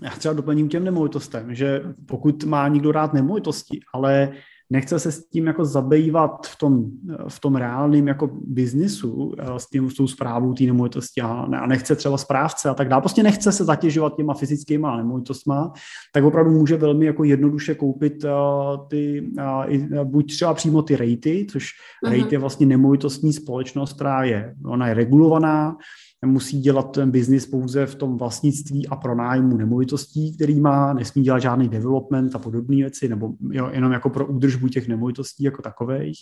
já 0.01 0.09
třeba 0.09 0.33
doplním 0.33 0.69
těm 0.69 0.83
nemovitostem, 0.83 1.55
že 1.55 1.83
pokud 2.05 2.43
má 2.43 2.67
někdo 2.67 2.91
rád 2.91 3.13
nemovitosti, 3.13 3.79
ale 3.93 4.33
nechce 4.69 4.99
se 4.99 5.11
s 5.11 5.29
tím 5.29 5.47
jako 5.47 5.65
zabývat 5.65 6.47
v 6.47 6.57
tom, 6.57 6.85
v 7.27 7.39
tom 7.39 7.55
reálném 7.55 8.07
jako 8.07 8.29
biznisu, 8.33 9.33
eh, 9.39 9.59
s, 9.59 9.69
tím, 9.69 9.89
s 9.89 9.93
tou 9.93 10.07
zprávou 10.07 10.53
té 10.53 10.63
nemovitosti 10.63 11.21
a 11.21 11.65
nechce 11.67 11.95
třeba 11.95 12.17
správce 12.17 12.69
a 12.69 12.73
tak 12.73 12.89
dále, 12.89 13.01
prostě 13.01 13.23
nechce 13.23 13.51
se 13.51 13.65
zatěžovat 13.65 14.15
těma 14.15 14.33
fyzickýma 14.33 14.97
nemovitostma, 14.97 15.73
tak 16.13 16.23
opravdu 16.23 16.51
může 16.51 16.77
velmi 16.77 17.05
jako 17.05 17.23
jednoduše 17.23 17.75
koupit 17.75 18.23
uh, 18.23 18.87
ty, 18.87 19.31
uh, 19.39 20.03
buď 20.03 20.33
třeba 20.33 20.53
přímo 20.53 20.81
ty 20.81 20.95
rejty, 20.95 21.47
což 21.49 21.65
uh-huh. 21.65 22.09
rejt 22.09 22.31
je 22.31 22.39
vlastně 22.39 22.65
nemovitostní 22.65 23.33
společnost, 23.33 23.93
která 23.93 24.23
je, 24.23 24.55
ona 24.65 24.87
je 24.87 24.93
regulovaná, 24.93 25.77
musí 26.25 26.61
dělat 26.61 26.91
ten 26.91 27.11
biznis 27.11 27.45
pouze 27.45 27.85
v 27.85 27.95
tom 27.95 28.17
vlastnictví 28.17 28.87
a 28.87 28.95
pronájmu 28.95 29.57
nemovitostí, 29.57 30.35
který 30.35 30.59
má, 30.59 30.93
nesmí 30.93 31.23
dělat 31.23 31.39
žádný 31.39 31.69
development 31.69 32.35
a 32.35 32.39
podobné 32.39 32.75
věci, 32.75 33.07
nebo 33.07 33.33
jo, 33.51 33.69
jenom 33.71 33.91
jako 33.91 34.09
pro 34.09 34.27
údržbu 34.27 34.67
těch 34.67 34.87
nemovitostí 34.87 35.43
jako 35.43 35.61
takových. 35.61 36.17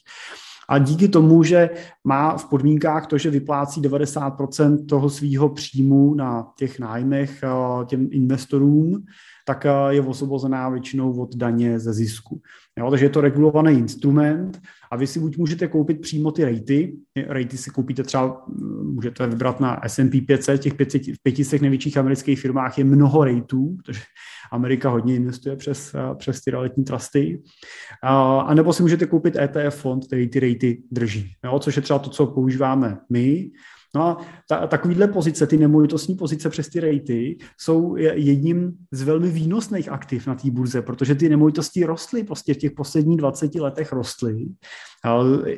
A 0.70 0.78
díky 0.78 1.08
tomu, 1.08 1.43
že 1.43 1.70
má 2.04 2.38
v 2.38 2.50
podmínkách 2.50 3.08
to, 3.08 3.18
že 3.18 3.30
vyplácí 3.30 3.82
90% 3.82 4.86
toho 4.86 5.10
svého 5.10 5.50
příjmu 5.50 6.16
na 6.16 6.48
těch 6.58 6.80
nájmech 6.80 7.43
eh, 7.43 7.86
těm 7.86 8.08
investorům, 8.12 9.06
tak 9.46 9.66
eh, 9.66 9.70
je 9.89 10.02
osvobozená 10.02 10.70
většinou 10.70 11.22
od 11.22 11.36
daně 11.36 11.80
ze 11.80 11.93
zisku. 11.93 12.41
Jo, 12.80 12.89
takže 12.89 13.05
je 13.05 13.09
to 13.09 13.21
regulovaný 13.21 13.80
instrument 13.80 14.61
a 14.91 14.95
vy 14.95 15.07
si 15.07 15.19
buď 15.19 15.38
můžete 15.38 15.67
koupit 15.67 16.01
přímo 16.01 16.32
ty 16.32 16.45
rejty, 16.45 16.97
rejty 17.28 17.57
si 17.57 17.69
koupíte 17.69 18.03
třeba, 18.03 18.45
mm, 18.47 18.93
můžete 18.93 19.28
vybrat 19.28 19.59
na 19.59 19.82
S&P 19.84 20.21
500, 20.21 20.61
těch 20.61 20.73
500, 20.73 21.01
v 21.01 21.23
500 21.23 21.61
největších 21.61 21.97
amerických 21.97 22.39
firmách 22.39 22.78
je 22.78 22.84
mnoho 22.84 23.23
rejtů, 23.23 23.78
protože 23.86 24.01
Amerika 24.51 24.89
hodně 24.89 25.15
investuje 25.15 25.55
přes, 25.55 25.93
eh, 25.93 26.15
přes 26.15 26.41
ty 26.41 26.51
realitní 26.51 26.84
trusty. 26.84 27.41
A 28.03 28.53
nebo 28.53 28.73
si 28.73 28.84
můžete 28.84 29.05
koupit 29.05 29.36
ETF 29.36 29.76
fond, 29.76 30.07
který 30.07 30.28
ty 30.28 30.39
rejty 30.39 30.84
drží, 30.91 31.32
jo, 31.45 31.59
což 31.59 31.76
je 31.76 31.82
třeba 31.82 31.99
to, 31.99 32.09
co 32.09 32.28
používáme 32.28 32.97
my. 33.09 33.49
No 33.96 34.02
a 34.04 34.18
ta, 34.50 34.68
takovýhle 34.68 35.08
pozice, 35.08 35.48
ty 35.48 35.58
nemovitostní 35.58 36.16
pozice 36.16 36.50
přes 36.50 36.70
ty 36.70 36.80
rejty, 36.80 37.38
jsou 37.58 37.96
jedním 37.96 38.74
z 38.91 39.02
velmi 39.02 39.30
výnosných 39.30 39.89
aktiv 39.89 40.28
na 40.28 40.36
té 40.36 40.52
burze, 40.52 40.82
protože 40.82 41.16
ty 41.16 41.30
nemovitosti 41.30 41.86
rostly, 41.86 42.24
prostě 42.24 42.54
v 42.54 42.58
těch 42.58 42.72
posledních 42.72 43.18
20 43.18 43.56
letech 43.56 43.91
rostly 43.91 44.46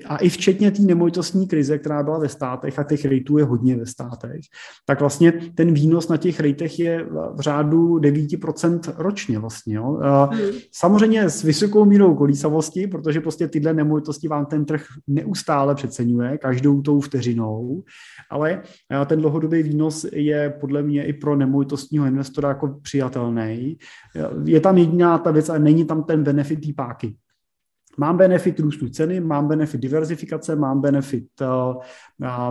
A 0.05 0.17
i 0.17 0.29
včetně 0.29 0.71
té 0.71 0.81
nemovitostní 0.81 1.47
krize, 1.47 1.77
která 1.77 2.03
byla 2.03 2.19
ve 2.19 2.29
státech 2.29 2.79
a 2.79 2.83
těch 2.83 3.05
rejtů 3.05 3.37
je 3.37 3.43
hodně 3.43 3.75
ve 3.75 3.85
státech, 3.85 4.41
tak 4.85 4.99
vlastně 4.99 5.33
ten 5.55 5.73
výnos 5.73 6.07
na 6.07 6.17
těch 6.17 6.39
rejtech 6.39 6.79
je 6.79 7.05
v 7.35 7.39
řádu 7.39 7.97
9% 7.97 8.93
ročně 8.97 9.39
vlastně. 9.39 9.75
Jo. 9.75 9.99
Hmm. 10.31 10.41
Samozřejmě 10.71 11.29
s 11.29 11.43
vysokou 11.43 11.85
mírou 11.85 12.15
kolísavosti, 12.15 12.87
protože 12.87 13.21
prostě 13.21 13.47
tyhle 13.47 13.73
nemovitosti 13.73 14.27
vám 14.27 14.45
ten 14.45 14.65
trh 14.65 14.85
neustále 15.07 15.75
přeceňuje, 15.75 16.37
každou 16.37 16.81
tou 16.81 16.99
vteřinou, 17.01 17.83
ale 18.29 18.61
ten 19.05 19.19
dlouhodobý 19.19 19.63
výnos 19.63 20.05
je 20.13 20.53
podle 20.59 20.83
mě 20.83 21.05
i 21.05 21.13
pro 21.13 21.35
nemovitostního 21.35 22.05
investora 22.05 22.49
jako 22.49 22.79
přijatelný. 22.81 23.77
Je 24.45 24.59
tam 24.59 24.77
jediná 24.77 25.17
ta 25.17 25.31
věc, 25.31 25.49
a 25.49 25.57
není 25.57 25.85
tam 25.85 26.03
ten 26.03 26.23
benefit 26.23 26.65
té 26.65 26.73
páky. 26.75 27.15
Mám 27.97 28.17
benefit 28.17 28.59
růstu 28.59 28.89
ceny, 28.89 29.19
mám 29.19 29.47
benefit 29.47 29.81
diverzifikace, 29.81 30.55
mám 30.55 30.81
benefit, 30.81 31.27
uh, 31.41 31.81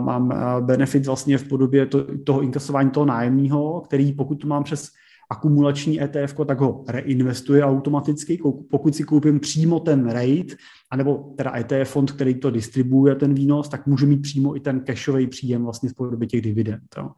mám 0.01 0.26
uh, 0.26 0.66
benefit 0.66 1.07
vlastně 1.07 1.38
v 1.38 1.49
podobě 1.49 1.86
to, 1.86 2.07
toho 2.24 2.42
inkasování 2.42 2.90
toho 2.90 3.07
nájemního, 3.07 3.80
který 3.80 4.12
pokud 4.12 4.44
mám 4.44 4.64
přes 4.64 4.88
akumulační 5.30 6.03
ETF, 6.03 6.34
tak 6.47 6.61
ho 6.61 6.84
reinvestuje 6.88 7.64
automaticky. 7.64 8.38
Pokud 8.70 8.97
si 8.97 9.05
koupím 9.05 9.40
přímo 9.40 9.80
ten 9.80 10.09
rate, 10.09 10.57
anebo 10.90 11.34
teda 11.36 11.57
ETF 11.57 11.90
fond, 11.90 12.12
který 12.12 12.34
to 12.34 12.51
distribuuje 12.51 13.14
ten 13.14 13.34
výnos, 13.34 13.68
tak 13.68 13.86
můžu 13.86 14.07
mít 14.07 14.22
přímo 14.22 14.57
i 14.57 14.61
ten 14.61 14.84
cashový 14.86 15.26
příjem 15.26 15.64
vlastně 15.64 15.88
v 15.88 15.94
podobě 15.94 16.28
těch 16.28 16.40
dividend. 16.40 16.82
Jo. 16.97 17.11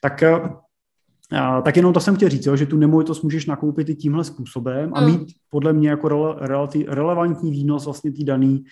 Tak 0.00 0.22
eh, 1.32 1.62
tak 1.62 1.76
jenom 1.76 1.92
to 1.92 2.00
jsem 2.00 2.16
chtěl 2.16 2.28
říct, 2.28 2.46
jo, 2.46 2.56
že 2.56 2.66
tu 2.66 2.76
nemovitost 2.76 3.22
můžeš 3.22 3.46
nakoupit 3.46 3.88
i 3.88 3.94
tímhle 3.94 4.24
způsobem 4.24 4.90
a 4.94 5.00
hmm. 5.00 5.10
mít 5.10 5.28
podle 5.50 5.72
mě 5.72 5.90
jako 5.90 6.08
rele, 6.08 6.34
rele, 6.38 6.68
relevantní 6.88 7.50
výnos 7.50 7.84
vlastně 7.84 8.12
tý 8.12 8.24
daný, 8.24 8.64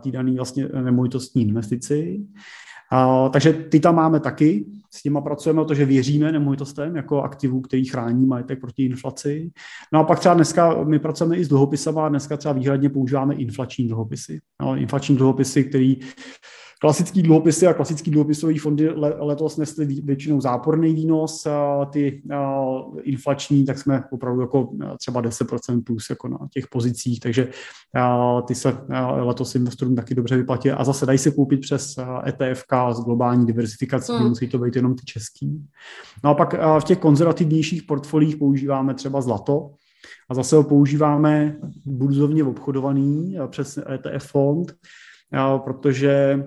tý 0.00 0.10
daný 0.10 0.36
vlastně 0.36 0.68
nemovitostní 0.68 1.42
investici. 1.42 2.20
A, 2.92 3.28
takže 3.28 3.52
ty 3.52 3.80
tam 3.80 3.94
máme 3.94 4.20
taky, 4.20 4.66
s 4.94 5.02
těma 5.02 5.20
pracujeme 5.20 5.60
o 5.60 5.64
to, 5.64 5.74
že 5.74 5.84
věříme 5.84 6.32
nemovitostem 6.32 6.96
jako 6.96 7.22
aktivu, 7.22 7.60
který 7.60 7.84
chrání 7.84 8.26
majetek 8.26 8.60
proti 8.60 8.84
inflaci. 8.84 9.50
No 9.92 10.00
a 10.00 10.04
pak 10.04 10.18
třeba 10.18 10.34
dneska 10.34 10.84
my 10.84 10.98
pracujeme 10.98 11.36
i 11.36 11.44
s 11.44 11.48
dluhopisama, 11.48 12.08
dneska 12.08 12.36
třeba 12.36 12.54
výhradně 12.54 12.88
používáme 12.88 13.34
inflační 13.34 13.88
dluhopisy. 13.88 14.40
No, 14.62 14.76
inflační 14.76 15.16
dluhopisy, 15.16 15.64
který 15.64 15.96
Klasický 16.82 17.22
dluhopisy 17.22 17.66
a 17.66 17.74
klasický 17.74 18.10
dluhopisový 18.10 18.58
fondy 18.58 18.88
letos 18.98 19.56
nesly 19.56 19.86
většinou 19.86 20.40
záporný 20.40 20.94
výnos, 20.94 21.46
ty 21.90 22.22
inflační, 23.02 23.64
tak 23.64 23.78
jsme 23.78 24.04
opravdu 24.10 24.40
jako 24.40 24.68
třeba 24.98 25.22
10% 25.22 25.82
plus 25.84 26.10
jako 26.10 26.28
na 26.28 26.38
těch 26.50 26.66
pozicích, 26.66 27.20
takže 27.20 27.48
ty 28.46 28.54
se 28.54 28.78
letos 29.20 29.54
investorům 29.54 29.96
taky 29.96 30.14
dobře 30.14 30.36
vyplatí 30.36 30.70
a 30.70 30.84
zase 30.84 31.06
dají 31.06 31.18
se 31.18 31.30
koupit 31.30 31.60
přes 31.60 31.96
ETF 32.26 32.64
s 32.92 33.00
globální 33.00 33.46
diversifikací, 33.46 34.12
hmm. 34.12 34.28
musí 34.28 34.48
to 34.48 34.58
být 34.58 34.76
jenom 34.76 34.94
ty 34.94 35.04
český. 35.04 35.66
No 36.24 36.30
a 36.30 36.34
pak 36.34 36.54
v 36.80 36.84
těch 36.84 36.98
konzervativnějších 36.98 37.82
portfoliích 37.82 38.36
používáme 38.36 38.94
třeba 38.94 39.20
zlato, 39.20 39.70
a 40.30 40.34
zase 40.34 40.56
ho 40.56 40.64
používáme 40.64 41.56
burzovně 41.84 42.44
obchodovaný 42.44 43.36
přes 43.50 43.78
ETF 43.78 44.26
fond, 44.26 44.74
protože 45.64 46.44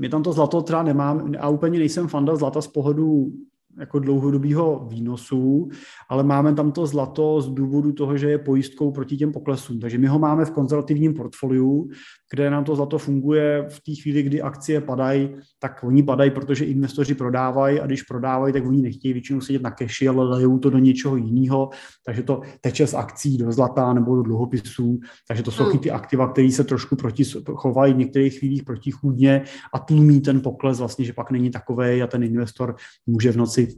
my 0.00 0.08
tam 0.08 0.22
to 0.22 0.32
zlato 0.32 0.62
třeba 0.62 0.82
nemám 0.82 1.32
a 1.38 1.48
úplně 1.48 1.78
nejsem 1.78 2.08
fanda 2.08 2.36
zlata 2.36 2.62
z 2.62 2.66
pohledu 2.66 3.32
jako 3.78 3.98
dlouhodobého 3.98 4.86
výnosu, 4.90 5.68
ale 6.08 6.22
máme 6.22 6.54
tam 6.54 6.72
to 6.72 6.86
zlato 6.86 7.40
z 7.40 7.48
důvodu 7.48 7.92
toho, 7.92 8.16
že 8.16 8.30
je 8.30 8.38
pojistkou 8.38 8.90
proti 8.90 9.16
těm 9.16 9.32
poklesům. 9.32 9.80
Takže 9.80 9.98
my 9.98 10.06
ho 10.06 10.18
máme 10.18 10.44
v 10.44 10.50
konzervativním 10.50 11.14
portfoliu, 11.14 11.88
kde 12.34 12.50
nám 12.50 12.64
to 12.64 12.76
zlato 12.76 12.98
funguje 12.98 13.66
v 13.68 13.80
té 13.80 13.92
chvíli, 14.02 14.22
kdy 14.22 14.42
akcie 14.42 14.80
padají, 14.80 15.30
tak 15.58 15.84
oni 15.84 16.02
padají, 16.02 16.30
protože 16.30 16.64
investoři 16.64 17.14
prodávají 17.14 17.80
a 17.80 17.86
když 17.86 18.02
prodávají, 18.02 18.52
tak 18.52 18.66
oni 18.66 18.82
nechtějí 18.82 19.12
většinou 19.12 19.40
sedět 19.40 19.62
na 19.62 19.70
keši, 19.70 20.08
ale 20.08 20.24
lejou 20.24 20.58
to 20.58 20.70
do 20.70 20.78
něčeho 20.78 21.16
jiného, 21.16 21.70
takže 22.06 22.22
to 22.22 22.40
teče 22.60 22.86
z 22.86 22.94
akcí 22.94 23.38
do 23.38 23.52
zlata 23.52 23.92
nebo 23.92 24.16
do 24.16 24.22
dluhopisů, 24.22 25.00
takže 25.28 25.42
to 25.42 25.50
jsou 25.50 25.64
hmm. 25.64 25.78
ty 25.78 25.90
aktiva, 25.90 26.28
které 26.28 26.50
se 26.50 26.64
trošku 26.64 26.96
proti, 26.96 27.24
chovají 27.54 27.94
v 27.94 27.96
některých 27.96 28.38
chvílích 28.38 28.64
protichůdně 28.64 29.44
a 29.74 29.78
tlumí 29.78 30.20
ten 30.20 30.40
pokles 30.40 30.78
vlastně, 30.78 31.04
že 31.04 31.12
pak 31.12 31.30
není 31.30 31.50
takové 31.50 32.02
a 32.02 32.06
ten 32.06 32.22
investor 32.22 32.76
může 33.06 33.32
v 33.32 33.36
noci 33.36 33.68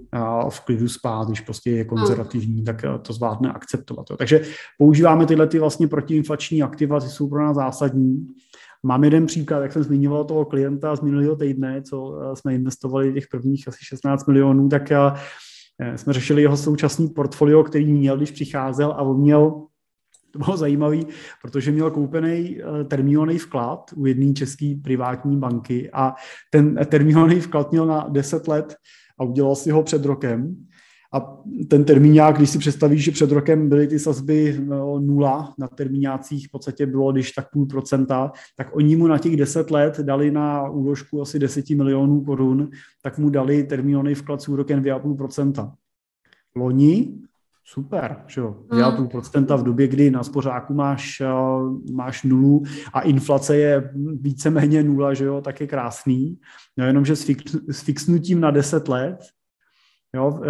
v 0.49 0.61
klidu 0.61 0.89
spát, 0.89 1.29
když 1.29 1.41
prostě 1.41 1.71
je 1.71 1.85
konzervativní, 1.85 2.55
hmm. 2.55 2.65
tak 2.65 2.85
to 3.03 3.13
zvládne 3.13 3.53
akceptovat. 3.53 4.07
Takže 4.19 4.41
používáme 4.79 5.27
tyhle 5.27 5.47
ty 5.47 5.59
vlastně 5.59 5.89
protiinflační 5.89 6.63
aktiva, 6.63 7.01
ty 7.01 7.09
jsou 7.09 7.29
pro 7.29 7.45
nás 7.45 7.57
zásadní. 7.57 8.27
Mám 8.85 9.05
jeden 9.05 9.27
příklad, 9.27 9.63
jak 9.63 9.73
jsem 9.73 9.83
zmiňoval 9.83 10.25
toho 10.25 10.45
klienta 10.45 10.97
z 10.97 11.01
minulého 11.01 11.37
týdne, 11.37 11.83
co 11.83 12.19
eh, 12.21 12.37
jsme 12.37 12.55
investovali 12.55 13.13
těch 13.13 13.29
prvních 13.29 13.69
asi 13.69 13.79
16 13.85 14.27
milionů, 14.27 14.69
tak 14.69 14.93
eh, 14.93 14.99
eh, 15.79 15.99
jsme 15.99 16.13
řešili 16.13 16.43
jeho 16.43 16.57
současný 16.57 17.09
portfolio, 17.09 17.65
který 17.65 17.93
měl, 17.93 18.17
když 18.17 18.31
přicházel 18.31 18.93
a 18.93 19.03
on 19.03 19.21
měl 19.21 19.63
to 20.31 20.39
bylo 20.39 20.57
zajímavé, 20.57 20.99
protože 21.43 21.71
měl 21.71 21.91
koupený 21.91 22.59
termínový 22.89 23.39
vklad 23.39 23.91
u 23.97 24.07
jedné 24.07 24.33
české 24.33 24.75
privátní 24.83 25.37
banky 25.37 25.91
a 25.93 26.15
ten 26.51 26.77
termínový 26.87 27.41
vklad 27.41 27.71
měl 27.71 27.87
na 27.87 28.07
10 28.09 28.49
let 28.49 28.75
a 29.19 29.25
udělal 29.25 29.57
si 29.57 29.71
ho 29.71 29.83
před 29.83 30.05
rokem 30.05 30.67
a 31.15 31.39
ten 31.69 31.85
termíňák, 31.85 32.37
když 32.37 32.51
si 32.51 32.59
představíš, 32.59 33.05
že 33.05 33.11
před 33.11 33.31
rokem 33.31 33.69
byly 33.69 33.87
ty 33.87 33.99
sazby 33.99 34.61
no, 34.65 35.01
nula, 35.01 35.55
na 35.59 35.69
termíňácích 35.69 36.49
v 36.49 36.51
podstatě 36.51 36.87
bylo, 36.87 37.13
když 37.13 37.33
tak 37.33 37.51
půl 37.51 37.67
procenta, 37.67 38.33
tak 38.57 38.77
oni 38.77 38.97
mu 38.97 39.07
na 39.07 39.19
těch 39.19 39.37
deset 39.37 39.71
let 39.71 40.01
dali 40.01 40.31
na 40.31 40.69
úložku 40.69 41.23
asi 41.23 41.39
10 41.39 41.71
milionů 41.71 42.25
korun, 42.25 42.71
tak 43.03 43.19
mu 43.19 43.31
dali 43.31 43.63
termínový 43.63 44.15
vklad 44.15 44.43
s 44.43 44.49
úrokem 44.49 44.83
2,5 44.83 45.17
procenta. 45.17 45.73
Loni 46.57 47.19
Super, 47.67 48.17
že 48.27 48.41
jo, 48.41 48.57
2,5 48.69 49.09
procenta 49.09 49.57
v 49.57 49.63
době, 49.63 49.89
kdy 49.89 50.11
na 50.11 50.23
spořáku 50.23 50.75
máš, 50.75 51.21
eh, 51.21 51.27
máš 51.93 52.23
nulu 52.23 52.63
a 52.93 53.01
inflace 53.01 53.57
je 53.57 53.91
víceméně 54.21 54.83
nula, 54.83 55.15
že 55.15 55.25
jo, 55.25 55.41
tak 55.41 55.61
je 55.61 55.67
krásný. 55.67 56.39
No 56.77 56.87
jenomže 56.87 57.17
s, 57.17 57.25
fix, 57.25 57.57
s 57.69 57.81
fixnutím 57.81 58.41
na 58.41 58.51
10 58.51 58.89
let 58.89 59.17
Jo, 60.15 60.41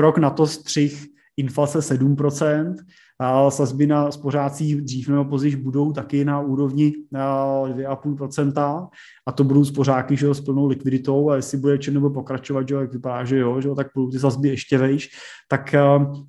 rok 0.00 0.18
na 0.18 0.30
to 0.30 0.46
střih 0.46 1.06
inflace 1.36 1.78
7%, 1.78 2.76
a 3.11 3.11
sazby 3.48 3.86
na 3.86 4.10
spořácích 4.10 4.80
dřív 4.80 5.08
nebo 5.08 5.24
později 5.24 5.56
budou 5.56 5.92
taky 5.92 6.24
na 6.24 6.40
úrovni 6.40 6.92
2,5% 7.12 8.88
a 9.26 9.32
to 9.32 9.44
budou 9.44 9.64
spořáky 9.64 10.16
že 10.16 10.26
jo, 10.26 10.34
s 10.34 10.40
plnou 10.40 10.66
likviditou 10.66 11.30
a 11.30 11.36
jestli 11.36 11.58
bude 11.58 11.78
nebo 11.90 12.10
pokračovat, 12.10 12.68
že 12.68 12.74
jo, 12.74 12.80
jak 12.80 12.92
vypadá, 12.92 13.24
že 13.24 13.38
jo, 13.38 13.60
že 13.60 13.68
jo, 13.68 13.74
tak 13.74 13.86
budou 13.94 14.10
ty 14.10 14.18
sazby 14.18 14.48
ještě 14.48 14.78
vejš, 14.78 15.10
tak 15.48 15.74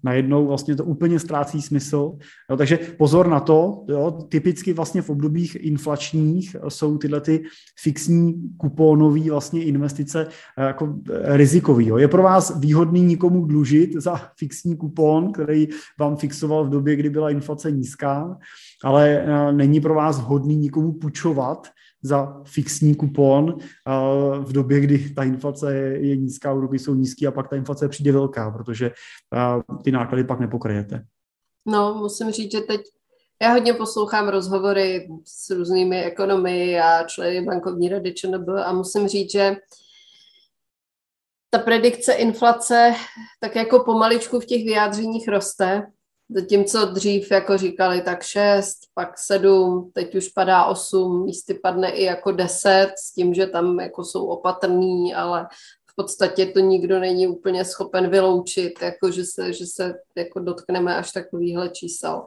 najednou 0.04 0.48
vlastně 0.48 0.76
to 0.76 0.86
úplně 0.86 1.20
ztrácí 1.20 1.62
smysl. 1.62 2.18
Jo, 2.50 2.58
takže 2.58 2.80
pozor 2.98 3.28
na 3.28 3.40
to, 3.40 3.86
jo, 3.90 4.12
typicky 4.30 4.74
vlastně 4.74 5.02
v 5.02 5.10
obdobích 5.10 5.56
inflačních 5.56 6.56
jsou 6.68 6.98
tyhle 6.98 7.22
ty 7.22 7.44
fixní 7.82 8.34
kupónové 8.58 9.30
vlastně 9.30 9.64
investice 9.64 10.26
uh, 10.26 10.64
jako 10.64 10.96
rizikový. 11.12 11.88
Jo. 11.88 11.98
Je 11.98 12.08
pro 12.08 12.24
vás 12.24 12.60
výhodný 12.60 13.02
nikomu 13.02 13.46
dlužit 13.46 13.94
za 13.94 14.16
fixní 14.38 14.78
kupón, 14.78 15.32
který 15.32 15.68
vám 16.00 16.16
fixoval 16.16 16.66
v 16.66 16.70
době, 16.70 16.83
kdy 16.84 17.10
byla 17.10 17.30
inflace 17.30 17.72
nízká, 17.72 18.38
ale 18.84 19.26
uh, 19.28 19.52
není 19.52 19.82
pro 19.82 19.94
vás 19.94 20.20
vhodný 20.20 20.56
nikomu 20.56 20.94
půjčovat 20.94 21.68
za 22.04 22.42
fixní 22.44 22.96
kupon 22.96 23.58
v 24.40 24.52
době, 24.54 24.80
kdy 24.80 25.10
ta 25.10 25.24
inflace 25.24 25.76
je, 25.76 26.18
nízká, 26.18 26.54
úroky 26.54 26.80
jsou 26.80 26.96
nízké 26.96 27.28
a 27.28 27.32
pak 27.32 27.50
ta 27.50 27.56
inflace 27.56 27.90
přijde 27.90 28.12
velká, 28.12 28.52
protože 28.52 28.92
ty 29.84 29.92
náklady 29.92 30.24
pak 30.24 30.40
nepokryjete. 30.40 31.06
No, 31.66 31.94
musím 31.94 32.32
říct, 32.32 32.52
že 32.52 32.62
teď 32.62 32.82
já 33.42 33.54
hodně 33.54 33.74
poslouchám 33.74 34.30
rozhovory 34.30 35.10
s 35.26 35.50
různými 35.50 36.04
ekonomy 36.04 36.80
a 36.80 37.04
členy 37.04 37.42
bankovní 37.42 37.90
rady 37.90 38.14
ČNB 38.14 38.50
a 38.66 38.74
musím 38.74 39.08
říct, 39.08 39.32
že 39.32 39.56
ta 41.50 41.60
predikce 41.60 42.14
inflace 42.14 42.94
tak 43.40 43.56
jako 43.56 43.84
pomaličku 43.84 44.40
v 44.40 44.46
těch 44.46 44.64
vyjádřeních 44.66 45.28
roste 45.28 45.88
Zatímco 46.36 46.86
dřív, 46.86 47.32
jako 47.32 47.58
říkali, 47.58 48.02
tak 48.02 48.24
6, 48.24 48.80
pak 48.94 49.18
7, 49.18 49.92
teď 49.94 50.16
už 50.16 50.28
padá 50.28 50.66
8, 50.66 51.24
místy 51.26 51.54
padne 51.54 51.92
i 51.92 52.04
jako 52.04 52.32
10, 52.32 52.94
s 52.98 53.14
tím, 53.14 53.34
že 53.34 53.48
tam 53.48 53.80
jako 53.80 54.04
jsou 54.04 54.26
opatrní, 54.26 55.16
ale 55.16 55.48
v 55.92 55.96
podstatě 55.96 56.46
to 56.46 56.60
nikdo 56.60 57.00
není 57.00 57.28
úplně 57.28 57.66
schopen 57.66 58.10
vyloučit, 58.10 58.82
jako 58.82 59.12
že 59.12 59.24
se, 59.26 59.54
že 59.54 59.66
se 59.66 59.94
jako 60.18 60.40
dotkneme 60.40 60.96
až 60.96 61.12
takovýhle 61.12 61.70
čísel. 61.70 62.26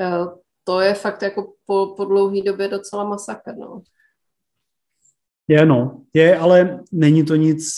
Eh, 0.00 0.24
to 0.64 0.80
je 0.80 0.94
fakt 0.94 1.22
jako 1.22 1.52
po, 1.66 1.94
po 1.96 2.04
dlouhé 2.04 2.42
době 2.42 2.68
docela 2.68 3.04
masakr. 3.04 3.56
No. 3.56 3.82
Je, 5.48 5.66
no. 5.66 6.00
Je, 6.14 6.36
ale 6.38 6.80
není 6.92 7.24
to 7.24 7.36
nic, 7.36 7.74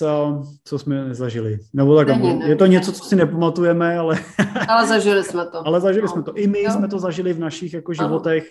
co 0.65 0.79
jsme 0.79 1.09
nezažili. 1.09 1.59
Nebo 1.73 1.97
tak, 1.97 2.09
není, 2.09 2.39
ne, 2.39 2.49
je 2.49 2.57
to 2.57 2.67
něco, 2.67 2.93
co 2.93 3.05
si 3.05 3.17
nepamatujeme, 3.17 3.99
ale... 3.99 4.19
ale 4.69 4.87
zažili 4.87 5.25
jsme 5.25 5.47
to. 5.47 5.67
ale 5.67 5.81
zažili 5.81 6.03
no. 6.03 6.09
jsme 6.09 6.23
to. 6.23 6.35
I 6.35 6.47
my 6.47 6.63
jo. 6.63 6.71
jsme 6.71 6.89
to 6.89 6.99
zažili 6.99 7.33
v 7.33 7.39
našich 7.39 7.75
jako 7.75 7.93
životech. 7.93 8.49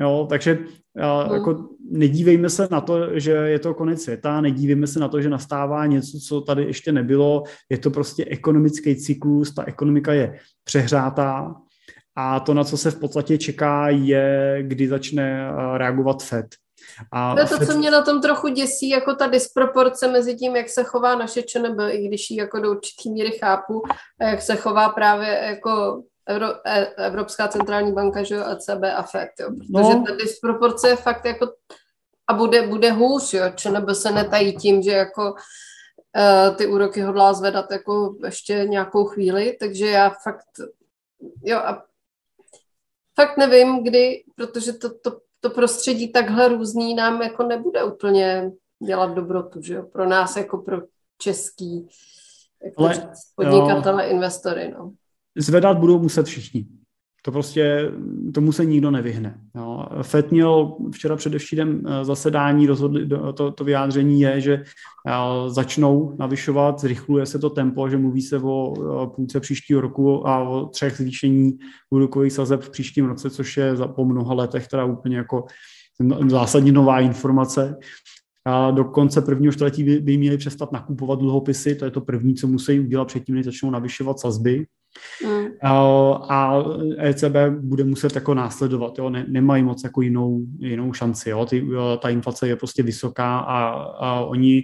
Jo, 0.00 0.26
takže 0.30 0.58
a, 1.00 1.34
jako 1.34 1.68
nedívejme 1.90 2.50
se 2.50 2.68
na 2.70 2.80
to, 2.80 3.18
že 3.18 3.30
je 3.30 3.58
to 3.58 3.74
konec 3.74 4.02
světa, 4.02 4.40
nedívejme 4.40 4.86
se 4.86 4.98
na 4.98 5.08
to, 5.08 5.20
že 5.20 5.28
nastává 5.28 5.86
něco, 5.86 6.18
co 6.18 6.40
tady 6.40 6.64
ještě 6.64 6.92
nebylo. 6.92 7.42
Je 7.70 7.78
to 7.78 7.90
prostě 7.90 8.24
ekonomický 8.24 8.96
cyklus, 8.96 9.54
ta 9.54 9.64
ekonomika 9.64 10.12
je 10.12 10.38
přehrátá 10.64 11.54
a 12.16 12.40
to, 12.40 12.54
na 12.54 12.64
co 12.64 12.76
se 12.76 12.90
v 12.90 13.00
podstatě 13.00 13.38
čeká, 13.38 13.88
je, 13.88 14.58
kdy 14.62 14.88
začne 14.88 15.50
reagovat 15.76 16.22
FED. 16.22 16.46
A 17.12 17.34
to 17.34 17.40
je 17.40 17.46
to, 17.46 17.66
co 17.66 17.78
mě 17.78 17.90
na 17.90 18.02
tom 18.02 18.20
trochu 18.20 18.48
děsí, 18.48 18.88
jako 18.88 19.14
ta 19.14 19.26
disproporce 19.26 20.08
mezi 20.08 20.36
tím, 20.36 20.56
jak 20.56 20.68
se 20.68 20.84
chová 20.84 21.14
naše 21.14 21.42
ČNB, 21.42 21.80
i 21.90 22.08
když 22.08 22.30
ji 22.30 22.36
jako 22.36 22.60
do 22.60 22.70
určitý 22.70 23.10
míry 23.10 23.30
chápu, 23.30 23.82
a 24.20 24.24
jak 24.24 24.42
se 24.42 24.56
chová 24.56 24.88
právě 24.88 25.28
jako 25.28 26.02
Euro, 26.30 26.46
e, 26.64 26.86
Evropská 26.86 27.48
centrální 27.48 27.92
banka, 27.92 28.22
že 28.22 28.34
jo, 28.34 28.44
ECB 28.50 28.84
a 28.96 29.02
FED, 29.02 29.30
jo, 29.40 29.50
protože 29.50 29.94
no. 29.94 30.04
ta 30.06 30.14
disproporce 30.14 30.88
je 30.88 30.96
fakt 30.96 31.24
jako 31.24 31.52
a 32.28 32.34
bude, 32.34 32.66
bude 32.66 32.92
hůř, 32.92 33.34
jo, 33.34 33.44
ČNB 33.54 33.90
se 33.92 34.10
netají 34.10 34.56
tím, 34.56 34.82
že 34.82 34.90
jako 34.90 35.32
uh, 35.32 36.56
ty 36.56 36.66
úroky 36.66 37.00
hodlá 37.00 37.32
zvedat 37.32 37.70
jako 37.70 38.16
ještě 38.24 38.54
nějakou 38.54 39.04
chvíli, 39.04 39.56
takže 39.60 39.86
já 39.86 40.10
fakt, 40.10 40.46
jo, 41.44 41.58
a 41.58 41.84
fakt 43.14 43.36
nevím, 43.36 43.84
kdy, 43.84 44.24
protože 44.36 44.72
to, 44.72 44.98
to 44.98 45.20
to 45.48 45.54
prostředí 45.54 46.12
takhle 46.12 46.48
různý 46.48 46.94
nám 46.94 47.22
jako 47.22 47.42
nebude 47.42 47.84
úplně 47.84 48.50
dělat 48.86 49.14
dobrotu, 49.14 49.62
že 49.62 49.74
jo? 49.74 49.82
Pro 49.82 50.08
nás 50.08 50.36
jako 50.36 50.58
pro 50.58 50.82
český 51.18 51.88
jako 52.64 52.82
Ale, 52.82 53.12
podnikatele, 53.34 54.04
jo, 54.04 54.10
investory, 54.10 54.74
no. 54.78 54.92
Zvedat 55.36 55.78
budou 55.78 55.98
muset 55.98 56.26
všichni. 56.26 56.66
To 57.26 57.32
prostě, 57.32 57.92
tomu 58.34 58.52
se 58.52 58.64
nikdo 58.64 58.90
nevyhne. 58.90 59.40
Jo. 59.54 59.86
FED 60.02 60.32
měl 60.32 60.76
včera 60.92 61.16
především 61.16 61.82
eh, 61.86 62.04
zasedání, 62.04 62.66
rozhodli, 62.66 63.08
to, 63.34 63.52
to 63.52 63.64
vyjádření 63.64 64.20
je, 64.20 64.40
že 64.40 64.54
eh, 64.54 65.50
začnou 65.50 66.16
navyšovat, 66.18 66.80
zrychluje 66.80 67.26
se 67.26 67.38
to 67.38 67.50
tempo, 67.50 67.88
že 67.88 67.98
mluví 67.98 68.22
se 68.22 68.38
o 68.38 69.12
půlce 69.16 69.40
příštího 69.40 69.80
roku 69.80 70.28
a 70.28 70.48
o 70.48 70.66
třech 70.66 70.96
zvýšení 70.96 71.58
úrokových 71.90 72.32
sazeb 72.32 72.62
v 72.62 72.70
příštím 72.70 73.06
roce, 73.06 73.30
což 73.30 73.56
je 73.56 73.74
po 73.86 74.04
mnoha 74.04 74.34
letech 74.34 74.68
teda 74.68 74.84
úplně 74.84 75.16
jako 75.16 75.44
zásadně 76.28 76.72
nová 76.72 77.00
informace. 77.00 77.76
A 78.44 78.70
do 78.70 78.84
konce 78.84 79.22
prvního 79.22 79.52
století 79.52 79.84
by, 79.84 80.00
by 80.00 80.16
měli 80.16 80.38
přestat 80.38 80.72
nakupovat 80.72 81.18
dluhopisy, 81.18 81.74
to 81.74 81.84
je 81.84 81.90
to 81.90 82.00
první, 82.00 82.34
co 82.34 82.46
musí 82.46 82.80
udělat 82.80 83.04
předtím, 83.04 83.34
než 83.34 83.44
začnou 83.44 83.70
navyšovat 83.70 84.18
sazby. 84.18 84.66
Mm. 85.26 85.46
A 86.28 86.64
ECB 86.98 87.36
bude 87.60 87.84
muset 87.84 88.14
jako 88.14 88.34
následovat, 88.34 88.98
jo? 88.98 89.10
Ne, 89.10 89.26
nemají 89.28 89.62
moc 89.62 89.84
jako 89.84 90.00
jinou, 90.00 90.40
jinou 90.58 90.92
šanci. 90.92 91.30
Jo? 91.30 91.46
Ty, 91.46 91.68
ta 92.02 92.08
inflace 92.08 92.48
je 92.48 92.56
prostě 92.56 92.82
vysoká 92.82 93.38
a, 93.38 93.68
a 93.78 94.20
oni 94.20 94.62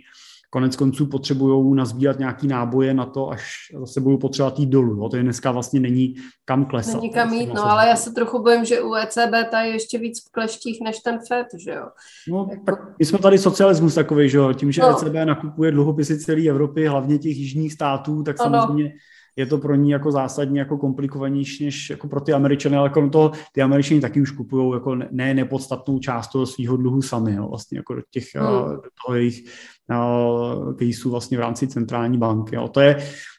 konec 0.50 0.76
konců 0.76 1.06
potřebují 1.06 1.76
nazbírat 1.76 2.18
nějaký 2.18 2.48
náboje 2.48 2.94
na 2.94 3.06
to, 3.06 3.30
až 3.30 3.54
zase 3.80 4.00
budou 4.00 4.18
potřebovat 4.18 4.58
jít 4.58 4.68
dolů. 4.68 4.96
Jo? 4.96 5.08
To 5.08 5.16
je 5.16 5.22
dneska 5.22 5.50
vlastně 5.50 5.80
není 5.80 6.14
kam 6.44 6.64
klesat. 6.64 6.94
Není 6.94 7.10
kam 7.10 7.32
jít, 7.32 7.54
no 7.54 7.70
ale 7.70 7.88
já 7.88 7.96
se 7.96 8.12
trochu 8.12 8.42
bojím, 8.42 8.64
že 8.64 8.80
u 8.80 8.94
ECB 8.94 9.50
ta 9.50 9.60
je 9.60 9.72
ještě 9.72 9.98
víc 9.98 10.28
v 10.28 10.32
kleštích 10.32 10.80
než 10.84 10.98
ten 10.98 11.18
FED, 11.28 11.46
že 11.64 11.70
jo? 11.70 11.86
No, 12.28 12.48
jako... 12.50 12.64
tak 12.64 12.98
my 12.98 13.04
jsme 13.04 13.18
tady 13.18 13.38
socialismus 13.38 13.94
takový, 13.94 14.28
že 14.28 14.38
jo? 14.38 14.52
Tím, 14.52 14.72
že 14.72 14.82
no. 14.82 14.90
ECB 14.90 15.14
nakupuje 15.24 15.70
dluhopisy 15.70 16.18
celé 16.18 16.48
Evropy, 16.48 16.86
hlavně 16.86 17.18
těch 17.18 17.36
jižních 17.36 17.72
států, 17.72 18.22
tak 18.22 18.36
ano. 18.40 18.60
samozřejmě 18.60 18.92
je 19.36 19.46
to 19.46 19.58
pro 19.58 19.74
ní 19.74 19.90
jako 19.90 20.12
zásadně 20.12 20.60
jako 20.60 20.78
komplikovanější 20.78 21.64
než 21.64 21.90
jako 21.90 22.08
pro 22.08 22.20
ty 22.20 22.32
Američany, 22.32 22.76
ale 22.76 22.86
jako 22.86 23.08
to 23.08 23.30
ty 23.52 23.62
Američani 23.62 24.00
taky 24.00 24.20
už 24.20 24.30
kupují 24.30 24.72
jako 24.74 24.94
ne 24.94 25.34
nepodstatnou 25.34 25.98
část 25.98 26.28
toho 26.28 26.46
svého 26.46 26.76
dluhu 26.76 27.02
sami, 27.02 27.34
jo, 27.34 27.48
vlastně 27.48 27.78
jako 27.78 27.94
do 27.94 28.02
těch 28.10 28.34
hmm. 28.34 28.46
do 28.70 28.90
toho 29.06 29.16
jejich 29.16 29.44
uh, 29.90 30.74
caseů 30.74 31.10
vlastně 31.10 31.36
v 31.38 31.40
rámci 31.40 31.66
centrální 31.66 32.18
banky. 32.18 32.56
Jo. 32.56 32.68
To 32.68 32.80
je 32.80 32.96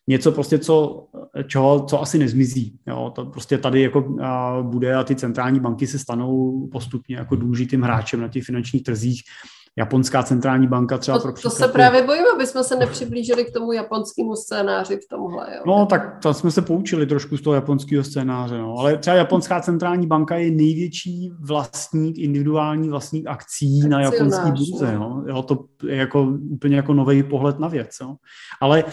něco 0.07 0.31
prostě, 0.31 0.59
co, 0.59 1.05
čeho, 1.47 1.85
co 1.85 2.01
asi 2.01 2.19
nezmizí. 2.19 2.79
Jo. 2.87 3.11
To 3.15 3.25
prostě 3.25 3.57
tady 3.57 3.81
jako 3.81 3.99
uh, 4.01 4.61
bude 4.61 4.95
a 4.95 5.03
ty 5.03 5.15
centrální 5.15 5.59
banky 5.59 5.87
se 5.87 5.99
stanou 5.99 6.67
postupně 6.71 7.15
jako 7.15 7.35
důležitým 7.35 7.81
hráčem 7.81 8.21
na 8.21 8.27
těch 8.27 8.43
finančních 8.43 8.83
trzích 8.83 9.21
japonská 9.77 10.23
centrální 10.23 10.67
banka 10.67 10.97
třeba 10.97 11.17
to, 11.17 11.21
pro 11.21 11.33
příklad... 11.33 11.51
To 11.51 11.55
se 11.55 11.67
právě 11.67 12.03
bojím, 12.03 12.23
aby 12.35 12.47
jsme 12.47 12.63
se 12.63 12.75
nepřiblížili 12.75 13.45
k 13.45 13.53
tomu 13.53 13.71
japonskému 13.71 14.35
scénáři 14.35 14.97
v 14.97 15.07
tomhle. 15.09 15.47
Jo. 15.55 15.63
No 15.67 15.85
tak 15.85 16.19
to 16.21 16.33
jsme 16.33 16.51
se 16.51 16.61
poučili 16.61 17.05
trošku 17.05 17.37
z 17.37 17.41
toho 17.41 17.53
japonského 17.53 18.03
scénáře, 18.03 18.57
no. 18.57 18.77
ale 18.77 18.97
třeba 18.97 19.15
japonská 19.15 19.61
centrální 19.61 20.07
banka 20.07 20.35
je 20.35 20.51
největší 20.51 21.31
vlastník, 21.39 22.17
individuální 22.17 22.89
vlastník 22.89 23.27
akcí 23.27 23.87
na 23.87 24.01
japonské 24.01 24.51
burze. 24.51 24.95
No. 24.95 25.23
Jo, 25.27 25.41
to 25.41 25.65
je 25.87 25.95
jako 25.95 26.33
úplně 26.49 26.75
jako 26.75 26.93
nový 26.93 27.23
pohled 27.23 27.59
na 27.59 27.67
věc. 27.67 27.89
Jo. 28.01 28.15
Ale 28.61 28.83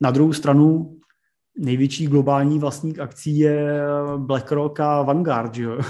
na 0.00 0.10
druhou 0.10 0.32
stranu 0.32 0.96
největší 1.58 2.06
globální 2.06 2.58
vlastník 2.58 2.98
akcí 2.98 3.38
je 3.38 3.82
BlackRock 4.16 4.80
a 4.80 5.02
Vanguard, 5.02 5.54
že 5.54 5.62
jo? 5.62 5.78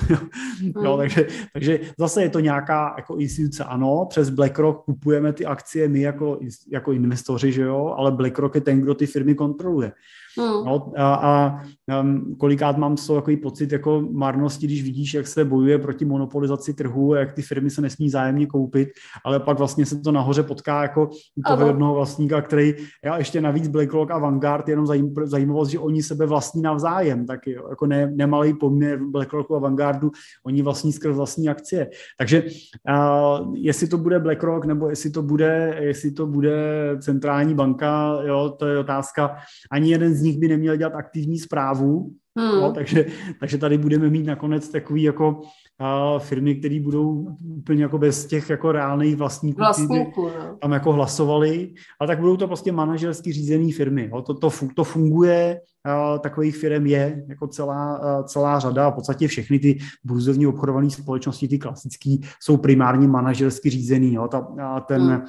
Mm. 0.63 0.85
jo 0.85 0.97
takže, 0.97 1.27
takže 1.53 1.81
zase 1.99 2.23
je 2.23 2.29
to 2.29 2.41
nějaká 2.41 2.95
jako 2.97 3.17
instituce, 3.17 3.65
ano, 3.65 4.07
přes 4.09 4.31
BlackRock 4.31 4.85
kupujeme 4.85 5.33
ty 5.33 5.47
akcie 5.47 5.89
my 5.89 6.01
jako, 6.01 6.39
jako 6.73 6.93
investoři, 6.93 7.53
že 7.53 7.63
jo, 7.63 7.95
ale 7.97 8.13
BlackRock 8.13 8.55
je 8.55 8.61
ten, 8.61 8.81
kdo 8.81 8.95
ty 8.95 9.07
firmy 9.07 9.35
kontroluje. 9.35 9.93
Hmm. 10.39 10.65
No, 10.65 10.93
a, 10.97 11.15
a 11.15 11.63
um, 12.01 12.37
kolikrát 12.41 12.79
mám 12.79 12.97
z 12.97 13.07
toho 13.07 13.21
takový 13.21 13.37
pocit 13.37 13.73
jako 13.73 14.09
marnosti, 14.13 14.67
když 14.67 14.83
vidíš, 14.83 15.15
jak 15.15 15.27
se 15.27 15.45
bojuje 15.45 15.79
proti 15.79 16.05
monopolizaci 16.05 16.75
trhu, 16.75 17.15
jak 17.15 17.33
ty 17.33 17.43
firmy 17.43 17.71
se 17.71 17.81
nesmí 17.81 18.11
zájemně 18.11 18.47
koupit, 18.47 18.89
ale 19.25 19.41
pak 19.41 19.59
vlastně 19.59 19.87
se 19.87 20.01
to 20.01 20.13
nahoře 20.13 20.43
potká 20.43 20.83
jako 20.83 21.11
u 21.37 21.43
toho 21.47 21.67
jednoho 21.67 21.95
vlastníka, 21.95 22.43
který, 22.43 22.75
já 23.05 23.19
ještě 23.19 23.41
navíc 23.41 23.69
BlackRock 23.69 24.11
a 24.11 24.19
Vanguard, 24.19 24.69
jenom 24.69 24.87
zajím, 24.87 25.15
zajímavost, 25.53 25.69
že 25.69 25.79
oni 25.79 26.03
sebe 26.03 26.27
vlastní 26.27 26.63
navzájem, 26.63 27.27
taky 27.27 27.53
jo, 27.53 27.69
jako 27.69 27.87
ne, 27.87 28.13
nemalý 28.15 28.55
poměr 28.55 28.99
BlackRocku 29.05 29.57
a 29.57 29.59
Vanguardu, 29.59 30.11
oni 30.47 30.63
vlastní 30.63 30.93
skrz 30.93 31.17
vlastní 31.17 31.49
akcie. 31.49 31.91
Takže 32.19 32.43
uh, 32.43 33.55
jestli 33.57 33.89
to 33.89 33.99
bude 33.99 34.19
BlackRock, 34.19 34.65
nebo 34.65 34.89
jestli 34.89 35.11
to 35.11 35.23
bude, 35.23 35.77
jestli 35.81 36.11
to 36.11 36.27
bude 36.27 36.57
centrální 37.01 37.55
banka, 37.55 38.19
jo, 38.25 38.57
to 38.59 38.67
je 38.67 38.79
otázka. 38.79 39.37
Ani 39.71 39.91
jeden 39.91 40.15
z 40.15 40.23
z 40.23 40.25
nich 40.25 40.39
by 40.39 40.49
neměl 40.49 40.77
dělat 40.77 40.95
aktivní 40.95 41.39
zprávu, 41.39 42.11
hmm. 42.39 42.61
no, 42.61 42.73
takže, 42.73 43.07
takže 43.41 43.59
tady 43.59 43.79
budeme 43.79 44.11
mít 44.11 44.27
nakonec 44.27 44.69
takový 44.69 45.03
jako 45.03 45.41
uh, 45.83 46.21
firmy, 46.21 46.55
které 46.55 46.81
budou 46.81 47.37
úplně 47.59 47.83
jako 47.83 47.99
bez 47.99 48.27
těch 48.27 48.51
jako 48.51 48.73
reálných 48.73 49.17
vlastníků, 49.17 49.59
Vlastníků 49.59 50.23
no. 50.23 50.57
tam 50.61 50.73
jako 50.73 50.93
hlasovali, 50.93 51.75
ale 52.01 52.07
tak 52.07 52.21
budou 52.21 52.37
to 52.37 52.47
prostě 52.47 52.73
manažersky 52.73 53.33
řízené 53.33 53.73
firmy. 53.73 54.09
Jo. 54.13 54.23
To, 54.23 54.35
to, 54.35 54.51
to 54.77 54.85
funguje, 54.85 55.61
uh, 55.87 56.19
takových 56.19 56.57
firm 56.57 56.87
je 56.87 57.25
jako 57.29 57.47
celá, 57.47 58.01
celá 58.25 58.59
řada 58.59 58.87
a 58.87 58.91
v 58.91 58.95
podstatě 58.95 59.29
všechny 59.29 59.59
ty 59.59 59.79
burzovní 60.05 60.47
obchodované 60.47 60.91
společnosti, 60.91 61.49
ty 61.49 61.59
klasické, 61.59 62.17
jsou 62.41 62.57
primárně 62.57 63.09
manažersky 63.09 63.71
řízený. 63.71 64.15
Jo. 64.15 64.29
Ta, 64.29 64.49
uh, 64.49 64.81
ten 64.87 65.03
hmm 65.03 65.23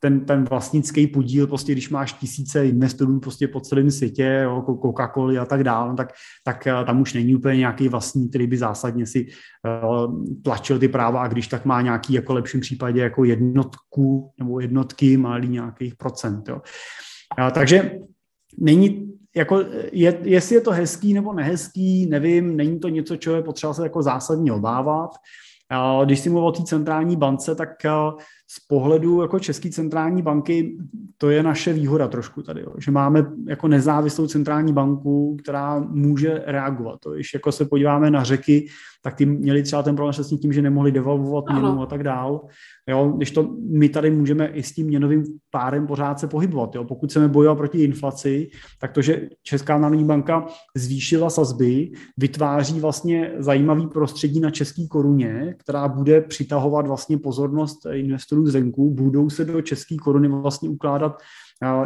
ten, 0.00 0.20
ten 0.20 0.44
vlastnický 0.44 1.06
podíl, 1.06 1.46
prostě 1.46 1.72
když 1.72 1.90
máš 1.90 2.12
tisíce 2.12 2.66
investorů 2.66 3.20
prostě 3.20 3.48
po 3.48 3.60
celém 3.60 3.90
světě, 3.90 4.46
Coca-Cola 4.48 5.42
a 5.42 5.44
tak 5.44 5.64
dále, 5.64 5.94
tak, 5.94 6.12
tak 6.44 6.66
eh, 6.66 6.84
tam 6.86 7.00
už 7.00 7.14
není 7.14 7.34
úplně 7.34 7.56
nějaký 7.56 7.88
vlastní, 7.88 8.28
který 8.28 8.46
by 8.46 8.56
zásadně 8.56 9.06
si 9.06 9.26
uh, 9.26 10.24
tlačil 10.42 10.78
ty 10.78 10.88
práva 10.88 11.22
a 11.22 11.28
když 11.28 11.48
tak 11.48 11.64
má 11.64 11.82
nějaký 11.82 12.12
jako 12.12 12.34
lepším 12.34 12.60
případě 12.60 13.00
jako 13.00 13.24
jednotku 13.24 14.30
nebo 14.38 14.60
jednotky 14.60 15.16
malý 15.16 15.48
nějakých 15.48 15.96
procent. 15.96 16.48
Jo. 16.48 16.60
A, 17.38 17.50
takže 17.50 17.98
není 18.58 19.12
jako, 19.36 19.64
je, 19.92 20.18
jestli 20.22 20.54
je 20.54 20.60
to 20.60 20.70
hezký 20.70 21.14
nebo 21.14 21.32
nehezký, 21.32 22.06
nevím, 22.06 22.56
není 22.56 22.80
to 22.80 22.88
něco, 22.88 23.16
čeho 23.16 23.36
je 23.36 23.42
potřeba 23.42 23.74
se 23.74 23.82
jako 23.82 24.02
zásadně 24.02 24.52
obávat. 24.52 25.10
A 25.70 26.04
když 26.04 26.20
si 26.20 26.30
mluvil 26.30 26.48
o 26.48 26.52
té 26.52 26.62
centrální 26.62 27.16
bance, 27.16 27.54
tak 27.54 27.84
eh, 27.84 27.90
z 28.50 28.60
pohledu 28.60 29.22
jako 29.22 29.38
České 29.38 29.70
centrální 29.70 30.22
banky 30.22 30.78
to 31.18 31.30
je 31.30 31.42
naše 31.42 31.72
výhoda 31.72 32.08
trošku 32.08 32.42
tady, 32.42 32.60
jo, 32.60 32.72
že 32.78 32.90
máme 32.90 33.26
jako 33.48 33.68
nezávislou 33.68 34.26
centrální 34.26 34.72
banku, 34.72 35.36
která 35.42 35.78
může 35.78 36.42
reagovat. 36.46 37.00
To, 37.00 37.10
když 37.10 37.34
jako 37.34 37.52
se 37.52 37.64
podíváme 37.64 38.10
na 38.10 38.24
řeky, 38.24 38.66
tak 39.02 39.14
ty 39.14 39.26
měli 39.26 39.62
třeba 39.62 39.82
ten 39.82 39.96
problém 39.96 40.12
s 40.12 40.40
tím, 40.40 40.52
že 40.52 40.62
nemohli 40.62 40.92
devalvovat 40.92 41.44
měnu 41.52 41.82
a 41.82 41.86
tak 41.86 42.02
dál. 42.02 42.46
Jo, 42.88 43.12
když 43.16 43.30
to 43.30 43.56
my 43.70 43.88
tady 43.88 44.10
můžeme 44.10 44.46
i 44.46 44.62
s 44.62 44.72
tím 44.72 44.86
měnovým 44.86 45.24
párem 45.50 45.86
pořád 45.86 46.20
se 46.20 46.26
pohybovat. 46.26 46.74
Jo. 46.74 46.84
Pokud 46.84 47.10
chceme 47.10 47.28
bojovat 47.28 47.58
proti 47.58 47.78
inflaci, 47.78 48.48
tak 48.80 48.92
to, 48.92 49.02
že 49.02 49.28
Česká 49.42 49.78
národní 49.78 50.04
banka 50.04 50.46
zvýšila 50.76 51.30
sazby, 51.30 51.90
vytváří 52.16 52.80
vlastně 52.80 53.32
zajímavý 53.38 53.86
prostředí 53.86 54.40
na 54.40 54.50
český 54.50 54.88
koruně, 54.88 55.54
která 55.58 55.88
bude 55.88 56.20
přitahovat 56.20 56.86
vlastně 56.86 57.18
pozornost 57.18 57.78
investorů 57.92 58.46
zvenku, 58.46 58.90
budou 58.90 59.30
se 59.30 59.44
do 59.44 59.62
české 59.62 59.96
koruny 59.96 60.28
vlastně 60.28 60.68
ukládat 60.68 61.18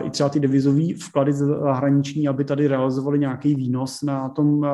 i 0.03 0.11
třeba 0.11 0.29
ty 0.29 0.41
devizové 0.41 0.95
vklady 0.95 1.33
zahraniční, 1.33 2.29
aby 2.29 2.45
tady 2.45 2.69
realizovali 2.69 3.19
nějaký 3.19 3.55
výnos 3.55 4.03
na 4.03 4.29
tom, 4.29 4.67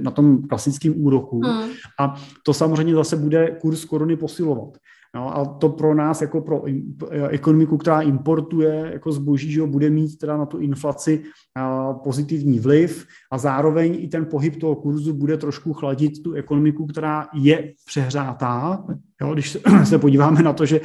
na 0.00 0.10
tom 0.10 0.42
klasickém 0.42 0.94
úroku. 0.96 1.40
Hmm. 1.44 1.70
A 2.00 2.14
to 2.44 2.54
samozřejmě 2.54 2.94
zase 2.94 3.16
bude 3.16 3.56
kurz 3.60 3.84
koruny 3.84 4.16
posilovat. 4.16 4.78
No, 5.14 5.38
a 5.38 5.44
to 5.44 5.68
pro 5.68 5.94
nás, 5.94 6.20
jako 6.20 6.40
pro 6.40 6.62
ekonomiku, 7.28 7.76
která 7.76 8.00
importuje 8.00 8.90
jako 8.92 9.12
zboží, 9.12 9.52
že 9.52 9.62
bude 9.62 9.90
mít 9.90 10.18
teda 10.18 10.36
na 10.36 10.46
tu 10.46 10.58
inflaci 10.58 11.22
pozitivní 12.04 12.58
vliv 12.58 13.06
a 13.32 13.38
zároveň 13.38 13.96
i 14.00 14.08
ten 14.08 14.26
pohyb 14.26 14.56
toho 14.60 14.76
kurzu 14.76 15.12
bude 15.12 15.36
trošku 15.36 15.72
chladit 15.72 16.22
tu 16.22 16.32
ekonomiku, 16.32 16.86
která 16.86 17.28
je 17.34 17.72
přehřátá. 17.86 18.84
Jo, 19.20 19.32
když 19.32 19.58
se 19.84 19.98
podíváme 19.98 20.42
na 20.42 20.52
to, 20.52 20.66
že 20.66 20.80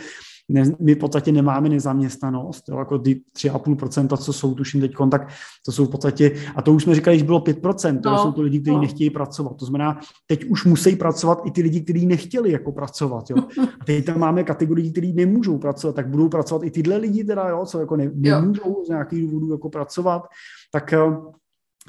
ne, 0.50 0.64
my 0.80 0.96
v 0.96 0.98
podstatě 0.98 1.32
nemáme 1.32 1.70
nezaměstnanost, 1.70 2.70
jo, 2.70 2.80
jako 2.80 3.00
ty 3.00 3.22
3,5%, 3.38 4.18
co 4.18 4.34
jsou 4.34 4.56
tuším 4.56 4.82
teď, 4.82 4.92
tak 5.12 5.28
to 5.66 5.72
jsou 5.72 5.86
v 5.86 5.90
podstatě, 5.90 6.36
a 6.56 6.62
to 6.62 6.74
už 6.74 6.84
jsme 6.84 6.96
říkali, 6.96 7.20
že 7.20 7.26
bylo 7.26 7.40
5%, 7.40 8.02
to 8.02 8.10
no, 8.10 8.18
jsou 8.18 8.32
to 8.32 8.42
lidi, 8.42 8.60
kteří 8.60 8.76
no. 8.76 8.82
nechtějí 8.82 9.10
pracovat. 9.10 9.56
To 9.56 9.66
znamená, 9.66 10.00
teď 10.28 10.46
už 10.46 10.66
musí 10.66 10.96
pracovat 10.96 11.42
i 11.46 11.52
ty 11.52 11.62
lidi, 11.62 11.82
kteří 11.82 12.06
nechtěli 12.06 12.52
jako 12.52 12.72
pracovat. 12.72 13.30
Jo. 13.30 13.38
A 13.82 13.86
teď 13.86 14.06
tam 14.06 14.20
máme 14.20 14.44
kategorii, 14.44 14.92
kteří 14.92 15.14
nemůžou 15.14 15.58
pracovat, 15.58 15.96
tak 15.96 16.10
budou 16.10 16.30
pracovat 16.30 16.64
i 16.64 16.72
tyhle 16.72 16.98
lidi, 16.98 17.24
teda, 17.24 17.50
jo, 17.50 17.66
co 17.66 17.80
jako 17.80 17.96
ne, 17.96 18.12
nemůžou 18.14 18.84
z 18.86 18.90
nějakých 18.90 19.22
důvodů 19.22 19.52
jako 19.52 19.70
pracovat, 19.70 20.24
tak 20.72 20.94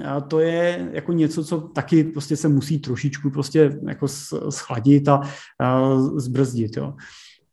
a 0.04 0.20
to 0.20 0.40
je 0.40 0.90
jako 0.92 1.12
něco, 1.12 1.44
co 1.44 1.60
taky 1.60 2.04
prostě 2.04 2.36
se 2.36 2.48
musí 2.48 2.78
trošičku 2.78 3.30
prostě 3.30 3.78
jako 3.88 4.08
schladit 4.50 5.08
a, 5.08 5.20
a 5.60 5.96
zbrzdit. 6.00 6.76
Jo. 6.76 6.94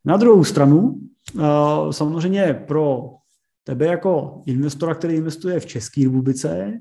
Na 0.07 0.17
druhou 0.17 0.43
stranu, 0.43 0.99
eh, 1.39 1.43
samozřejmě 1.91 2.63
pro 2.67 3.09
tebe 3.63 3.85
jako 3.85 4.41
investora, 4.45 4.95
který 4.95 5.13
investuje 5.13 5.59
v 5.59 5.65
České 5.65 6.03
republice, 6.03 6.73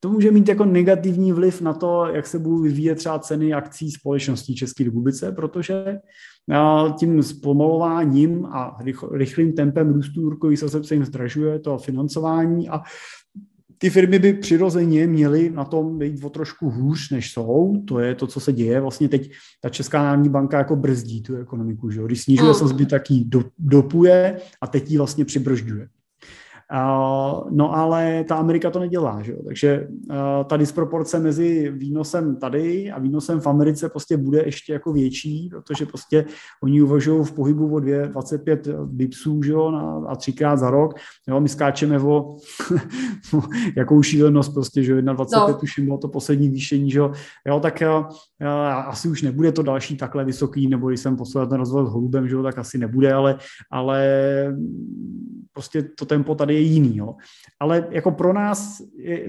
to 0.00 0.08
může 0.08 0.30
mít 0.30 0.48
jako 0.48 0.64
negativní 0.64 1.32
vliv 1.32 1.60
na 1.60 1.74
to, 1.74 2.06
jak 2.06 2.26
se 2.26 2.38
budou 2.38 2.58
vyvíjet 2.58 2.94
třeba 2.94 3.18
ceny 3.18 3.52
akcí 3.52 3.90
společností 3.90 4.54
České 4.54 4.84
republice, 4.84 5.32
protože 5.32 5.74
eh, 5.84 6.92
tím 6.98 7.22
zpomalováním 7.22 8.46
a 8.46 8.76
rychlým 9.12 9.52
tempem 9.52 9.92
růstu 9.92 10.22
úrokových 10.22 10.58
sazeb 10.58 10.84
se 10.84 10.94
jim 10.94 11.04
zdražuje 11.04 11.58
to 11.58 11.78
financování 11.78 12.68
a 12.68 12.80
ty 13.82 13.90
firmy 13.90 14.18
by 14.18 14.32
přirozeně 14.34 15.06
měly 15.06 15.50
na 15.50 15.64
tom 15.64 15.98
být 15.98 16.24
o 16.24 16.30
trošku 16.30 16.70
hůř, 16.70 17.10
než 17.10 17.32
jsou. 17.32 17.82
To 17.88 17.98
je 17.98 18.14
to, 18.14 18.26
co 18.26 18.40
se 18.40 18.52
děje. 18.52 18.80
Vlastně 18.80 19.08
teď 19.08 19.30
ta 19.60 19.68
Česká 19.68 20.02
národní 20.02 20.28
banka 20.28 20.58
jako 20.58 20.76
brzdí 20.76 21.22
tu 21.22 21.36
ekonomiku. 21.36 21.90
Že? 21.90 22.00
Když 22.02 22.22
snižuje 22.22 22.48
mm. 22.48 22.54
sazby, 22.54 22.86
tak 22.86 23.10
ji 23.10 23.24
dopuje 23.58 24.40
a 24.60 24.66
teď 24.66 24.90
ji 24.90 24.98
vlastně 24.98 25.24
přibržďuje. 25.24 25.88
No 27.50 27.76
ale 27.76 28.24
ta 28.24 28.36
Amerika 28.36 28.70
to 28.70 28.78
nedělá, 28.78 29.22
že 29.22 29.32
jo? 29.32 29.38
takže 29.44 29.88
ta 30.46 30.56
disproporce 30.56 31.18
mezi 31.18 31.70
výnosem 31.70 32.36
tady 32.36 32.90
a 32.90 32.98
výnosem 32.98 33.40
v 33.40 33.46
Americe 33.46 33.88
prostě 33.88 34.16
bude 34.16 34.42
ještě 34.44 34.72
jako 34.72 34.92
větší, 34.92 35.48
protože 35.50 35.86
prostě 35.86 36.24
oni 36.62 36.82
uvažují 36.82 37.24
v 37.24 37.32
pohybu 37.32 37.74
o 37.74 37.80
2, 37.80 38.06
25 38.06 38.68
bipsů 38.84 39.42
že 39.42 39.52
jo? 39.52 39.72
A 40.08 40.16
třikrát 40.16 40.56
za 40.56 40.70
rok, 40.70 40.94
jo? 41.28 41.40
my 41.40 41.48
skáčeme 41.48 42.00
o 42.00 42.36
jakou 43.76 44.02
šílenost 44.02 44.54
prostě, 44.54 44.82
že 44.82 45.02
1,25 45.02 45.48
no. 45.48 45.54
tuším 45.54 45.84
bylo 45.84 45.98
to 45.98 46.08
poslední 46.08 46.48
výšení, 46.48 46.90
že 46.90 46.98
jo? 46.98 47.12
jo 47.46 47.60
tak 47.60 47.82
asi 48.86 49.08
už 49.08 49.22
nebude 49.22 49.52
to 49.52 49.62
další 49.62 49.96
takhle 49.96 50.24
vysoký, 50.24 50.68
nebo 50.68 50.88
když 50.88 51.00
jsem 51.00 51.16
posledně 51.16 51.48
ten 51.48 51.58
rozvoj 51.58 51.86
s 51.86 51.88
holubem, 51.88 52.28
že 52.28 52.34
jo? 52.34 52.42
tak 52.42 52.58
asi 52.58 52.78
nebude, 52.78 53.12
ale, 53.12 53.38
ale 53.70 54.08
prostě 55.52 55.82
to 55.82 56.06
tempo 56.06 56.34
tady 56.34 56.54
je 56.54 56.60
jiný. 56.60 56.96
Jo. 56.96 57.14
Ale 57.60 57.86
jako 57.90 58.10
pro 58.10 58.32
nás 58.32 58.82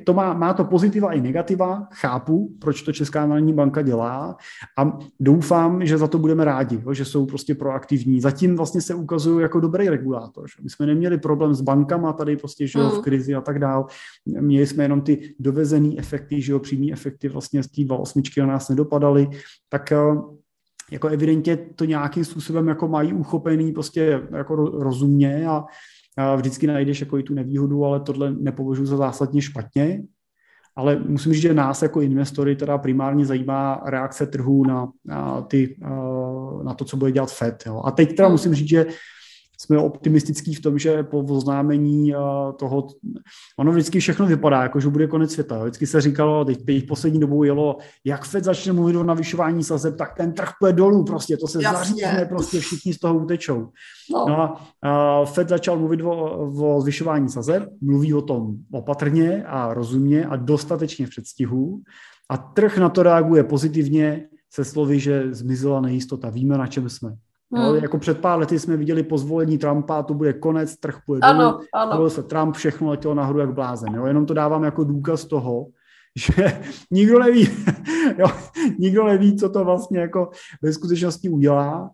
to 0.05 0.13
má, 0.13 0.33
má 0.33 0.53
to 0.53 0.63
pozitiva 0.63 1.13
i 1.13 1.21
negativa, 1.21 1.87
chápu, 1.91 2.55
proč 2.61 2.81
to 2.81 2.93
Česká 2.93 3.25
národní 3.25 3.53
banka 3.53 3.81
dělá 3.81 4.37
a 4.77 4.97
doufám, 5.19 5.85
že 5.85 5.97
za 5.97 6.07
to 6.07 6.17
budeme 6.17 6.45
rádi, 6.45 6.81
jo, 6.85 6.93
že 6.93 7.05
jsou 7.05 7.25
prostě 7.25 7.55
proaktivní. 7.55 8.21
Zatím 8.21 8.55
vlastně 8.55 8.81
se 8.81 8.95
ukazují 8.95 9.41
jako 9.41 9.59
dobrý 9.59 9.89
regulátor. 9.89 10.47
Že? 10.47 10.63
My 10.63 10.69
jsme 10.69 10.85
neměli 10.85 11.17
problém 11.17 11.53
s 11.53 11.61
bankama 11.61 12.13
tady 12.13 12.37
prostě, 12.37 12.67
že 12.67 12.79
jo, 12.79 12.89
v 12.89 12.95
mm. 12.95 13.01
krizi 13.01 13.35
a 13.35 13.41
tak 13.41 13.59
dál. 13.59 13.85
Měli 14.25 14.67
jsme 14.67 14.83
jenom 14.83 15.01
ty 15.01 15.35
dovezený 15.39 15.99
efekty, 15.99 16.41
že 16.41 16.51
jo, 16.51 16.59
přímý 16.59 16.93
efekty 16.93 17.29
vlastně 17.29 17.63
z 17.63 17.67
té 17.67 17.81
2.8 17.81 18.41
na 18.41 18.45
nás 18.45 18.69
nedopadaly, 18.69 19.27
tak 19.69 19.91
eh, 19.91 19.97
jako 20.91 21.07
evidentně 21.07 21.57
to 21.57 21.85
nějakým 21.85 22.25
způsobem 22.25 22.67
jako 22.67 22.87
mají 22.87 23.13
uchopený 23.13 23.73
prostě 23.73 24.21
jako 24.31 24.55
rozumně 24.55 25.47
a 25.47 25.65
vždycky 26.35 26.67
najdeš 26.67 26.99
jako 26.99 27.17
i 27.17 27.23
tu 27.23 27.33
nevýhodu, 27.33 27.85
ale 27.85 27.99
tohle 27.99 28.33
nepovažuji 28.33 28.85
za 28.85 28.97
zásadně 28.97 29.41
špatně. 29.41 30.03
Ale 30.75 30.99
musím 31.07 31.33
říct, 31.33 31.41
že 31.41 31.53
nás 31.53 31.81
jako 31.81 32.01
investory 32.01 32.55
teda 32.55 32.77
primárně 32.77 33.25
zajímá 33.25 33.81
reakce 33.85 34.25
trhu 34.25 34.65
na, 34.65 34.89
na, 35.05 35.41
ty, 35.41 35.77
na 36.63 36.73
to, 36.73 36.85
co 36.85 36.97
bude 36.97 37.11
dělat 37.11 37.31
FED. 37.31 37.63
Jo. 37.65 37.81
A 37.85 37.91
teď 37.91 38.15
teda 38.15 38.29
musím 38.29 38.53
říct, 38.53 38.69
že 38.69 38.85
jsme 39.59 39.77
optimistický 39.77 40.55
v 40.55 40.61
tom, 40.61 40.79
že 40.79 41.03
po 41.03 41.19
oznámení 41.19 42.13
toho, 42.59 42.87
ono 43.59 43.71
vždycky 43.71 43.99
všechno 43.99 44.25
vypadá, 44.25 44.63
jako 44.63 44.79
že 44.79 44.89
bude 44.89 45.07
konec 45.07 45.31
světa. 45.31 45.63
Vždycky 45.63 45.87
se 45.87 46.01
říkalo, 46.01 46.45
teď, 46.45 46.65
teď 46.65 46.87
poslední 46.87 47.19
dobou 47.19 47.43
jelo, 47.43 47.77
jak 48.05 48.25
Fed 48.25 48.43
začne 48.43 48.73
mluvit 48.73 48.95
o 48.95 49.03
navyšování 49.03 49.63
sazeb, 49.63 49.97
tak 49.97 50.13
ten 50.17 50.33
trh 50.33 50.49
půjde 50.59 50.73
dolů 50.73 51.03
prostě, 51.03 51.37
to 51.37 51.47
se 51.47 51.59
zařízne, 51.59 52.25
prostě 52.29 52.59
všichni 52.59 52.93
z 52.93 52.99
toho 52.99 53.15
utečou. 53.15 53.69
No. 54.13 54.25
no 54.27 54.41
a, 54.41 54.61
a 54.81 55.25
Fed 55.25 55.49
začal 55.49 55.79
mluvit 55.79 56.01
o, 56.01 56.47
o 56.75 56.81
zvyšování 56.81 57.29
sazeb, 57.29 57.63
mluví 57.81 58.13
o 58.13 58.21
tom 58.21 58.55
opatrně 58.71 59.43
a 59.43 59.73
rozumně 59.73 60.25
a 60.25 60.35
dostatečně 60.35 61.07
v 61.07 61.09
předstihu 61.09 61.81
a 62.29 62.37
trh 62.37 62.77
na 62.77 62.89
to 62.89 63.03
reaguje 63.03 63.43
pozitivně 63.43 64.27
se 64.53 64.65
slovy, 64.65 64.99
že 64.99 65.33
zmizela 65.33 65.81
nejistota, 65.81 66.29
víme, 66.29 66.57
na 66.57 66.67
čem 66.67 66.89
jsme. 66.89 67.15
Hmm. 67.55 67.65
Jo, 67.65 67.75
jako 67.75 67.97
před 67.97 68.21
pár 68.21 68.39
lety 68.39 68.59
jsme 68.59 68.77
viděli 68.77 69.03
pozvolení 69.03 69.57
Trumpa, 69.57 70.03
to 70.03 70.13
bude 70.13 70.33
konec, 70.33 70.77
trh 70.77 70.97
půjde 71.05 71.21
ano, 71.21 71.51
dolů, 71.51 71.63
ano. 71.73 72.09
se 72.09 72.23
Trump, 72.23 72.55
všechno 72.55 72.89
letělo 72.89 73.13
nahoru 73.13 73.39
jak 73.39 73.53
blázen. 73.53 73.95
Jo? 73.95 74.05
Jenom 74.05 74.25
to 74.25 74.33
dávám 74.33 74.63
jako 74.63 74.83
důkaz 74.83 75.25
toho, 75.25 75.67
že 76.15 76.61
nikdo 76.91 77.19
neví, 77.19 77.49
jo, 78.17 78.27
nikdo 78.79 79.05
neví, 79.05 79.37
co 79.37 79.49
to 79.49 79.65
vlastně 79.65 79.99
jako 79.99 80.29
ve 80.61 80.73
skutečnosti 80.73 81.29
udělá 81.29 81.89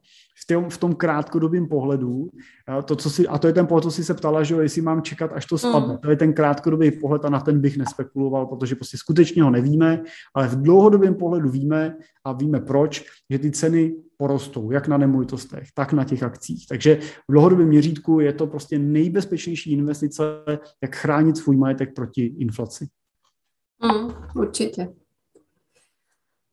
v 0.50 0.54
tom, 0.54 0.70
v 0.70 0.78
tom 0.78 0.96
krátkodobém 0.96 1.68
pohledu. 1.68 2.30
To, 2.86 2.96
co 2.96 3.10
si, 3.10 3.28
a 3.28 3.38
to 3.38 3.48
je 3.48 3.54
ten 3.54 3.68
pohled, 3.68 3.84
co 3.84 3.92
si 3.92 4.04
se 4.04 4.14
ptala, 4.14 4.44
že 4.44 4.54
jo, 4.54 4.60
jestli 4.60 4.82
mám 4.82 5.02
čekat, 5.02 5.32
až 5.34 5.46
to 5.46 5.58
spadne. 5.58 5.94
Mm. 5.94 5.98
To 5.98 6.10
je 6.10 6.16
ten 6.16 6.34
krátkodobý 6.34 6.92
pohled 6.92 7.26
a 7.26 7.30
na 7.30 7.40
ten 7.40 7.62
bych 7.62 7.78
nespekuloval, 7.78 8.46
protože 8.46 8.76
prostě 8.76 8.98
skutečně 8.98 9.44
ho 9.44 9.50
nevíme, 9.50 10.04
ale 10.34 10.48
v 10.48 10.62
dlouhodobém 10.62 11.16
pohledu 11.16 11.50
víme 11.50 11.98
a 12.24 12.34
víme 12.34 12.60
proč, 12.60 13.06
že 13.30 13.40
ty 13.40 13.52
ceny 13.52 13.96
porostou, 14.18 14.72
jak 14.72 14.88
na 14.88 14.98
nemovitostech, 14.98 15.68
tak 15.74 15.94
na 15.94 16.04
těch 16.04 16.24
akcích. 16.24 16.68
Takže 16.68 16.96
v 17.30 17.32
dlouhodobém 17.32 17.68
měřítku 17.68 18.20
je 18.20 18.34
to 18.34 18.48
prostě 18.48 18.80
nejbezpečnější 18.80 19.72
investice, 19.72 20.24
jak 20.82 20.96
chránit 20.96 21.38
svůj 21.38 21.58
majetek 21.58 21.96
proti 21.96 22.26
inflaci. 22.26 22.88
Mm, 23.84 24.14
určitě. 24.36 24.88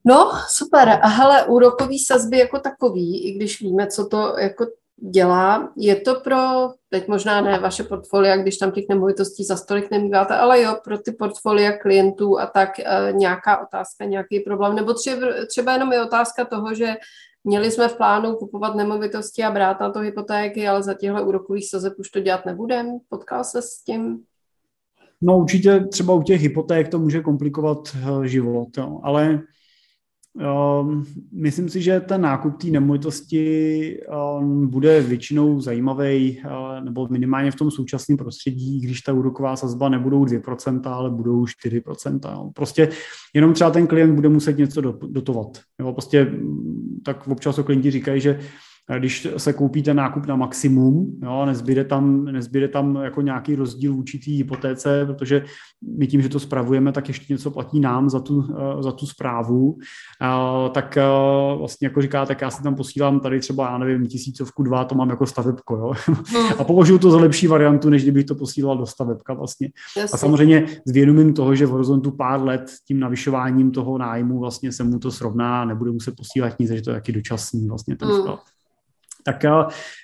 No, 0.06 0.30
super. 0.48 0.88
A 0.88 1.08
hele, 1.08 1.44
úrokový 1.44 1.98
sazby 1.98 2.38
jako 2.38 2.58
takový, 2.58 3.24
i 3.24 3.32
když 3.32 3.60
víme, 3.60 3.86
co 3.86 4.06
to 4.06 4.38
jako 4.38 4.66
dělá, 4.96 5.72
je 5.76 5.96
to 5.96 6.20
pro, 6.20 6.36
teď 6.88 7.08
možná 7.08 7.40
ne 7.40 7.58
vaše 7.58 7.84
portfolia, 7.84 8.36
když 8.36 8.56
tam 8.56 8.70
těch 8.70 8.84
nemovitostí 8.88 9.44
za 9.44 9.56
stolik 9.56 9.90
nemýváte, 9.90 10.36
ale 10.36 10.62
jo, 10.62 10.76
pro 10.84 10.98
ty 10.98 11.12
portfolia 11.12 11.78
klientů 11.78 12.38
a 12.38 12.46
tak 12.46 12.78
e, 12.78 13.12
nějaká 13.12 13.66
otázka, 13.66 14.04
nějaký 14.04 14.40
problém, 14.40 14.74
nebo 14.74 14.94
třeba, 14.94 15.26
třeba 15.48 15.72
jenom 15.72 15.92
je 15.92 16.02
otázka 16.02 16.44
toho, 16.44 16.74
že 16.74 16.94
měli 17.44 17.70
jsme 17.70 17.88
v 17.88 17.96
plánu 17.96 18.34
kupovat 18.34 18.74
nemovitosti 18.74 19.44
a 19.44 19.50
brát 19.50 19.80
na 19.80 19.90
to 19.90 19.98
hypotéky, 19.98 20.68
ale 20.68 20.82
za 20.82 20.94
těchto 20.94 21.26
úrokových 21.26 21.70
sazeb 21.70 21.92
už 21.98 22.10
to 22.10 22.20
dělat 22.20 22.46
nebudeme. 22.46 22.90
Potkal 23.08 23.44
se 23.44 23.62
s 23.62 23.82
tím? 23.82 24.22
No 25.20 25.38
určitě 25.38 25.80
třeba 25.80 26.14
u 26.14 26.22
těch 26.22 26.40
hypoték 26.40 26.88
to 26.88 26.98
může 26.98 27.20
komplikovat 27.20 27.78
e, 28.24 28.28
život, 28.28 28.68
jo. 28.78 29.00
ale 29.02 29.42
myslím 31.32 31.68
si, 31.68 31.82
že 31.82 32.00
ten 32.00 32.20
nákup 32.20 32.56
té 32.56 32.66
nemovitosti 32.66 34.00
um, 34.40 34.68
bude 34.68 35.00
většinou 35.00 35.60
zajímavý, 35.60 36.38
uh, 36.44 36.84
nebo 36.84 37.08
minimálně 37.10 37.50
v 37.50 37.54
tom 37.54 37.70
současném 37.70 38.16
prostředí, 38.18 38.80
když 38.80 39.00
ta 39.00 39.12
úroková 39.12 39.56
sazba 39.56 39.88
nebudou 39.88 40.24
2%, 40.24 40.80
ale 40.84 41.10
budou 41.10 41.44
4%. 41.44 42.32
Jo. 42.32 42.50
Prostě 42.54 42.88
jenom 43.34 43.52
třeba 43.52 43.70
ten 43.70 43.86
klient 43.86 44.14
bude 44.14 44.28
muset 44.28 44.58
něco 44.58 44.80
dotovat. 45.06 45.60
Jo. 45.80 45.92
Prostě 45.92 46.24
mm, 46.24 47.00
tak 47.04 47.28
občas 47.28 47.56
to 47.56 47.64
klienti 47.64 47.90
říkají, 47.90 48.20
že 48.20 48.40
když 48.98 49.28
se 49.36 49.52
koupí 49.52 49.82
ten 49.82 49.96
nákup 49.96 50.26
na 50.26 50.36
maximum, 50.36 51.20
jo, 51.22 51.46
nezbyde, 51.46 51.84
tam, 51.84 52.24
nezbyde 52.24 52.68
tam 52.68 52.96
jako 52.96 53.20
nějaký 53.20 53.54
rozdíl 53.54 53.94
v 53.94 53.98
určitý 53.98 54.36
hypotéce, 54.36 55.06
protože 55.06 55.44
my 55.98 56.06
tím, 56.06 56.22
že 56.22 56.28
to 56.28 56.40
spravujeme, 56.40 56.92
tak 56.92 57.08
ještě 57.08 57.32
něco 57.32 57.50
platí 57.50 57.80
nám 57.80 58.10
za 58.10 58.20
tu, 58.20 58.44
za 58.80 58.92
tu 58.92 59.06
zprávu, 59.06 59.78
tak 60.72 60.98
vlastně 61.58 61.86
jako 61.86 62.02
říká, 62.02 62.26
tak 62.26 62.40
já 62.40 62.50
si 62.50 62.62
tam 62.62 62.74
posílám 62.74 63.20
tady 63.20 63.40
třeba, 63.40 63.70
já 63.70 63.78
nevím, 63.78 64.06
tisícovku 64.06 64.62
dva, 64.62 64.84
to 64.84 64.94
mám 64.94 65.10
jako 65.10 65.26
stavebko, 65.26 65.76
jo. 65.76 65.92
Hmm. 66.06 66.46
A 66.58 66.64
považuji 66.64 66.98
to 66.98 67.10
za 67.10 67.18
lepší 67.18 67.46
variantu, 67.46 67.90
než 67.90 68.02
kdybych 68.02 68.24
to 68.24 68.34
posílal 68.34 68.78
do 68.78 68.86
stavebka 68.86 69.34
vlastně. 69.34 69.70
Jasně. 69.96 70.14
A 70.14 70.16
samozřejmě 70.18 70.66
s 70.84 70.92
vědomím 70.92 71.34
toho, 71.34 71.54
že 71.54 71.66
v 71.66 71.70
horizontu 71.70 72.10
pár 72.10 72.42
let 72.42 72.72
tím 72.86 73.00
navyšováním 73.00 73.70
toho 73.70 73.98
nájmu 73.98 74.38
vlastně 74.38 74.72
se 74.72 74.84
mu 74.84 74.98
to 74.98 75.10
srovná, 75.10 75.64
nebude 75.64 75.90
muset 75.90 76.16
posílat 76.16 76.58
nic, 76.58 76.70
že 76.70 76.82
to 76.82 76.90
je 76.90 76.94
taky 76.94 77.12
dočasný 77.12 77.68
vlastně 77.68 77.96
ten 77.96 78.08
hmm. 78.08 78.36
Tak 79.26 79.44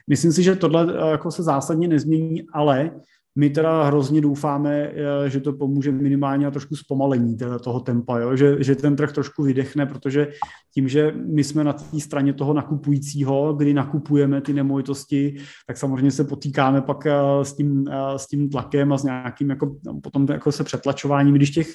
myslím 0.08 0.32
si, 0.32 0.42
že 0.42 0.56
tohle 0.56 1.10
jako 1.10 1.30
se 1.30 1.42
zásadně 1.42 1.88
nezmění, 1.88 2.42
ale 2.52 2.90
my 3.38 3.50
teda 3.50 3.84
hrozně 3.84 4.20
doufáme, 4.20 4.74
eh, 4.74 5.30
že 5.30 5.40
to 5.40 5.52
pomůže 5.52 5.92
minimálně 5.92 6.44
na 6.44 6.50
trošku 6.50 6.76
zpomalení 6.76 7.36
teda 7.36 7.58
toho 7.58 7.80
tempa, 7.80 8.18
jo? 8.18 8.36
Že, 8.36 8.56
že 8.64 8.76
ten 8.76 8.96
trh 8.96 9.12
trošku 9.12 9.42
vydechne, 9.42 9.86
protože 9.86 10.28
tím, 10.74 10.88
že 10.88 11.12
my 11.26 11.44
jsme 11.44 11.64
na 11.64 11.72
té 11.72 12.00
straně 12.00 12.32
toho 12.32 12.54
nakupujícího, 12.54 13.54
kdy 13.54 13.74
nakupujeme 13.74 14.40
ty 14.40 14.52
nemovitosti, 14.52 15.36
tak 15.66 15.76
samozřejmě 15.76 16.10
se 16.10 16.24
potýkáme 16.24 16.80
pak 16.80 17.06
eh, 17.06 17.14
s 17.42 17.56
tím, 17.56 17.84
eh, 17.90 18.18
s 18.18 18.26
tím 18.26 18.50
tlakem 18.50 18.92
a 18.92 18.98
s 18.98 19.04
nějakým 19.04 19.50
jako, 19.50 19.76
potom 20.02 20.26
jako 20.30 20.52
se 20.52 20.64
přetlačováním, 20.64 21.34
když 21.34 21.50
těch 21.50 21.68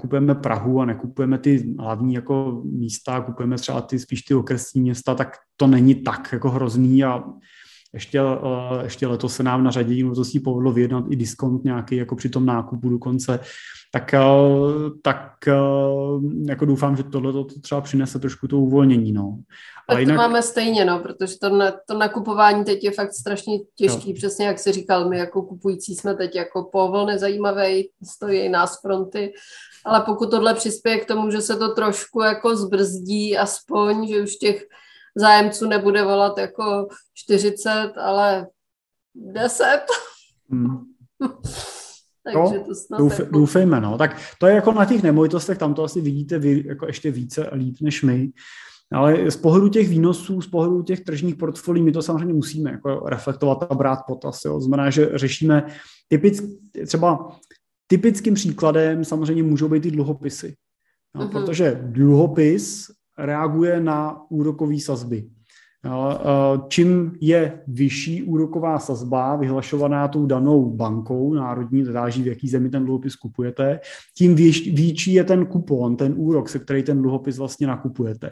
kupujeme 0.00 0.34
Prahu 0.34 0.80
a 0.80 0.84
nekupujeme 0.84 1.38
ty 1.38 1.74
hlavní 1.78 2.14
jako 2.14 2.62
místa, 2.64 3.20
kupujeme 3.20 3.56
třeba 3.56 3.80
ty 3.80 3.98
spíš 3.98 4.22
ty 4.22 4.34
okresní 4.34 4.80
města, 4.80 5.14
tak 5.14 5.36
to 5.56 5.66
není 5.66 5.94
tak 5.94 6.28
jako 6.32 6.50
hrozný 6.50 7.04
a 7.04 7.22
ještě, 7.94 8.22
uh, 8.22 8.28
ještě 8.82 9.06
letos 9.06 9.36
se 9.36 9.42
nám 9.42 9.64
na 9.64 9.70
řadě 9.70 9.94
si 10.22 10.40
povedlo 10.40 10.72
vyjednat 10.72 11.04
i 11.10 11.16
diskont 11.16 11.64
nějaký 11.64 11.96
jako 11.96 12.16
při 12.16 12.28
tom 12.28 12.46
nákupu 12.46 12.88
dokonce, 12.88 13.40
tak, 13.90 14.14
uh, 14.14 14.90
tak 15.02 15.32
uh, 15.46 16.22
jako 16.48 16.64
doufám, 16.64 16.96
že 16.96 17.02
tohle 17.02 17.32
to 17.32 17.44
třeba 17.44 17.80
přinese 17.80 18.18
trošku 18.18 18.48
to 18.48 18.58
uvolnění. 18.58 19.12
No. 19.12 19.38
Tak 19.88 19.98
jinak... 19.98 20.16
to 20.16 20.22
máme 20.22 20.42
stejně, 20.42 20.84
no, 20.84 20.98
protože 20.98 21.38
to, 21.40 21.48
na, 21.48 21.72
to 21.88 21.98
nakupování 21.98 22.64
teď 22.64 22.84
je 22.84 22.90
fakt 22.90 23.12
strašně 23.12 23.58
těžký, 23.74 24.10
jo. 24.10 24.16
přesně 24.16 24.46
jak 24.46 24.58
jsi 24.58 24.72
říkal, 24.72 25.08
my 25.08 25.18
jako 25.18 25.42
kupující 25.42 25.94
jsme 25.94 26.14
teď 26.14 26.36
jako 26.36 26.68
povol 26.72 27.06
nezajímavý, 27.06 27.90
stojí 28.12 28.48
nás 28.48 28.80
fronty, 28.80 29.32
ale 29.84 30.00
pokud 30.00 30.30
tohle 30.30 30.54
přispěje 30.54 31.00
k 31.00 31.06
tomu, 31.06 31.30
že 31.30 31.40
se 31.40 31.56
to 31.56 31.74
trošku 31.74 32.22
jako 32.22 32.56
zbrzdí 32.56 33.38
aspoň, 33.38 34.08
že 34.08 34.22
už 34.22 34.36
těch 34.36 34.66
zájemců 35.16 35.68
nebude 35.68 36.04
volat 36.04 36.38
jako 36.38 36.88
40, 37.14 37.92
ale 37.96 38.46
10. 39.14 39.80
Hmm. 40.50 40.78
Takže 42.32 42.58
to 42.58 42.74
snad 42.74 42.98
douf, 42.98 43.18
jako... 43.18 43.32
Doufejme, 43.32 43.80
no. 43.80 43.98
Tak 43.98 44.16
to 44.38 44.46
je 44.46 44.54
jako 44.54 44.72
na 44.72 44.84
těch 44.84 45.02
nemovitostech, 45.02 45.58
tam 45.58 45.74
to 45.74 45.84
asi 45.84 46.00
vidíte 46.00 46.38
vy 46.38 46.64
jako 46.66 46.86
ještě 46.86 47.10
více 47.10 47.46
a 47.46 47.54
líp 47.54 47.76
než 47.80 48.02
my. 48.02 48.32
Ale 48.92 49.30
z 49.30 49.36
pohledu 49.36 49.68
těch 49.68 49.88
výnosů, 49.88 50.40
z 50.40 50.46
pohledu 50.46 50.82
těch 50.82 51.00
tržních 51.00 51.36
portfolií, 51.36 51.84
my 51.84 51.92
to 51.92 52.02
samozřejmě 52.02 52.34
musíme 52.34 52.70
jako 52.70 53.02
reflektovat 53.06 53.66
a 53.70 53.74
brát 53.74 53.98
potaz. 54.06 54.44
Jo. 54.44 54.60
Znamená, 54.60 54.90
že 54.90 55.10
řešíme 55.14 55.66
typicky, 56.08 56.46
třeba 56.86 57.28
typickým 57.86 58.34
příkladem 58.34 59.04
samozřejmě 59.04 59.42
můžou 59.42 59.68
být 59.68 59.82
ty 59.82 59.90
dluhopisy. 59.90 60.54
No. 61.14 61.28
Protože 61.28 61.80
dluhopis 61.82 62.86
reaguje 63.18 63.80
na 63.80 64.30
úrokové 64.30 64.80
sazby. 64.80 65.30
Čím 66.68 67.12
je 67.20 67.60
vyšší 67.66 68.22
úroková 68.22 68.78
sazba 68.78 69.36
vyhlašovaná 69.36 70.08
tou 70.08 70.26
danou 70.26 70.70
bankou 70.70 71.34
národní, 71.34 71.84
záleží 71.84 72.22
v 72.22 72.26
jaký 72.26 72.48
zemi 72.48 72.70
ten 72.70 72.84
dluhopis 72.84 73.16
kupujete, 73.16 73.80
tím 74.16 74.34
větší 74.74 75.12
je 75.12 75.24
ten 75.24 75.46
kupon, 75.46 75.96
ten 75.96 76.14
úrok, 76.16 76.48
se 76.48 76.58
který 76.58 76.82
ten 76.82 77.02
dluhopis 77.02 77.38
vlastně 77.38 77.66
nakupujete. 77.66 78.30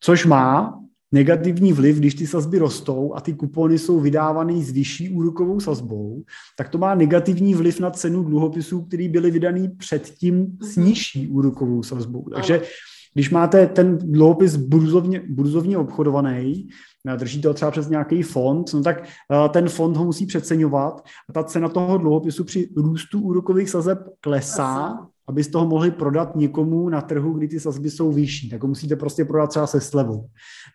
Což 0.00 0.26
má 0.26 0.80
negativní 1.12 1.72
vliv, 1.72 1.96
když 1.96 2.14
ty 2.14 2.26
sazby 2.26 2.58
rostou 2.58 3.14
a 3.14 3.20
ty 3.20 3.32
kupony 3.34 3.78
jsou 3.78 4.00
vydávané 4.00 4.60
s 4.62 4.70
vyšší 4.70 5.10
úrokovou 5.10 5.60
sazbou, 5.60 6.22
tak 6.58 6.68
to 6.68 6.78
má 6.78 6.94
negativní 6.94 7.54
vliv 7.54 7.80
na 7.80 7.90
cenu 7.90 8.22
dluhopisů, 8.22 8.82
které 8.82 9.08
byly 9.08 9.30
vydaný 9.30 9.68
předtím 9.68 10.58
s 10.60 10.76
mhm. 10.76 10.86
nižší 10.86 11.28
úrokovou 11.28 11.82
sazbou. 11.82 12.24
Takže 12.34 12.62
když 13.14 13.30
máte 13.30 13.66
ten 13.66 13.98
dluhopis 13.98 14.56
burzovně, 14.56 15.22
burzovně 15.28 15.78
obchodovaný, 15.78 16.68
drží 17.16 17.42
to 17.42 17.54
třeba 17.54 17.70
přes 17.70 17.88
nějaký 17.88 18.22
fond, 18.22 18.74
no 18.74 18.82
tak 18.82 19.02
eh, 19.04 19.48
ten 19.48 19.68
fond 19.68 19.96
ho 19.96 20.04
musí 20.04 20.26
přeceňovat 20.26 21.04
a 21.28 21.32
ta 21.32 21.44
cena 21.44 21.68
toho 21.68 21.98
dluhopisu 21.98 22.44
při 22.44 22.68
růstu 22.76 23.20
úrokových 23.20 23.70
sazeb 23.70 23.98
klesá, 24.20 24.98
aby 25.28 25.44
z 25.44 25.48
toho 25.48 25.66
mohli 25.66 25.90
prodat 25.90 26.36
někomu 26.36 26.88
na 26.88 27.00
trhu, 27.00 27.32
kdy 27.32 27.48
ty 27.48 27.60
sazby 27.60 27.90
jsou 27.90 28.12
vyšší. 28.12 28.50
Tak 28.50 28.62
ho 28.62 28.68
musíte 28.68 28.96
prostě 28.96 29.24
prodat 29.24 29.50
třeba 29.50 29.66
se 29.66 29.80
slevou. 29.80 30.26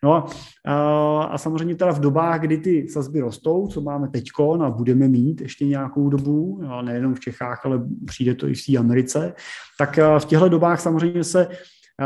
No 0.02 0.12
a, 0.14 1.22
a 1.22 1.38
samozřejmě 1.38 1.74
teda 1.74 1.92
v 1.92 2.00
dobách, 2.00 2.40
kdy 2.40 2.58
ty 2.58 2.88
sazby 2.88 3.20
rostou, 3.20 3.66
co 3.66 3.80
máme 3.80 4.08
teďko 4.08 4.62
a 4.62 4.70
budeme 4.70 5.08
mít 5.08 5.40
ještě 5.40 5.66
nějakou 5.66 6.08
dobu, 6.08 6.60
nejenom 6.82 7.14
v 7.14 7.20
Čechách, 7.20 7.66
ale 7.66 7.82
přijde 8.06 8.34
to 8.34 8.48
i 8.48 8.54
v 8.54 8.66
té 8.66 8.76
Americe, 8.76 9.32
tak 9.78 9.98
eh, 9.98 10.18
v 10.18 10.24
těchto 10.24 10.48
dobách 10.48 10.80
samozřejmě 10.80 11.24
se 11.24 11.48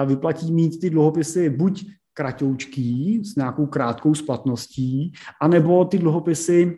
vyplatí 0.03 0.53
mít 0.53 0.81
ty 0.81 0.91
dluhopisy 0.91 1.51
buď 1.51 1.85
kratoučký, 2.15 3.21
s 3.25 3.37
nějakou 3.37 3.67
krátkou 3.67 4.15
splatností, 4.15 5.13
anebo 5.43 5.85
ty 5.85 5.99
dluhopisy 5.99 6.77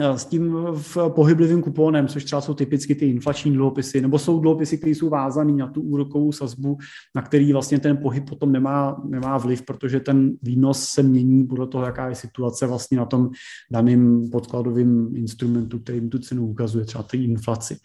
eh, 0.00 0.18
s 0.18 0.24
tím 0.24 0.56
v 0.72 0.96
pohyblivým 1.08 1.62
kuponem, 1.62 2.08
což 2.08 2.24
třeba 2.24 2.40
jsou 2.40 2.54
typicky 2.54 2.94
ty 2.94 3.06
inflační 3.06 3.52
dluhopisy, 3.52 4.00
nebo 4.00 4.18
jsou 4.18 4.40
dluhopisy, 4.40 4.78
které 4.78 4.90
jsou 4.90 5.08
vázané 5.08 5.52
na 5.52 5.66
tu 5.66 5.82
úrokovou 5.82 6.32
sazbu, 6.32 6.78
na 7.14 7.22
který 7.22 7.52
vlastně 7.52 7.78
ten 7.78 7.96
pohyb 7.96 8.28
potom 8.28 8.52
nemá, 8.52 9.02
nemá 9.08 9.38
vliv, 9.38 9.62
protože 9.62 10.00
ten 10.00 10.32
výnos 10.42 10.84
se 10.84 11.02
mění 11.02 11.44
podle 11.44 11.66
toho, 11.66 11.84
jaká 11.84 12.08
je 12.08 12.14
situace 12.14 12.66
vlastně 12.66 12.98
na 12.98 13.06
tom 13.06 13.30
daném 13.70 14.30
podkladovém 14.30 15.16
instrumentu, 15.16 15.78
který 15.78 16.08
tu 16.08 16.18
cenu 16.18 16.46
ukazuje, 16.46 16.84
třeba 16.84 17.04
ty 17.04 17.24
inflaci. 17.24 17.76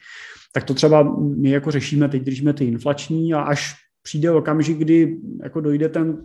Tak 0.53 0.63
to 0.63 0.73
třeba 0.73 1.17
my 1.19 1.49
jako 1.49 1.71
řešíme, 1.71 2.09
teď 2.09 2.23
držíme 2.23 2.53
ty 2.53 2.65
inflační 2.65 3.33
a 3.33 3.41
až 3.41 3.86
přijde 4.07 4.31
okamžik, 4.31 4.77
kdy 4.77 5.17
jako 5.43 5.61
dojde 5.61 5.89
ten, 5.89 6.17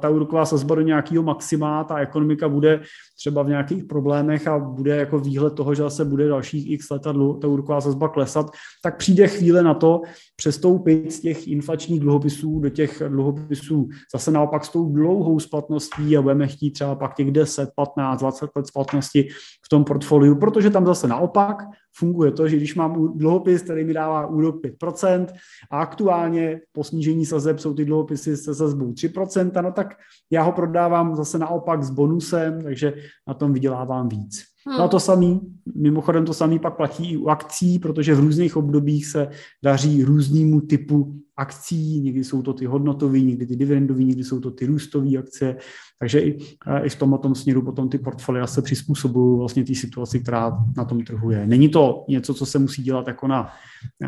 ta 0.00 0.08
úroková 0.08 0.44
sazba 0.44 0.74
do 0.74 0.80
nějakého 0.80 1.22
maxima, 1.22 1.84
ta 1.84 1.98
ekonomika 1.98 2.48
bude 2.48 2.80
třeba 3.16 3.42
v 3.42 3.48
nějakých 3.48 3.84
problémech 3.84 4.48
a 4.48 4.58
bude 4.58 4.96
jako 4.96 5.18
výhled 5.18 5.54
toho, 5.54 5.74
že 5.74 5.82
zase 5.82 6.04
bude 6.04 6.28
dalších 6.28 6.70
x 6.70 6.90
let 6.90 7.02
ta 7.40 7.48
úroková 7.48 7.80
sazba 7.80 8.08
klesat, 8.08 8.46
tak 8.82 8.96
přijde 8.96 9.28
chvíle 9.28 9.62
na 9.62 9.74
to 9.74 10.02
přestoupit 10.36 11.12
z 11.12 11.20
těch 11.20 11.48
inflačních 11.48 12.00
dluhopisů 12.00 12.60
do 12.60 12.68
těch 12.68 13.02
dluhopisů 13.08 13.88
zase 14.14 14.30
naopak 14.30 14.64
s 14.64 14.68
tou 14.68 14.92
dlouhou 14.92 15.40
splatností 15.40 16.16
a 16.16 16.22
budeme 16.22 16.46
chtít 16.46 16.70
třeba 16.70 16.94
pak 16.94 17.14
těch 17.14 17.30
10, 17.30 17.70
15, 17.76 18.20
20 18.20 18.50
let 18.56 18.66
splatnosti 18.66 19.28
v 19.64 19.68
tom 19.68 19.84
portfoliu, 19.84 20.38
protože 20.38 20.70
tam 20.70 20.86
zase 20.86 21.08
naopak 21.08 21.56
funguje 21.98 22.32
to, 22.32 22.48
že 22.48 22.56
když 22.56 22.74
mám 22.74 23.18
dluhopis, 23.18 23.62
který 23.62 23.84
mi 23.84 23.94
dává 23.94 24.26
úrok 24.26 24.56
5% 24.62 25.26
a 25.70 25.80
aktuálně 25.80 26.60
po 26.72 26.84
snížení 26.84 27.26
sazeb 27.26 27.58
jsou 27.58 27.74
ty 27.74 27.84
dluhopisy 27.84 28.36
se 28.36 28.54
sazbou 28.54 28.92
3%, 28.92 29.62
no 29.62 29.72
tak 29.72 29.94
já 30.30 30.42
ho 30.42 30.52
prodávám 30.52 31.16
zase 31.16 31.38
naopak 31.38 31.82
s 31.82 31.90
bonusem, 31.90 32.62
takže 32.62 32.94
na 33.26 33.34
tom 33.34 33.52
vydělávám 33.52 34.08
víc. 34.08 34.55
Hmm. 34.68 34.78
No 34.78 34.84
a 34.84 34.88
to 34.88 35.00
samý, 35.00 35.40
mimochodem 35.74 36.24
to 36.24 36.34
samý 36.34 36.58
pak 36.58 36.76
platí 36.76 37.12
i 37.12 37.16
u 37.16 37.28
akcí, 37.28 37.78
protože 37.78 38.14
v 38.14 38.20
různých 38.20 38.56
obdobích 38.56 39.06
se 39.06 39.28
daří 39.64 40.04
různému 40.04 40.60
typu 40.60 41.20
akcí, 41.36 42.00
někdy 42.00 42.24
jsou 42.24 42.42
to 42.42 42.52
ty 42.52 42.66
hodnotové, 42.66 43.20
někdy 43.20 43.46
ty 43.46 43.56
dividendové, 43.56 44.04
někdy 44.04 44.24
jsou 44.24 44.40
to 44.40 44.50
ty 44.50 44.66
růstové 44.66 45.16
akce, 45.18 45.56
takže 45.98 46.20
i, 46.20 46.38
i 46.82 46.88
v 46.88 46.96
tom 46.96 47.18
tom 47.22 47.34
směru 47.34 47.62
potom 47.62 47.88
ty 47.88 47.98
portfolia 47.98 48.46
se 48.46 48.62
přizpůsobují 48.62 49.38
vlastně 49.38 49.64
té 49.64 49.74
situaci, 49.74 50.20
která 50.20 50.58
na 50.76 50.84
tom 50.84 51.00
trhu 51.00 51.30
je. 51.30 51.46
Není 51.46 51.68
to 51.68 52.04
něco, 52.08 52.34
co 52.34 52.46
se 52.46 52.58
musí 52.58 52.82
dělat 52.82 53.08
jako 53.08 53.28
na 53.28 53.52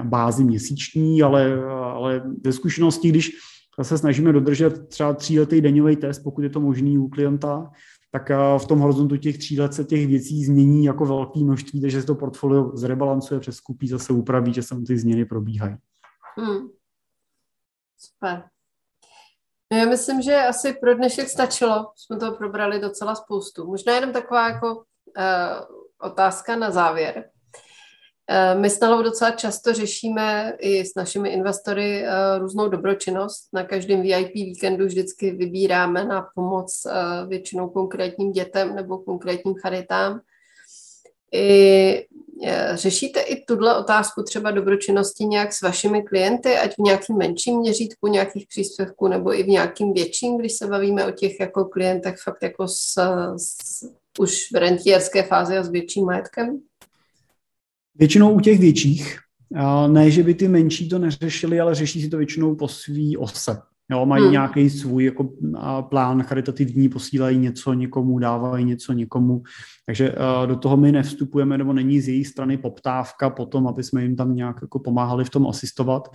bázi 0.03 0.45
měsíční, 0.45 1.23
ale, 1.23 1.65
ale 1.71 2.23
ve 2.45 2.53
zkušenosti, 2.53 3.09
když 3.09 3.31
se 3.83 3.99
snažíme 3.99 4.33
dodržet 4.33 4.89
třeba 4.89 5.13
tříletý 5.13 5.61
denní 5.61 5.97
test, 5.97 6.19
pokud 6.19 6.43
je 6.43 6.51
to 6.51 6.61
možný 6.61 6.99
u 6.99 7.09
klienta, 7.09 7.71
tak 8.11 8.31
v 8.59 8.67
tom 8.67 8.79
horizontu 8.79 9.17
těch 9.17 9.39
tří 9.39 9.61
let 9.61 9.75
se 9.75 9.85
těch 9.85 10.07
věcí 10.07 10.45
změní 10.45 10.85
jako 10.85 11.07
velké 11.07 11.41
množství, 11.41 11.81
takže 11.81 12.01
se 12.01 12.07
to 12.07 12.15
portfolio 12.15 12.77
zrebalancuje, 12.77 13.41
přeskupí, 13.41 13.89
zase 13.89 14.13
upraví, 14.13 14.55
že 14.55 14.63
se 14.63 14.75
ty 14.87 14.99
změny 14.99 15.25
probíhají. 15.25 15.77
Hmm. 16.37 16.69
Super. 17.99 18.45
No 19.73 19.79
já 19.79 19.87
myslím, 19.87 20.23
že 20.23 20.37
asi 20.37 20.73
pro 20.73 20.95
dnešek 20.95 21.29
stačilo. 21.29 21.93
Jsme 21.97 22.17
to 22.17 22.33
probrali 22.33 22.81
docela 22.81 23.15
spoustu. 23.15 23.67
Možná 23.67 23.95
jenom 23.95 24.13
taková 24.13 24.49
jako 24.49 24.75
uh, 24.77 24.83
otázka 26.01 26.57
na 26.57 26.71
závěr. 26.71 27.31
Eh, 28.31 28.55
my 28.55 28.71
s 28.71 28.81
Nalou 28.81 29.03
docela 29.03 29.31
často 29.31 29.73
řešíme 29.73 30.57
i 30.59 30.85
s 30.85 30.95
našimi 30.95 31.29
investory 31.29 32.05
eh, 32.05 32.39
různou 32.39 32.69
dobročinnost. 32.69 33.49
Na 33.53 33.65
každém 33.65 34.03
VIP 34.03 34.35
víkendu 34.35 34.87
vždycky 34.87 35.31
vybíráme 35.31 36.05
na 36.05 36.27
pomoc 36.35 36.83
eh, 36.87 37.27
většinou 37.27 37.69
konkrétním 37.69 38.33
dětem 38.33 38.75
nebo 38.75 38.99
konkrétním 38.99 39.55
charitám. 39.55 40.21
I 41.33 42.07
řešíte 42.75 43.21
i 43.21 43.45
tuhle 43.45 43.79
otázku 43.79 44.23
třeba 44.23 44.51
dobročinnosti 44.51 45.25
nějak 45.25 45.53
s 45.53 45.63
vašimi 45.63 46.03
klienty, 46.03 46.57
ať 46.57 46.75
v 46.75 46.79
nějakým 46.79 47.17
menším 47.17 47.59
měřítku 47.59 48.07
nějakých 48.07 48.47
příspěvků 48.47 49.09
nebo 49.09 49.39
i 49.39 49.43
v 49.43 49.49
nějakým 49.49 49.93
větším, 49.93 50.39
když 50.39 50.53
se 50.53 50.67
bavíme 50.67 51.07
o 51.07 51.11
těch 51.11 51.41
jako 51.41 51.65
klientech 51.65 52.17
fakt 52.25 52.43
jako 52.43 52.69
s, 52.69 52.95
s 53.37 53.85
už 54.19 54.53
v 54.53 54.57
rentierské 54.57 55.23
fázi 55.23 55.59
a 55.59 55.63
s 55.63 55.69
větším 55.69 56.05
majetkem? 56.05 56.61
Většinou 57.99 58.33
u 58.33 58.41
těch 58.41 58.61
větších, 58.61 59.19
ne, 59.87 60.11
že 60.11 60.23
by 60.23 60.35
ty 60.35 60.49
menší 60.49 60.89
to 60.89 60.99
neřešili, 60.99 61.61
ale 61.61 61.75
řeší 61.75 62.03
si 62.03 62.09
to 62.09 62.17
většinou 62.17 62.55
po 62.55 62.69
svý 62.69 63.17
ose. 63.17 63.59
Jo, 63.91 64.07
mají 64.07 64.23
hmm. 64.23 64.33
nějaký 64.33 64.71
svůj 64.71 65.05
jako, 65.05 65.29
plán 65.81 66.23
charitativní, 66.23 66.89
posílají 66.89 67.39
něco 67.39 67.73
někomu, 67.73 68.19
dávají 68.19 68.65
něco 68.65 68.93
někomu. 68.93 69.43
Takže 69.87 70.15
do 70.47 70.57
toho 70.57 70.77
my 70.77 70.93
nevstupujeme, 70.93 71.59
nebo 71.59 71.73
není 71.73 72.01
z 72.01 72.09
její 72.09 72.25
strany 72.25 72.57
poptávka 72.57 73.31
potom, 73.31 73.67
aby 73.67 73.83
jsme 73.83 74.03
jim 74.03 74.17
tam 74.17 74.35
nějak 74.35 74.57
jako 74.63 74.79
pomáhali 74.79 75.25
v 75.25 75.31
tom 75.31 75.47
asistovat. 75.47 76.09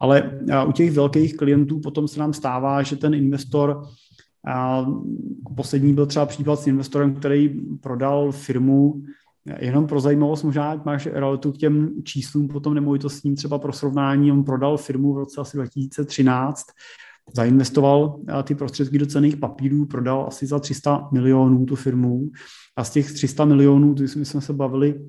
Ale 0.00 0.40
u 0.68 0.72
těch 0.72 0.92
velkých 0.92 1.36
klientů 1.36 1.80
potom 1.80 2.08
se 2.08 2.20
nám 2.20 2.32
stává, 2.32 2.82
že 2.82 2.96
ten 2.96 3.14
investor 3.14 3.82
poslední 5.56 5.92
byl 5.94 6.06
třeba 6.06 6.26
případ 6.26 6.60
s 6.60 6.66
investorem, 6.66 7.14
který 7.14 7.48
prodal 7.80 8.32
firmu 8.32 9.02
Jenom 9.58 9.86
pro 9.86 10.00
zajímavost, 10.00 10.42
možná 10.42 10.82
máš 10.84 11.06
realitu 11.06 11.52
k 11.52 11.56
těm 11.56 11.90
číslům 12.04 12.48
potom 12.48 12.74
nemovitostním, 12.74 13.36
třeba 13.36 13.58
pro 13.58 13.72
srovnání, 13.72 14.32
on 14.32 14.44
prodal 14.44 14.76
firmu 14.76 15.14
v 15.14 15.18
roce 15.18 15.40
asi 15.40 15.56
2013, 15.56 16.66
zainvestoval 17.34 18.20
ty 18.42 18.54
prostředky 18.54 18.98
do 18.98 19.06
cených 19.06 19.36
papírů, 19.36 19.86
prodal 19.86 20.24
asi 20.28 20.46
za 20.46 20.58
300 20.58 21.08
milionů 21.12 21.66
tu 21.66 21.76
firmu. 21.76 22.30
A 22.76 22.84
z 22.84 22.90
těch 22.90 23.12
300 23.12 23.44
milionů, 23.44 23.94
my 24.16 24.24
jsme 24.24 24.40
se 24.40 24.52
bavili, 24.52 25.00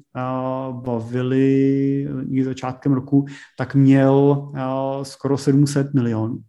bavili 0.72 2.08
někdy 2.26 2.44
začátkem 2.44 2.94
roku, 2.94 3.26
tak 3.58 3.76
měl 3.76 4.48
skoro 5.04 5.38
700 5.38 5.94
milionů 5.94 6.40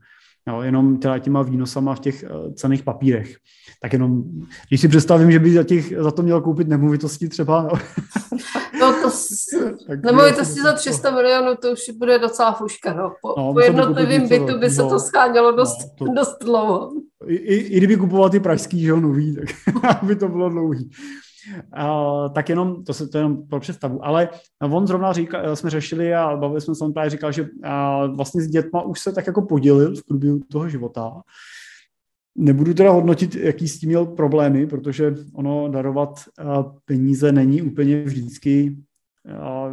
jo, 0.49 0.61
jenom 0.63 0.99
teda 0.99 1.19
těma 1.19 1.43
výnosama 1.43 1.95
v 1.95 2.01
těch 2.01 2.25
uh, 2.31 2.53
cených 2.55 2.83
papírech. 2.83 3.37
Tak 3.83 3.93
jenom, 3.93 4.23
když 4.69 4.81
si 4.81 4.89
představím, 4.89 5.33
že 5.33 5.39
by 5.39 5.53
za, 5.53 5.65
těch, 5.65 5.93
za 5.99 6.11
to 6.11 6.23
měl 6.23 6.41
koupit 6.41 6.69
nemovitosti 6.69 7.29
třeba. 7.29 7.63
No, 7.63 7.79
no 8.81 9.03
to 9.03 9.11
s, 9.11 9.29
nemovitosti 10.05 10.61
za 10.61 10.73
300 10.73 11.11
milionů, 11.11 11.57
to 11.63 11.73
už 11.73 11.81
bude 11.99 12.19
docela 12.19 12.53
fuška. 12.53 12.93
No. 12.93 13.13
Po, 13.23 13.35
no, 13.39 13.53
po 13.53 13.61
jednotlivým 13.61 14.29
bytu 14.29 14.59
by 14.59 14.69
no, 14.69 14.71
se 14.71 14.83
to 14.83 14.99
schánělo 14.99 15.53
dost, 15.53 15.79
no, 16.01 16.07
to, 16.07 16.13
dost 16.13 16.37
dlouho. 16.43 16.91
I, 17.27 17.35
i, 17.35 17.55
I 17.55 17.77
kdyby 17.77 17.97
kupoval 17.97 18.31
ty 18.31 18.41
pražský, 18.41 18.81
že 18.81 18.93
ho 18.93 19.01
nový, 19.01 19.37
tak 19.83 20.03
by 20.03 20.17
to 20.17 20.29
bylo 20.29 20.49
dlouhý. 20.49 20.91
Tak 22.35 22.49
jenom, 22.49 22.85
to, 22.85 22.95
se, 22.95 23.09
to 23.09 23.19
jenom 23.19 23.47
pro 23.47 23.61
představu, 23.61 24.05
ale 24.05 24.29
on 24.71 24.87
zrovna 24.87 25.13
říkal, 25.13 25.57
jsme 25.57 25.71
řešili 25.71 26.15
a 26.15 26.37
bavili 26.37 26.61
jsme 26.61 26.75
se, 26.75 26.85
on 26.85 26.93
právě 26.93 27.11
říkal, 27.11 27.33
že 27.33 27.49
vlastně 28.17 28.43
s 28.43 28.49
dětma 28.49 28.83
už 28.83 29.01
se 29.01 29.13
tak 29.13 29.27
jako 29.27 29.43
podělil 29.43 29.97
v 29.97 30.07
průběhu 30.07 30.41
toho 30.53 30.69
života. 30.69 31.13
Nebudu 32.37 32.75
teda 32.75 32.91
hodnotit, 32.91 33.35
jaký 33.35 33.69
s 33.69 33.79
tím 33.79 33.89
měl 33.89 34.07
problémy, 34.07 34.67
protože 34.67 35.15
ono 35.35 35.69
darovat 35.69 36.21
peníze 36.85 37.33
není 37.33 37.63
úplně 37.63 38.03
vždycky 38.03 38.77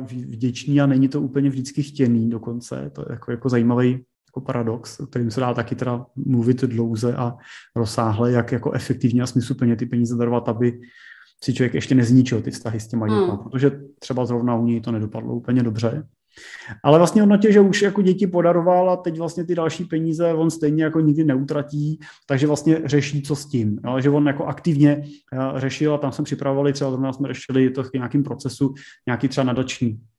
vděčný 0.08 0.82
a 0.82 0.86
není 0.86 1.08
to 1.08 1.22
úplně 1.22 1.50
vždycky 1.50 1.84
chtěný 1.84 2.30
dokonce. 2.30 2.92
To 2.94 3.02
je 3.02 3.08
jako, 3.10 3.32
jako 3.32 3.50
zajímavý 3.50 4.06
jako 4.30 4.42
paradox, 4.42 5.00
o 5.00 5.08
kterým 5.08 5.32
se 5.32 5.40
dá 5.40 5.54
taky 5.54 5.76
teda 5.76 6.06
mluvit 6.16 6.62
dlouze 6.62 7.16
a 7.16 7.38
rozsáhle, 7.76 8.32
jak 8.32 8.52
jako 8.52 8.72
efektivně 8.72 9.22
a 9.22 9.28
smysluplně 9.28 9.76
ty 9.76 9.86
peníze 9.86 10.18
darovat, 10.18 10.50
aby 10.50 10.80
si 11.44 11.54
člověk 11.54 11.74
ještě 11.74 11.96
nezničil 11.96 12.42
ty 12.42 12.52
vztahy 12.52 12.80
s 12.80 12.88
těma 12.88 13.08
dětmi, 13.08 13.28
hmm. 13.28 13.38
protože 13.38 13.72
třeba 14.00 14.26
zrovna 14.26 14.56
u 14.56 14.66
něj 14.66 14.82
to 14.82 14.92
nedopadlo 14.92 15.36
úplně 15.36 15.64
dobře. 15.64 16.08
Ale 16.84 16.98
vlastně 16.98 17.22
hodnotě, 17.22 17.52
že 17.52 17.60
už 17.60 17.82
jako 17.82 18.02
děti 18.02 18.28
podaroval 18.28 18.90
a 18.90 18.98
teď 18.98 19.18
vlastně 19.18 19.46
ty 19.46 19.56
další 19.56 19.86
peníze 19.86 20.34
on 20.34 20.50
stejně 20.52 20.84
jako 20.84 21.00
nikdy 21.00 21.24
neutratí, 21.24 22.00
takže 22.28 22.48
vlastně 22.48 22.82
řeší, 22.86 23.22
co 23.22 23.36
s 23.36 23.46
tím. 23.46 23.80
Jo? 23.86 24.00
Že 24.00 24.10
on 24.10 24.28
jako 24.28 24.46
aktivně 24.46 25.04
uh, 25.34 25.60
řešil 25.60 25.94
a 25.94 25.98
tam 25.98 26.12
jsme 26.12 26.24
připravovali, 26.24 26.74
třeba 26.74 26.92
zrovna 26.92 27.14
jsme 27.14 27.28
řešili 27.28 27.70
to 27.70 27.84
v 27.84 27.94
nějakém 27.94 28.24
procesu, 28.24 28.74
nějaký 29.08 29.28
třeba 29.28 29.44
nadační 29.44 30.00
Eh, 30.00 30.15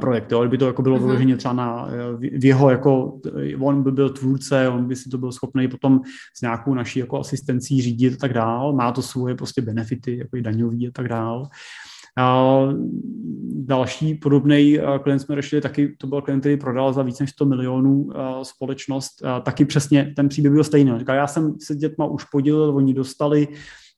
projekt. 0.00 0.32
Jo. 0.32 0.40
Kdyby 0.40 0.58
to 0.58 0.66
jako 0.66 0.82
bylo 0.82 0.96
mhm. 0.96 1.04
vyloženě 1.04 1.36
třeba 1.36 1.54
na, 1.54 1.88
eh, 1.90 2.38
v 2.38 2.44
jeho, 2.44 2.70
jako, 2.70 3.20
on 3.60 3.82
by 3.82 3.92
byl 3.92 4.10
tvůrce, 4.10 4.68
on 4.68 4.84
by 4.88 4.96
si 4.96 5.10
to 5.10 5.18
byl 5.18 5.32
schopný 5.32 5.68
potom 5.68 6.00
s 6.36 6.40
nějakou 6.40 6.74
naší 6.74 6.98
jako 6.98 7.18
asistencí 7.20 7.82
řídit 7.82 8.14
a 8.14 8.16
tak 8.16 8.32
dál. 8.32 8.72
Má 8.72 8.92
to 8.92 9.02
svoje 9.02 9.34
prostě 9.34 9.62
benefity, 9.62 10.18
jako 10.18 10.36
i 10.36 10.42
daňový 10.42 10.88
a 10.88 10.90
tak 10.94 11.08
dál. 11.08 11.48
A 12.18 12.58
další 13.52 14.14
podobný 14.14 14.78
eh, 14.78 14.98
klient 14.98 15.18
jsme 15.18 15.34
řešili, 15.34 15.62
taky 15.62 15.96
to 15.98 16.06
byl 16.06 16.22
klient, 16.22 16.40
který 16.40 16.56
prodal 16.56 16.92
za 16.92 17.02
více 17.02 17.22
než 17.22 17.30
100 17.30 17.44
milionů 17.44 18.08
společnost. 18.42 19.22
Taky 19.42 19.64
přesně 19.64 20.12
ten 20.16 20.28
příběh 20.28 20.52
byl 20.52 20.64
stejný. 20.64 20.98
Říkal, 20.98 21.16
já 21.16 21.26
jsem 21.26 21.54
se 21.62 21.74
dětma 21.74 22.06
už 22.06 22.24
podělil, 22.24 22.76
oni 22.76 22.94
dostali 22.94 23.48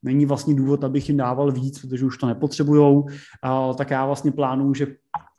není 0.02 0.26
vlastně 0.26 0.54
důvod, 0.54 0.84
abych 0.84 1.08
jim 1.08 1.16
dával 1.18 1.52
víc, 1.52 1.80
protože 1.80 2.06
už 2.06 2.18
to 2.18 2.26
nepotřebujou, 2.26 3.06
tak 3.78 3.90
já 3.90 4.06
vlastně 4.06 4.32
plánuju, 4.32 4.74
že 4.74 4.86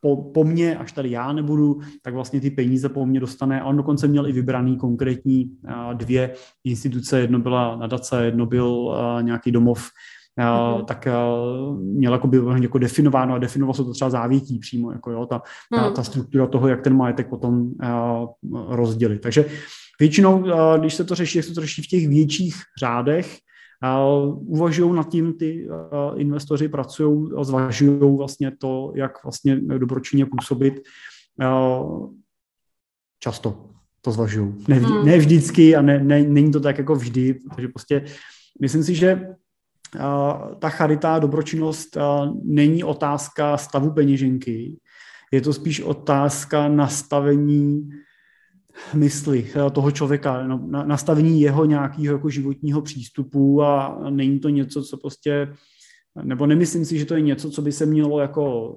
po, 0.01 0.31
po 0.31 0.43
mně, 0.43 0.77
až 0.77 0.91
tady 0.91 1.11
já 1.11 1.33
nebudu, 1.33 1.79
tak 2.01 2.13
vlastně 2.13 2.41
ty 2.41 2.51
peníze 2.51 2.89
po 2.89 3.05
mně 3.05 3.19
dostane. 3.19 3.61
A 3.61 3.65
on 3.65 3.77
dokonce 3.77 4.07
měl 4.07 4.27
i 4.27 4.31
vybraný 4.31 4.77
konkrétní 4.77 5.51
dvě 5.93 6.33
instituce, 6.63 7.19
jedno 7.19 7.39
byla 7.39 7.75
nadace, 7.75 8.25
jedno 8.25 8.45
byl 8.45 8.95
nějaký 9.21 9.51
domov, 9.51 9.89
mm-hmm. 10.39 10.85
tak 10.85 11.07
měl 11.75 12.13
jako, 12.13 12.27
by, 12.27 12.39
jako 12.61 12.77
definováno 12.77 13.33
a 13.33 13.39
definoval 13.39 13.73
se 13.73 13.83
to 13.83 13.93
třeba 13.93 14.09
závětí 14.09 14.59
přímo, 14.59 14.91
jako 14.91 15.11
jo, 15.11 15.25
ta, 15.25 15.41
ta, 15.75 15.85
mhm. 15.85 15.93
ta 15.93 16.03
struktura 16.03 16.47
toho, 16.47 16.67
jak 16.67 16.81
ten 16.81 16.95
majetek 16.95 17.29
potom 17.29 17.71
rozdělit. 18.67 19.21
Takže 19.21 19.45
většinou, 19.99 20.43
když 20.79 20.93
se 20.93 21.03
to 21.03 21.15
řeší, 21.15 21.37
jak 21.37 21.45
se 21.45 21.53
to 21.53 21.61
řeší 21.61 21.81
v 21.81 21.87
těch 21.87 22.07
větších 22.07 22.55
řádech, 22.79 23.37
uvažují 24.35 24.95
nad 24.95 25.09
tím 25.09 25.33
ty 25.33 25.67
investoři, 26.15 26.69
pracují 26.69 27.31
a 27.37 27.43
zvažují 27.43 28.17
vlastně 28.17 28.51
to, 28.51 28.93
jak 28.95 29.23
vlastně 29.23 29.55
dobročinně 29.55 30.25
působit. 30.25 30.81
Často 33.19 33.65
to 34.01 34.11
zvažují. 34.11 34.53
Ne, 34.67 34.75
hmm. 34.75 35.05
ne 35.05 35.17
vždycky 35.17 35.75
a 35.75 35.81
ne, 35.81 36.03
ne, 36.03 36.23
není 36.23 36.51
to 36.51 36.59
tak 36.59 36.77
jako 36.77 36.95
vždy, 36.95 37.33
protože 37.33 37.67
prostě 37.67 38.05
myslím 38.61 38.83
si, 38.83 38.95
že 38.95 39.27
ta 40.59 40.69
charita, 40.69 41.19
dobročinnost 41.19 41.97
není 42.43 42.83
otázka 42.83 43.57
stavu 43.57 43.91
peněženky, 43.91 44.77
je 45.31 45.41
to 45.41 45.53
spíš 45.53 45.81
otázka 45.81 46.67
nastavení 46.67 47.89
mysli 48.93 49.47
eh, 49.55 49.69
toho 49.69 49.91
člověka, 49.91 50.47
no, 50.47 50.67
nastavení 50.67 51.41
jeho 51.41 51.65
nějakého 51.65 52.15
jako 52.15 52.29
životního 52.29 52.81
přístupu 52.81 53.63
a 53.63 54.01
není 54.09 54.39
to 54.39 54.49
něco, 54.49 54.83
co 54.83 54.97
prostě, 54.97 55.53
nebo 56.23 56.47
nemyslím 56.47 56.85
si, 56.85 56.99
že 56.99 57.05
to 57.05 57.15
je 57.15 57.21
něco, 57.21 57.51
co 57.51 57.61
by 57.61 57.71
se 57.71 57.85
mělo 57.85 58.19
jako 58.19 58.75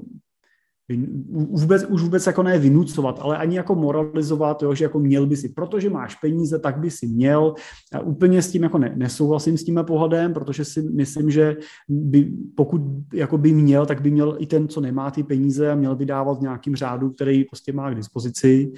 vůbec, 1.28 1.84
už 1.84 2.02
vůbec 2.02 2.26
jako 2.26 2.42
ne 2.42 2.58
vynucovat, 2.58 3.18
ale 3.22 3.36
ani 3.36 3.56
jako 3.56 3.74
moralizovat, 3.74 4.62
jo, 4.62 4.74
že 4.74 4.84
jako 4.84 4.98
měl 4.98 5.26
by 5.26 5.36
si, 5.36 5.48
protože 5.48 5.90
máš 5.90 6.14
peníze, 6.14 6.58
tak 6.58 6.78
by 6.78 6.90
si 6.90 7.06
měl. 7.06 7.54
Já 7.94 8.00
úplně 8.00 8.42
s 8.42 8.50
tím 8.50 8.62
jako 8.62 8.78
ne, 8.78 8.92
nesouhlasím 8.96 9.58
s 9.58 9.64
tím 9.64 9.80
pohledem, 9.86 10.34
protože 10.34 10.64
si 10.64 10.82
myslím, 10.82 11.30
že 11.30 11.56
by, 11.88 12.32
pokud 12.54 12.80
jako 13.14 13.38
by 13.38 13.52
měl, 13.52 13.86
tak 13.86 14.02
by 14.02 14.10
měl 14.10 14.36
i 14.38 14.46
ten, 14.46 14.68
co 14.68 14.80
nemá 14.80 15.10
ty 15.10 15.22
peníze 15.22 15.70
a 15.70 15.74
měl 15.74 15.96
by 15.96 16.06
dávat 16.06 16.38
v 16.38 16.42
nějakým 16.42 16.76
řádu, 16.76 17.10
který 17.10 17.44
prostě 17.44 17.72
má 17.72 17.90
k 17.90 17.94
dispozici. 17.94 18.72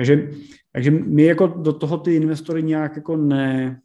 Takže, 0.00 0.30
takže 0.72 0.90
my 0.90 1.22
jako 1.22 1.46
do 1.46 1.72
toho 1.72 1.98
ty 1.98 2.14
investory 2.14 2.62
nějak 2.62 2.96
jako 2.96 3.16
ne, 3.16 3.80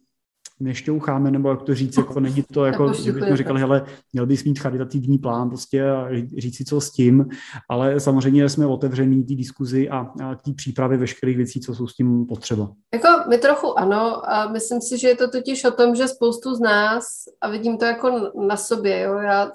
nešťoucháme, 0.60 1.30
nebo 1.30 1.48
jak 1.50 1.62
to 1.62 1.74
říct, 1.74 1.96
jako 1.96 2.20
není 2.20 2.44
to 2.52 2.64
jako, 2.64 2.92
že 2.92 3.12
bychom 3.12 3.36
říkali, 3.36 3.60
hele, 3.60 3.86
měl 4.12 4.26
bys 4.26 4.44
mít 4.44 4.58
charitativní 4.58 5.18
plán 5.18 5.48
prostě 5.48 5.90
a 5.90 6.08
říct 6.38 6.56
si, 6.56 6.64
co 6.64 6.80
s 6.80 6.92
tím, 6.92 7.26
ale 7.68 8.00
samozřejmě 8.00 8.48
jsme 8.48 8.66
otevření 8.66 9.24
té 9.24 9.34
diskuzi 9.34 9.88
a, 9.88 9.98
a 9.98 10.34
té 10.34 10.52
přípravy 10.52 10.96
veškerých 10.96 11.36
věcí, 11.36 11.60
co 11.60 11.74
jsou 11.74 11.86
s 11.86 11.94
tím 11.94 12.26
potřeba. 12.26 12.72
Jako 12.94 13.08
my 13.28 13.38
trochu 13.38 13.78
ano 13.78 14.30
a 14.30 14.52
myslím 14.52 14.80
si, 14.80 14.98
že 14.98 15.08
je 15.08 15.16
to 15.16 15.30
totiž 15.30 15.64
o 15.64 15.70
tom, 15.70 15.94
že 15.94 16.08
spoustu 16.08 16.54
z 16.54 16.60
nás, 16.60 17.04
a 17.40 17.50
vidím 17.50 17.78
to 17.78 17.84
jako 17.84 18.32
na 18.46 18.56
sobě, 18.56 19.00
jo, 19.00 19.18
já 19.18 19.52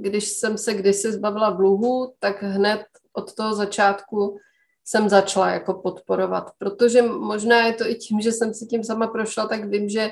když 0.00 0.28
jsem 0.28 0.58
se 0.58 0.74
kdysi 0.74 1.12
zbavila 1.12 1.50
dluhu, 1.50 2.12
tak 2.18 2.42
hned 2.42 2.80
od 3.12 3.34
toho 3.34 3.54
začátku 3.54 4.38
jsem 4.90 5.08
začala 5.08 5.50
jako 5.50 5.74
podporovat, 5.74 6.50
protože 6.58 7.02
možná 7.02 7.66
je 7.66 7.72
to 7.72 7.90
i 7.90 7.94
tím, 7.94 8.20
že 8.20 8.32
jsem 8.32 8.54
si 8.54 8.66
tím 8.66 8.84
sama 8.84 9.06
prošla, 9.06 9.48
tak 9.48 9.64
vím, 9.64 9.88
že 9.88 10.10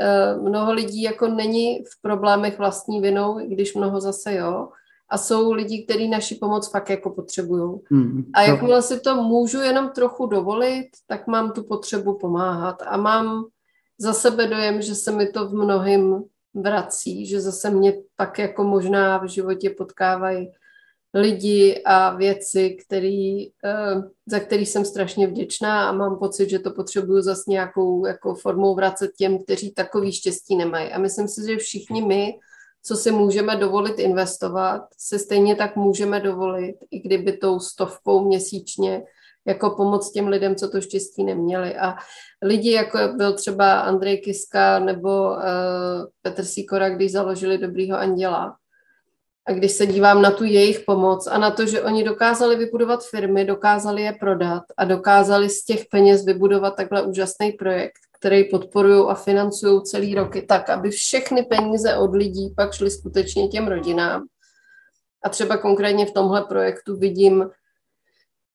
eh, 0.00 0.36
mnoho 0.36 0.72
lidí 0.72 1.02
jako 1.02 1.28
není 1.28 1.84
v 1.84 2.02
problémech 2.02 2.58
vlastní 2.58 3.00
vinou, 3.00 3.40
i 3.40 3.46
když 3.46 3.74
mnoho 3.74 4.00
zase 4.00 4.34
jo, 4.34 4.68
a 5.10 5.18
jsou 5.18 5.52
lidi, 5.52 5.84
kteří 5.84 6.08
naši 6.08 6.34
pomoc 6.34 6.70
fakt 6.70 6.90
jako 6.90 7.10
potřebují. 7.10 7.80
Hmm. 7.90 8.24
A 8.34 8.42
jakmile 8.42 8.82
si 8.82 9.00
to 9.00 9.22
můžu 9.22 9.60
jenom 9.60 9.90
trochu 9.90 10.26
dovolit, 10.26 10.88
tak 11.06 11.26
mám 11.26 11.52
tu 11.52 11.62
potřebu 11.62 12.18
pomáhat 12.18 12.82
a 12.86 12.96
mám 12.96 13.44
za 13.98 14.12
sebe 14.12 14.46
dojem, 14.46 14.82
že 14.82 14.94
se 14.94 15.12
mi 15.12 15.26
to 15.26 15.48
v 15.48 15.54
mnohým 15.54 16.24
vrací, 16.54 17.26
že 17.26 17.40
zase 17.40 17.70
mě 17.70 17.94
pak 18.16 18.38
jako 18.38 18.64
možná 18.64 19.18
v 19.18 19.28
životě 19.28 19.70
potkávají 19.70 20.52
lidi 21.14 21.82
a 21.84 22.16
věci, 22.16 22.70
který, 22.70 23.46
eh, 23.48 24.02
za 24.26 24.40
který 24.40 24.66
jsem 24.66 24.84
strašně 24.84 25.26
vděčná 25.26 25.88
a 25.88 25.92
mám 25.92 26.18
pocit, 26.18 26.50
že 26.50 26.58
to 26.58 26.70
potřebuju 26.70 27.22
zase 27.22 27.42
nějakou 27.48 28.06
jako 28.06 28.34
formou 28.34 28.74
vracet 28.74 29.10
těm, 29.18 29.38
kteří 29.38 29.70
takový 29.70 30.12
štěstí 30.12 30.56
nemají. 30.56 30.92
A 30.92 30.98
myslím 30.98 31.28
si, 31.28 31.40
že 31.46 31.56
všichni 31.56 32.02
my, 32.02 32.38
co 32.82 32.96
si 32.96 33.10
můžeme 33.10 33.56
dovolit 33.56 33.98
investovat, 33.98 34.82
se 34.98 35.18
stejně 35.18 35.56
tak 35.56 35.76
můžeme 35.76 36.20
dovolit, 36.20 36.76
i 36.90 37.00
kdyby 37.00 37.32
tou 37.32 37.60
stovkou 37.60 38.24
měsíčně 38.24 39.02
jako 39.46 39.70
pomoc 39.70 40.12
těm 40.12 40.28
lidem, 40.28 40.54
co 40.56 40.70
to 40.70 40.80
štěstí 40.80 41.24
neměli. 41.24 41.76
A 41.76 41.94
lidi, 42.42 42.72
jako 42.72 42.98
byl 43.16 43.32
třeba 43.32 43.80
Andrej 43.80 44.18
Kiska 44.18 44.78
nebo 44.78 45.30
uh, 45.30 45.40
Petr 46.22 46.44
Sikora, 46.44 46.88
když 46.88 47.12
založili 47.12 47.58
Dobrýho 47.58 47.98
anděla, 47.98 48.56
a 49.46 49.52
když 49.52 49.72
se 49.72 49.86
dívám 49.86 50.22
na 50.22 50.30
tu 50.30 50.44
jejich 50.44 50.80
pomoc 50.80 51.26
a 51.26 51.38
na 51.38 51.50
to, 51.50 51.66
že 51.66 51.82
oni 51.82 52.04
dokázali 52.04 52.56
vybudovat 52.56 53.04
firmy, 53.04 53.44
dokázali 53.44 54.02
je 54.02 54.12
prodat 54.12 54.62
a 54.76 54.84
dokázali 54.84 55.50
z 55.50 55.64
těch 55.64 55.84
peněz 55.90 56.24
vybudovat 56.24 56.76
takhle 56.76 57.02
úžasný 57.02 57.52
projekt, 57.52 57.98
který 58.20 58.44
podporují 58.44 59.04
a 59.08 59.14
financují 59.14 59.82
celý 59.82 60.14
roky 60.14 60.42
tak, 60.42 60.70
aby 60.70 60.90
všechny 60.90 61.42
peníze 61.42 61.96
od 61.96 62.14
lidí 62.14 62.54
pak 62.56 62.72
šly 62.72 62.90
skutečně 62.90 63.48
těm 63.48 63.68
rodinám. 63.68 64.26
A 65.24 65.28
třeba 65.28 65.56
konkrétně 65.56 66.06
v 66.06 66.12
tomhle 66.12 66.44
projektu 66.44 66.96
vidím 66.96 67.50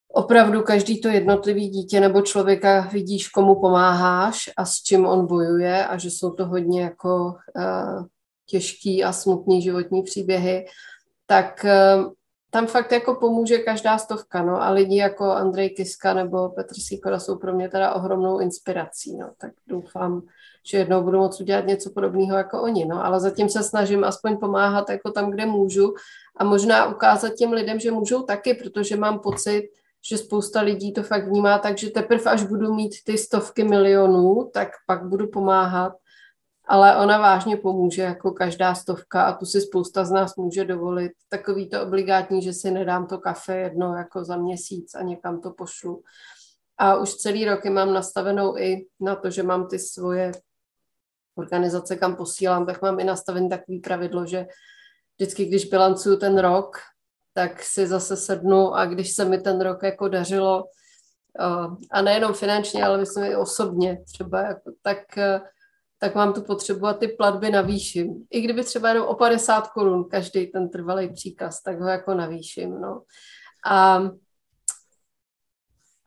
opravdu 0.07 0.61
každý 0.61 1.01
to 1.01 1.07
jednotlivý 1.07 1.69
dítě 1.69 1.99
nebo 1.99 2.21
člověka 2.21 2.81
vidíš, 2.81 3.27
komu 3.27 3.55
pomáháš 3.55 4.49
a 4.57 4.65
s 4.65 4.75
čím 4.75 5.05
on 5.05 5.25
bojuje 5.25 5.87
a 5.87 5.97
že 5.97 6.11
jsou 6.11 6.31
to 6.31 6.45
hodně 6.45 6.81
jako 6.81 7.35
uh, 7.55 8.05
těžký 8.49 9.03
a 9.03 9.11
smutný 9.11 9.61
životní 9.61 10.03
příběhy, 10.03 10.65
tak 11.25 11.65
uh, 11.65 12.11
tam 12.49 12.67
fakt 12.67 12.91
jako 12.91 13.15
pomůže 13.15 13.57
každá 13.57 13.97
stovka, 13.97 14.43
no. 14.43 14.61
A 14.61 14.69
lidi 14.69 14.97
jako 14.97 15.23
Andrej 15.23 15.69
Kiska 15.69 16.13
nebo 16.13 16.49
Petr 16.49 16.75
Sikora 16.79 17.19
jsou 17.19 17.37
pro 17.37 17.53
mě 17.53 17.69
teda 17.69 17.93
ohromnou 17.93 18.39
inspirací, 18.39 19.17
no, 19.17 19.31
tak 19.37 19.51
doufám, 19.67 20.21
že 20.65 20.77
jednou 20.77 21.03
budu 21.03 21.17
moct 21.17 21.41
udělat 21.41 21.67
něco 21.67 21.89
podobného 21.89 22.37
jako 22.37 22.61
oni, 22.61 22.85
no, 22.85 23.05
ale 23.05 23.19
zatím 23.19 23.49
se 23.49 23.63
snažím 23.63 24.03
aspoň 24.03 24.37
pomáhat 24.37 24.89
jako 24.89 25.11
tam, 25.11 25.31
kde 25.31 25.45
můžu 25.45 25.93
a 26.37 26.43
možná 26.43 26.85
ukázat 26.85 27.33
těm 27.33 27.51
lidem, 27.51 27.79
že 27.79 27.91
můžou 27.91 28.21
taky, 28.23 28.53
protože 28.53 28.97
mám 28.97 29.19
pocit, 29.19 29.69
že 30.09 30.17
spousta 30.17 30.61
lidí 30.61 30.93
to 30.93 31.03
fakt 31.03 31.27
vnímá 31.27 31.57
tak, 31.57 31.77
že 31.77 31.89
teprve 31.89 32.31
až 32.31 32.43
budu 32.43 32.73
mít 32.73 32.95
ty 33.03 33.17
stovky 33.17 33.63
milionů, 33.63 34.49
tak 34.53 34.67
pak 34.87 35.05
budu 35.05 35.27
pomáhat. 35.27 35.93
Ale 36.69 36.97
ona 36.97 37.17
vážně 37.17 37.57
pomůže, 37.57 38.01
jako 38.01 38.31
každá 38.31 38.75
stovka 38.75 39.23
a 39.23 39.33
tu 39.33 39.45
si 39.45 39.61
spousta 39.61 40.05
z 40.05 40.11
nás 40.11 40.35
může 40.35 40.65
dovolit. 40.65 41.11
Takový 41.29 41.69
to 41.69 41.83
obligátní, 41.83 42.41
že 42.41 42.53
si 42.53 42.71
nedám 42.71 43.07
to 43.07 43.17
kafe 43.17 43.57
jedno 43.57 43.95
jako 43.95 44.25
za 44.25 44.37
měsíc 44.37 44.95
a 44.95 45.01
někam 45.01 45.41
to 45.41 45.51
pošlu. 45.51 46.03
A 46.77 46.95
už 46.95 47.13
celý 47.13 47.45
roky 47.45 47.69
mám 47.69 47.93
nastavenou 47.93 48.57
i 48.57 48.87
na 48.99 49.15
to, 49.15 49.29
že 49.29 49.43
mám 49.43 49.67
ty 49.67 49.79
svoje 49.79 50.31
organizace, 51.35 51.95
kam 51.95 52.15
posílám, 52.15 52.65
tak 52.65 52.81
mám 52.81 52.99
i 52.99 53.03
nastavený 53.03 53.49
takový 53.49 53.79
pravidlo, 53.79 54.25
že 54.25 54.47
vždycky, 55.17 55.45
když 55.45 55.65
bilancuju 55.65 56.17
ten 56.17 56.37
rok, 56.37 56.77
tak 57.33 57.63
si 57.63 57.87
zase 57.87 58.17
sednu 58.17 58.73
a 58.73 58.85
když 58.85 59.15
se 59.15 59.25
mi 59.25 59.37
ten 59.37 59.61
rok 59.61 59.83
jako 59.83 60.07
dařilo, 60.07 60.63
uh, 61.39 61.75
a 61.91 62.01
nejenom 62.01 62.33
finančně, 62.33 62.83
ale 62.83 62.97
myslím 62.97 63.23
i 63.23 63.35
osobně 63.35 64.03
třeba, 64.05 64.45
tak, 64.81 64.97
uh, 65.17 65.47
tak 65.99 66.15
mám 66.15 66.33
tu 66.33 66.41
potřebu 66.41 66.85
a 66.85 66.93
ty 66.93 67.07
platby 67.07 67.51
navýším. 67.51 68.27
I 68.31 68.41
kdyby 68.41 68.63
třeba 68.63 68.89
jenom 68.89 69.07
o 69.07 69.15
50 69.15 69.67
korun 69.67 70.03
každý 70.03 70.47
ten 70.47 70.69
trvalý 70.69 71.13
příkaz, 71.13 71.61
tak 71.61 71.79
ho 71.79 71.87
jako 71.87 72.13
navýším. 72.13 72.81
No. 72.81 73.01
A, 73.65 74.01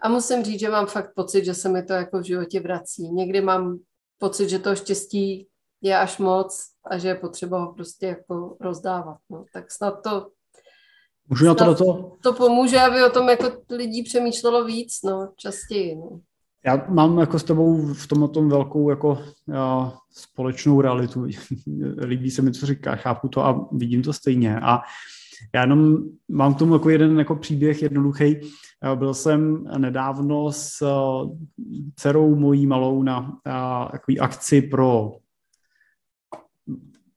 a 0.00 0.08
musím 0.08 0.44
říct, 0.44 0.60
že 0.60 0.70
mám 0.70 0.86
fakt 0.86 1.14
pocit, 1.14 1.44
že 1.44 1.54
se 1.54 1.68
mi 1.68 1.82
to 1.82 1.92
jako 1.92 2.18
v 2.18 2.24
životě 2.24 2.60
vrací. 2.60 3.02
Někdy 3.12 3.40
mám 3.40 3.78
pocit, 4.18 4.48
že 4.48 4.58
to 4.58 4.76
štěstí 4.76 5.46
je 5.82 5.98
až 5.98 6.18
moc 6.18 6.62
a 6.84 6.98
že 6.98 7.08
je 7.08 7.14
potřeba 7.14 7.60
ho 7.60 7.74
prostě 7.74 8.06
jako 8.06 8.56
rozdávat. 8.60 9.18
No. 9.30 9.44
Tak 9.52 9.70
snad 9.70 10.02
to 10.02 10.26
Můžu 11.30 11.46
na 11.46 11.54
to 11.54 11.64
do 11.64 11.74
toho? 11.74 12.16
To 12.22 12.32
pomůže, 12.32 12.80
aby 12.80 13.04
o 13.04 13.10
tom 13.10 13.28
jako 13.28 13.62
lidí 13.70 14.02
přemýšlelo 14.02 14.64
víc, 14.64 15.02
no, 15.04 15.32
častěji. 15.36 15.96
No. 15.96 16.20
Já 16.66 16.86
mám 16.88 17.18
jako 17.18 17.38
s 17.38 17.44
tebou 17.44 17.86
v 17.86 18.06
tom 18.06 18.28
tom 18.28 18.48
velkou 18.48 18.90
jako 18.90 19.18
já, 19.48 19.92
společnou 20.10 20.80
realitu. 20.80 21.26
Líbí 22.04 22.30
se 22.30 22.42
mi, 22.42 22.52
co 22.52 22.66
říkáš, 22.66 23.00
chápu 23.00 23.28
to 23.28 23.46
a 23.46 23.68
vidím 23.72 24.02
to 24.02 24.12
stejně. 24.12 24.60
A 24.60 24.80
já 25.54 25.60
jenom 25.60 25.96
mám 26.28 26.54
k 26.54 26.58
tomu 26.58 26.74
jako 26.74 26.90
jeden 26.90 27.18
jako 27.18 27.36
příběh 27.36 27.82
jednoduchý. 27.82 28.36
Byl 28.94 29.14
jsem 29.14 29.64
nedávno 29.78 30.52
s 30.52 30.82
dcerou 31.96 32.34
mojí 32.34 32.66
malou 32.66 33.02
na 33.02 33.32
takový 33.92 34.20
akci 34.20 34.62
pro 34.62 35.12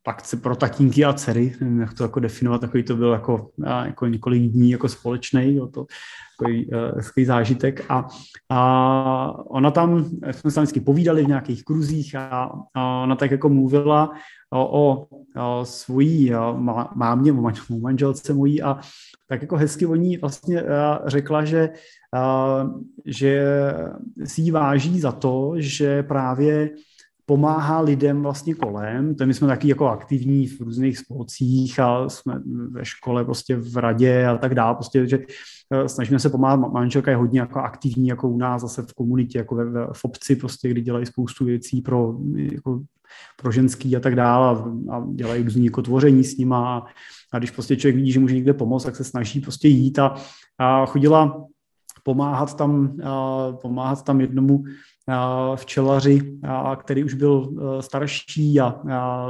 akce 0.08 0.38
pro 0.38 0.56
tatínky 0.56 1.06
a 1.06 1.14
dcery, 1.14 1.56
nevím, 1.62 1.80
jak 1.80 1.93
to 1.93 2.04
jako 2.04 2.20
definovat, 2.20 2.62
takový 2.62 2.84
to 2.84 2.95
byl 2.95 3.12
jako, 3.12 3.49
jako 3.86 4.08
několik 4.08 4.51
dní 4.51 4.72
jako 4.72 4.89
společný, 4.89 5.56
jo, 5.56 5.68
to 5.68 5.86
takový, 6.39 6.66
uh, 6.66 7.01
takový 7.04 7.26
zážitek. 7.26 7.86
A, 7.89 8.08
a 8.49 9.34
ona 9.45 9.72
tam, 9.72 10.06
jsme 10.32 10.51
se 10.51 10.56
tam 10.56 10.64
vždycky 10.64 10.80
povídali 10.80 11.24
v 11.24 11.28
nějakých 11.28 11.64
kruzích 11.64 12.16
a, 12.16 12.51
a 12.74 13.04
ona 13.04 13.16
tak 13.16 13.32
jako 13.32 13.49
mluvila 13.49 14.12
o, 14.54 14.82
o, 14.82 15.08
o 15.39 15.66
svojí 15.66 16.32
mámě, 16.95 17.34
o 17.34 17.51
manželce 17.80 18.34
mojí 18.34 18.62
a 18.62 18.80
tak 19.28 19.41
jako 19.41 19.58
hezky 19.58 19.86
o 19.86 19.95
ní 19.95 20.18
vlastně 20.18 20.64
uh, 20.64 20.70
řekla, 21.06 21.45
že, 21.45 21.70
uh, 22.16 22.82
že 23.06 23.43
si 24.24 24.51
váží 24.51 24.99
za 24.99 25.12
to, 25.12 25.54
že 25.58 26.04
právě 26.04 26.70
pomáhá 27.26 27.80
lidem 27.80 28.22
vlastně 28.22 28.56
kolem. 28.56 29.16
To 29.16 29.26
my 29.26 29.34
jsme 29.34 29.48
taky 29.48 29.68
jako 29.68 29.88
aktivní 29.88 30.48
v 30.48 30.62
různých 30.62 30.98
spolcích 30.98 31.80
a 31.80 32.10
jsme 32.10 32.42
ve 32.70 32.86
škole 32.86 33.26
prostě 33.26 33.56
v 33.56 33.78
radě 33.78 34.26
a 34.28 34.38
tak 34.38 34.56
dále. 34.56 34.76
Prostě, 34.76 35.08
že 35.08 35.20
eh, 35.72 35.90
snažíme 35.90 36.20
se 36.20 36.30
pomáhat. 36.30 36.56
Manželka 36.56 37.12
je 37.12 37.18
hodně 37.18 37.40
jako 37.40 37.60
aktivní 37.60 38.08
jako 38.08 38.30
u 38.30 38.38
nás 38.38 38.62
zase 38.62 38.82
v 38.82 38.94
komunitě, 38.94 39.38
jako 39.38 39.56
ve, 39.56 39.66
v 39.94 40.06
obci 40.06 40.36
prostě, 40.36 40.70
kdy 40.70 40.82
dělají 40.82 41.06
spoustu 41.06 41.46
věcí 41.46 41.82
pro, 41.82 42.18
jako, 42.36 42.82
pro 43.42 43.52
ženský 43.52 43.96
a 43.96 44.00
tak 44.00 44.16
dále 44.16 44.48
a, 44.48 44.64
a 44.96 45.06
dělají 45.14 45.44
různý 45.44 45.66
jako 45.66 45.82
tvoření 45.82 46.24
s 46.24 46.38
nima 46.38 46.78
a, 46.78 46.84
a 47.34 47.38
když 47.38 47.52
prostě 47.52 47.76
člověk 47.76 47.96
vidí, 47.96 48.12
že 48.12 48.20
může 48.20 48.36
někde 48.36 48.54
pomoct, 48.54 48.84
tak 48.84 48.96
se 48.96 49.04
snaží 49.04 49.40
prostě 49.40 49.68
jít 49.68 50.00
a, 50.00 50.16
a 50.60 50.86
chodila 50.86 51.46
pomáhat 52.04 52.58
tam, 52.58 52.98
pomáhat 53.62 54.04
tam 54.04 54.22
jednomu 54.22 54.64
včelaři, 55.56 56.39
který 56.76 57.04
už 57.04 57.14
byl 57.14 57.49
e, 57.49 57.82
starší 57.82 58.60
a, 58.60 58.82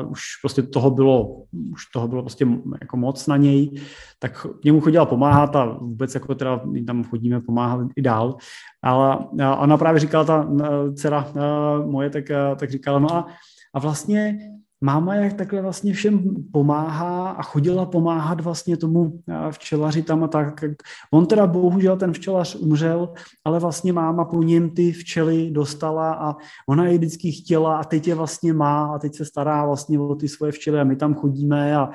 už 0.08 0.22
prostě 0.42 0.62
toho 0.62 0.92
bylo, 0.92 1.44
už 1.72 1.86
toho 1.94 2.08
bylo 2.08 2.22
prostě 2.22 2.48
jako 2.82 2.98
moc 2.98 3.28
na 3.28 3.38
něj, 3.38 3.72
tak 4.20 4.48
němu 4.66 4.82
chodila 4.82 5.06
pomáhat 5.06 5.56
a 5.56 5.66
vůbec 5.66 6.14
jako 6.14 6.36
teda 6.36 6.62
tam 6.88 7.04
chodíme 7.04 7.42
pomáhat 7.42 7.88
i 7.96 8.02
dál. 8.02 8.38
Ale 8.84 9.18
ona 9.58 9.78
právě 9.78 10.00
říkala, 10.00 10.24
ta 10.24 10.48
e, 10.64 10.94
dcera 10.94 11.32
e, 11.36 11.86
moje, 11.86 12.10
tak, 12.10 12.26
tak 12.56 12.72
říkala, 12.72 13.00
no 13.00 13.16
a, 13.16 13.28
a 13.74 13.80
vlastně 13.80 14.38
máma 14.84 15.16
jak 15.16 15.34
takhle 15.34 15.62
vlastně 15.62 15.94
všem 15.94 16.24
pomáhá 16.52 17.30
a 17.30 17.42
chodila 17.42 17.86
pomáhat 17.86 18.42
vlastně 18.42 18.78
tomu 18.78 19.20
eh, 19.30 19.52
včelaři 19.52 20.04
tam 20.04 20.24
a 20.24 20.28
tak. 20.28 20.66
On 21.12 21.26
teda 21.26 21.48
bohužel 21.48 21.98
ten 21.98 22.14
včelař 22.14 22.56
umřel, 22.56 23.14
ale 23.46 23.60
vlastně 23.60 23.94
máma 23.94 24.26
po 24.26 24.44
něm 24.44 24.70
ty 24.70 24.92
včely 24.92 25.52
dostala 25.52 26.14
a 26.14 26.36
ona 26.70 26.86
je 26.86 26.98
vždycky 26.98 27.32
chtěla 27.32 27.78
a 27.78 27.84
teď 27.84 28.08
je 28.08 28.16
vlastně 28.16 28.54
má 28.54 28.96
a 28.96 29.00
teď 29.00 29.16
se 29.16 29.26
stará 29.26 29.66
vlastně 29.66 30.00
o 30.00 30.16
ty 30.16 30.28
svoje 30.28 30.52
včely 30.52 30.80
a 30.80 30.84
my 30.84 30.96
tam 30.96 31.16
chodíme 31.16 31.76
a, 31.76 31.90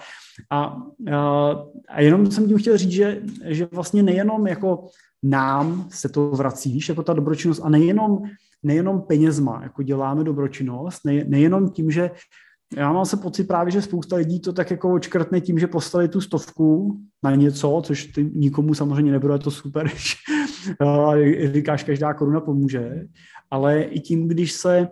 a, 0.51 0.76
a 1.89 2.01
jenom 2.01 2.30
jsem 2.30 2.49
tím 2.49 2.59
chtěl 2.59 2.76
říct, 2.76 2.93
že, 2.93 3.20
že 3.45 3.68
vlastně 3.72 4.03
nejenom 4.03 4.47
jako 4.47 4.86
nám 5.22 5.89
se 5.91 6.09
to 6.09 6.30
vrací, 6.30 6.72
víš, 6.72 6.89
jako 6.89 7.03
ta 7.03 7.12
dobročinnost 7.12 7.61
a 7.64 7.68
nejenom, 7.68 8.22
nejenom 8.62 9.01
penězma, 9.01 9.61
jako 9.62 9.82
děláme 9.82 10.24
dobročinnost, 10.24 11.05
ne, 11.05 11.24
nejenom 11.24 11.70
tím, 11.70 11.91
že 11.91 12.11
já 12.77 12.93
mám 12.93 13.05
se 13.05 13.16
pocit 13.16 13.45
právě, 13.45 13.71
že 13.71 13.83
spousta 13.83 14.16
lidí 14.16 14.41
to 14.41 14.53
tak 14.53 14.71
jako 14.71 14.95
očkrtne 14.95 15.41
tím, 15.41 15.59
že 15.59 15.66
postaví 15.66 16.09
tu 16.09 16.21
stovku 16.21 16.99
na 17.23 17.35
něco, 17.35 17.83
což 17.85 18.05
ty 18.05 18.31
nikomu 18.35 18.75
samozřejmě 18.75 19.12
nebude 19.12 19.39
to 19.39 19.51
super, 19.51 19.91
říkáš, 21.53 21.85
každá 21.85 22.14
koruna 22.14 22.41
pomůže, 22.41 23.05
ale 23.51 23.83
i 23.83 24.01
tím, 24.01 24.29
když 24.29 24.53
se 24.53 24.89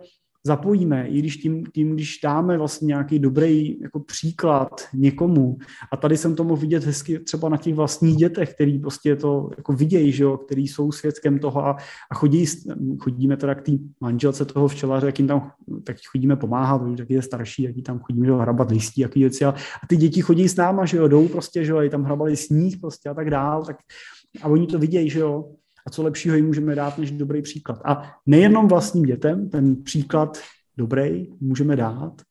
zapojíme, 0.47 1.07
i 1.07 1.19
když 1.19 1.37
tím, 1.37 1.63
tím 1.73 1.93
když 1.93 2.19
dáme 2.23 2.57
vlastně 2.57 2.85
nějaký 2.85 3.19
dobrý 3.19 3.79
jako 3.81 3.99
příklad 3.99 4.69
někomu, 4.93 5.57
a 5.91 5.97
tady 5.97 6.17
jsem 6.17 6.35
to 6.35 6.43
mohl 6.43 6.61
vidět 6.61 6.83
hezky 6.83 7.19
třeba 7.19 7.49
na 7.49 7.57
těch 7.57 7.75
vlastních 7.75 8.15
dětech, 8.15 8.53
který 8.53 8.79
prostě 8.79 9.15
to 9.15 9.49
jako 9.57 9.73
vidějí, 9.73 10.11
že 10.11 10.23
jo, 10.23 10.37
který 10.37 10.67
jsou 10.67 10.91
svědkem 10.91 11.39
toho 11.39 11.65
a, 11.65 11.77
a 12.11 12.15
chodí, 12.15 12.45
chodíme 12.99 13.37
teda 13.37 13.55
k 13.55 13.61
té 13.61 13.71
manželce 14.01 14.45
toho 14.45 14.67
včelaře, 14.67 15.05
jak 15.05 15.19
jim 15.19 15.27
tam, 15.27 15.51
tak 15.83 15.97
chodíme 16.11 16.35
pomáhat, 16.35 16.81
jak 16.99 17.09
je 17.09 17.21
starší, 17.21 17.63
jak 17.63 17.75
tam 17.85 17.99
chodíme 17.99 18.27
jo, 18.27 18.37
hrabat 18.37 18.71
listí, 18.71 19.01
jaký 19.01 19.19
věci, 19.19 19.45
a, 19.45 19.49
a 19.83 19.87
ty 19.87 19.97
děti 19.97 20.21
chodí 20.21 20.49
s 20.49 20.55
náma, 20.55 20.85
že 20.85 20.97
jo, 20.97 21.07
jdou 21.07 21.27
prostě, 21.27 21.65
že 21.65 21.71
jo, 21.71 21.89
tam 21.89 22.03
hrabali 22.03 22.35
sníh 22.35 22.77
prostě 22.77 23.09
a 23.09 23.13
tak 23.13 23.29
dál, 23.29 23.65
tak 23.65 23.77
a 24.41 24.47
oni 24.47 24.67
to 24.67 24.79
vidějí, 24.79 25.09
že 25.09 25.19
jo, 25.19 25.45
a 25.87 25.89
co 25.89 26.03
lepšího 26.03 26.35
jim 26.35 26.45
můžeme 26.45 26.75
dát 26.75 26.97
než 26.97 27.11
dobrý 27.11 27.41
příklad. 27.41 27.81
A 27.85 28.15
nejenom 28.25 28.67
vlastním 28.67 29.03
dětem, 29.03 29.49
ten 29.49 29.83
příklad 29.83 30.37
dobrý 30.77 31.27
můžeme 31.39 31.75
dát, 31.75 32.21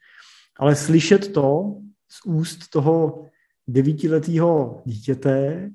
ale 0.59 0.77
slyšet 0.77 1.33
to 1.33 1.77
z 2.09 2.27
úst 2.27 2.71
toho 2.71 3.25
devítiletého 3.69 4.83
dítěte, 4.85 5.71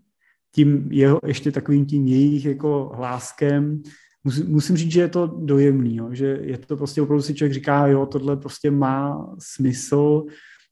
tím 0.56 0.88
jeho 0.91 1.20
ještě 1.26 1.52
takovým 1.52 1.86
tím 1.86 2.08
jejich 2.08 2.45
jako 2.45 2.91
hláskem, 2.95 3.82
musím, 4.24 4.52
musím 4.52 4.78
říct, 4.78 4.91
že 4.91 5.02
je 5.02 5.08
to 5.08 5.28
dojemný, 5.28 5.95
jo, 5.95 6.10
že 6.12 6.40
je 6.41 6.58
to 6.58 6.78
prostě 6.78 7.02
opravdu 7.02 7.22
si 7.22 7.34
člověk 7.34 7.53
říká, 7.53 7.88
jo, 7.88 8.06
tohle 8.06 8.38
prostě 8.38 8.72
má 8.72 9.28
smysl, 9.40 10.26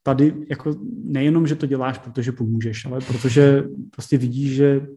tady 0.04 0.34
jako 0.50 0.76
nejenom, 1.04 1.48
že 1.48 1.56
to 1.56 1.66
děláš, 1.66 1.98
protože 1.98 2.32
pomůžeš, 2.32 2.86
ale 2.86 3.00
protože 3.02 3.64
prostě 3.92 4.18
vidíš, 4.18 4.56
že 4.56 4.88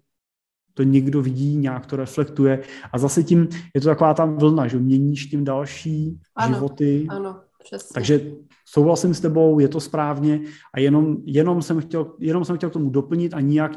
to 0.75 0.83
někdo 0.83 1.23
vidí, 1.23 1.57
nějak 1.57 1.87
to 1.87 1.97
reflektuje 1.97 2.63
a 2.93 2.99
zase 2.99 3.23
tím 3.23 3.49
je 3.75 3.81
to 3.81 3.89
taková 3.89 4.15
ta 4.15 4.25
vlna, 4.25 4.67
že 4.67 4.79
měníš 4.79 5.27
tím 5.27 5.45
další 5.45 6.21
ano, 6.37 6.55
životy. 6.55 7.07
Ano, 7.09 7.41
přesně. 7.65 7.95
Takže 7.95 8.21
souhlasím 8.73 9.15
s 9.15 9.21
tebou, 9.21 9.59
je 9.59 9.69
to 9.69 9.81
správně 9.81 10.41
a 10.75 10.81
jenom, 10.81 11.17
jenom, 11.25 11.63
jsem 11.63 11.81
chtěl, 11.81 12.13
jenom 12.19 12.45
jsem 12.45 12.57
chtěl 12.57 12.71
k 12.71 12.73
tomu 12.73 12.91
doplnit 12.91 13.35
a 13.35 13.41
nijak 13.41 13.73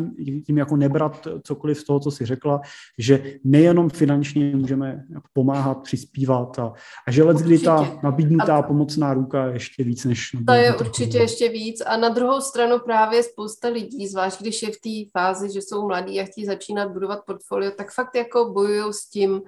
tím 0.46 0.58
jako 0.58 0.76
nebrat 0.76 1.28
cokoliv 1.44 1.80
z 1.80 1.84
toho, 1.84 2.00
co 2.00 2.12
jsi 2.12 2.26
řekla, 2.26 2.62
že 3.00 3.24
nejenom 3.44 3.90
finančně 3.90 4.56
můžeme 4.56 5.04
pomáhat, 5.34 5.84
přispívat 5.84 6.60
a, 6.60 6.74
a 7.08 7.12
že 7.12 7.24
let, 7.24 7.38
kdy 7.38 7.60
ta 7.60 8.00
nabídnutá 8.04 8.58
a 8.58 8.62
pomocná 8.62 9.14
ruka 9.14 9.46
je 9.46 9.54
ještě 9.54 9.84
víc 9.84 10.06
než... 10.06 10.32
To 10.48 10.54
je 10.54 10.76
určitě 10.76 11.18
ještě 11.18 11.50
víc. 11.50 11.82
A 11.86 11.98
na 11.98 12.10
druhou 12.10 12.42
stranu 12.42 12.80
právě 12.80 13.24
spousta 13.24 13.68
lidí, 13.68 14.08
zvlášť 14.08 14.42
když 14.42 14.62
je 14.62 14.70
v 14.70 14.82
té 14.82 15.20
fázi, 15.20 15.54
že 15.54 15.62
jsou 15.62 15.88
mladí 15.88 16.20
a 16.20 16.26
chtějí 16.26 16.46
začínat 16.46 16.92
budovat 16.92 17.20
portfolio, 17.26 17.72
tak 17.72 17.92
fakt 17.92 18.16
jako 18.16 18.52
bojují 18.54 18.94
s 18.94 19.10
tím, 19.10 19.42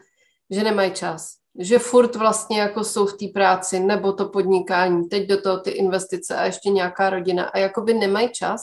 že 0.50 0.64
nemají 0.64 0.92
čas 0.92 1.38
že 1.60 1.80
furt 1.80 2.16
vlastně 2.16 2.60
jako 2.60 2.84
jsou 2.84 3.06
v 3.06 3.18
té 3.18 3.26
práci 3.34 3.80
nebo 3.80 4.14
to 4.14 4.30
podnikání, 4.30 5.10
teď 5.10 5.30
do 5.30 5.42
toho 5.42 5.58
ty 5.58 5.70
investice 5.70 6.36
a 6.36 6.46
ještě 6.46 6.70
nějaká 6.70 7.10
rodina 7.10 7.44
a 7.44 7.58
jakoby 7.58 7.94
nemají 7.94 8.30
čas, 8.30 8.62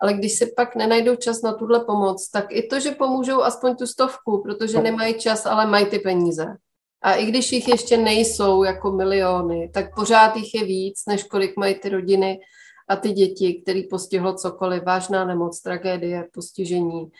ale 0.00 0.14
když 0.14 0.38
si 0.38 0.52
pak 0.56 0.76
nenajdou 0.76 1.16
čas 1.16 1.42
na 1.42 1.52
tuhle 1.52 1.84
pomoc, 1.84 2.30
tak 2.30 2.46
i 2.50 2.62
to, 2.62 2.80
že 2.80 2.90
pomůžou 2.90 3.42
aspoň 3.42 3.76
tu 3.76 3.86
stovku, 3.86 4.42
protože 4.42 4.76
no. 4.76 4.82
nemají 4.82 5.14
čas, 5.14 5.46
ale 5.46 5.66
mají 5.66 5.86
ty 5.86 5.98
peníze. 5.98 6.46
A 7.02 7.14
i 7.14 7.26
když 7.26 7.52
jich 7.52 7.68
ještě 7.68 7.96
nejsou 7.96 8.62
jako 8.62 8.92
miliony, 8.92 9.70
tak 9.74 9.94
pořád 9.94 10.36
jich 10.36 10.54
je 10.54 10.64
víc, 10.64 11.02
než 11.08 11.24
kolik 11.24 11.56
mají 11.56 11.74
ty 11.74 11.88
rodiny 11.88 12.40
a 12.88 12.96
ty 12.96 13.12
děti, 13.12 13.62
který 13.62 13.82
postihlo 13.82 14.34
cokoliv, 14.34 14.82
vážná 14.82 15.24
nemoc, 15.24 15.60
tragédie, 15.60 16.28
postižení, 16.32 17.10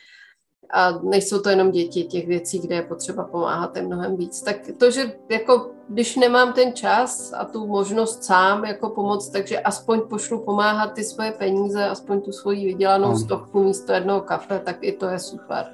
a 0.71 0.99
nejsou 1.03 1.39
to 1.39 1.49
jenom 1.49 1.71
děti, 1.71 2.05
těch 2.05 2.27
věcí, 2.27 2.59
kde 2.59 2.75
je 2.75 2.83
potřeba 2.83 3.25
pomáhat 3.25 3.77
je 3.77 3.83
mnohem 3.83 4.17
víc. 4.17 4.43
Tak 4.43 4.57
to, 4.79 4.91
že 4.91 5.13
jako 5.29 5.71
když 5.89 6.17
nemám 6.17 6.53
ten 6.53 6.73
čas 6.73 7.33
a 7.37 7.45
tu 7.45 7.67
možnost 7.67 8.25
sám 8.25 8.65
jako 8.65 8.91
pomoct, 8.91 9.29
takže 9.29 9.61
aspoň 9.61 10.01
pošlu 10.01 10.39
pomáhat 10.39 10.93
ty 10.93 11.05
svoje 11.05 11.33
peníze, 11.33 11.85
aspoň 11.85 12.21
tu 12.21 12.33
svoji 12.33 12.67
vydělanou 12.67 13.09
hmm. 13.09 13.19
stovku 13.19 13.65
místo 13.65 13.93
jednoho 13.93 14.21
kafe, 14.21 14.59
tak 14.65 14.77
i 14.81 14.93
to 14.93 15.07
je 15.07 15.19
super. 15.19 15.67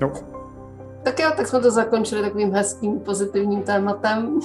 Jo. 0.00 0.12
Tak 1.02 1.18
jo, 1.18 1.30
tak 1.36 1.46
jsme 1.46 1.60
to 1.60 1.70
zakončili 1.70 2.22
takovým 2.22 2.52
hezkým, 2.52 3.00
pozitivním 3.00 3.62
tématem. 3.62 4.40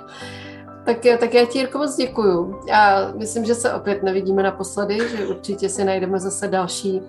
tak 0.84 1.04
jo, 1.04 1.16
tak 1.20 1.34
já 1.34 1.44
ti, 1.46 1.58
Jirko, 1.58 1.78
moc 1.78 1.96
děkuju. 1.96 2.60
Já 2.68 3.12
myslím, 3.16 3.44
že 3.44 3.54
se 3.54 3.74
opět 3.74 4.02
nevidíme 4.02 4.42
naposledy, 4.42 4.98
že 5.08 5.26
určitě 5.26 5.68
si 5.68 5.84
najdeme 5.84 6.18
zase 6.18 6.48
další 6.48 7.02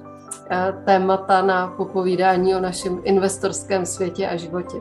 témata 0.85 1.41
na 1.41 1.67
popovídání 1.67 2.55
o 2.55 2.59
našem 2.59 2.99
investorském 3.03 3.85
světě 3.85 4.27
a 4.27 4.35
životě. 4.35 4.77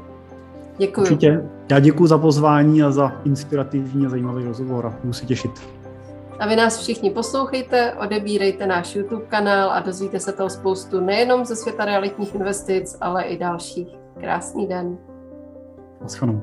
Děkuji. 0.78 1.00
Určitě. 1.00 1.48
Já 1.70 1.78
děkuji 1.78 2.06
za 2.06 2.18
pozvání 2.18 2.82
a 2.82 2.90
za 2.90 3.12
inspirativní 3.24 4.06
a 4.06 4.08
zajímavý 4.08 4.44
rozhovor 4.44 4.86
a 4.86 4.98
budu 5.00 5.12
se 5.12 5.26
těšit. 5.26 5.50
A 6.38 6.46
vy 6.46 6.56
nás 6.56 6.78
všichni 6.78 7.10
poslouchejte, 7.10 7.92
odebírejte 7.92 8.66
náš 8.66 8.96
YouTube 8.96 9.24
kanál 9.24 9.70
a 9.70 9.80
dozvíte 9.80 10.20
se 10.20 10.32
toho 10.32 10.50
spoustu 10.50 11.00
nejenom 11.00 11.44
ze 11.44 11.56
světa 11.56 11.84
realitních 11.84 12.34
investic, 12.34 12.96
ale 13.00 13.22
i 13.22 13.38
dalších. 13.38 13.88
Krásný 14.20 14.66
den. 14.66 14.98
Naschledanou. 16.02 16.42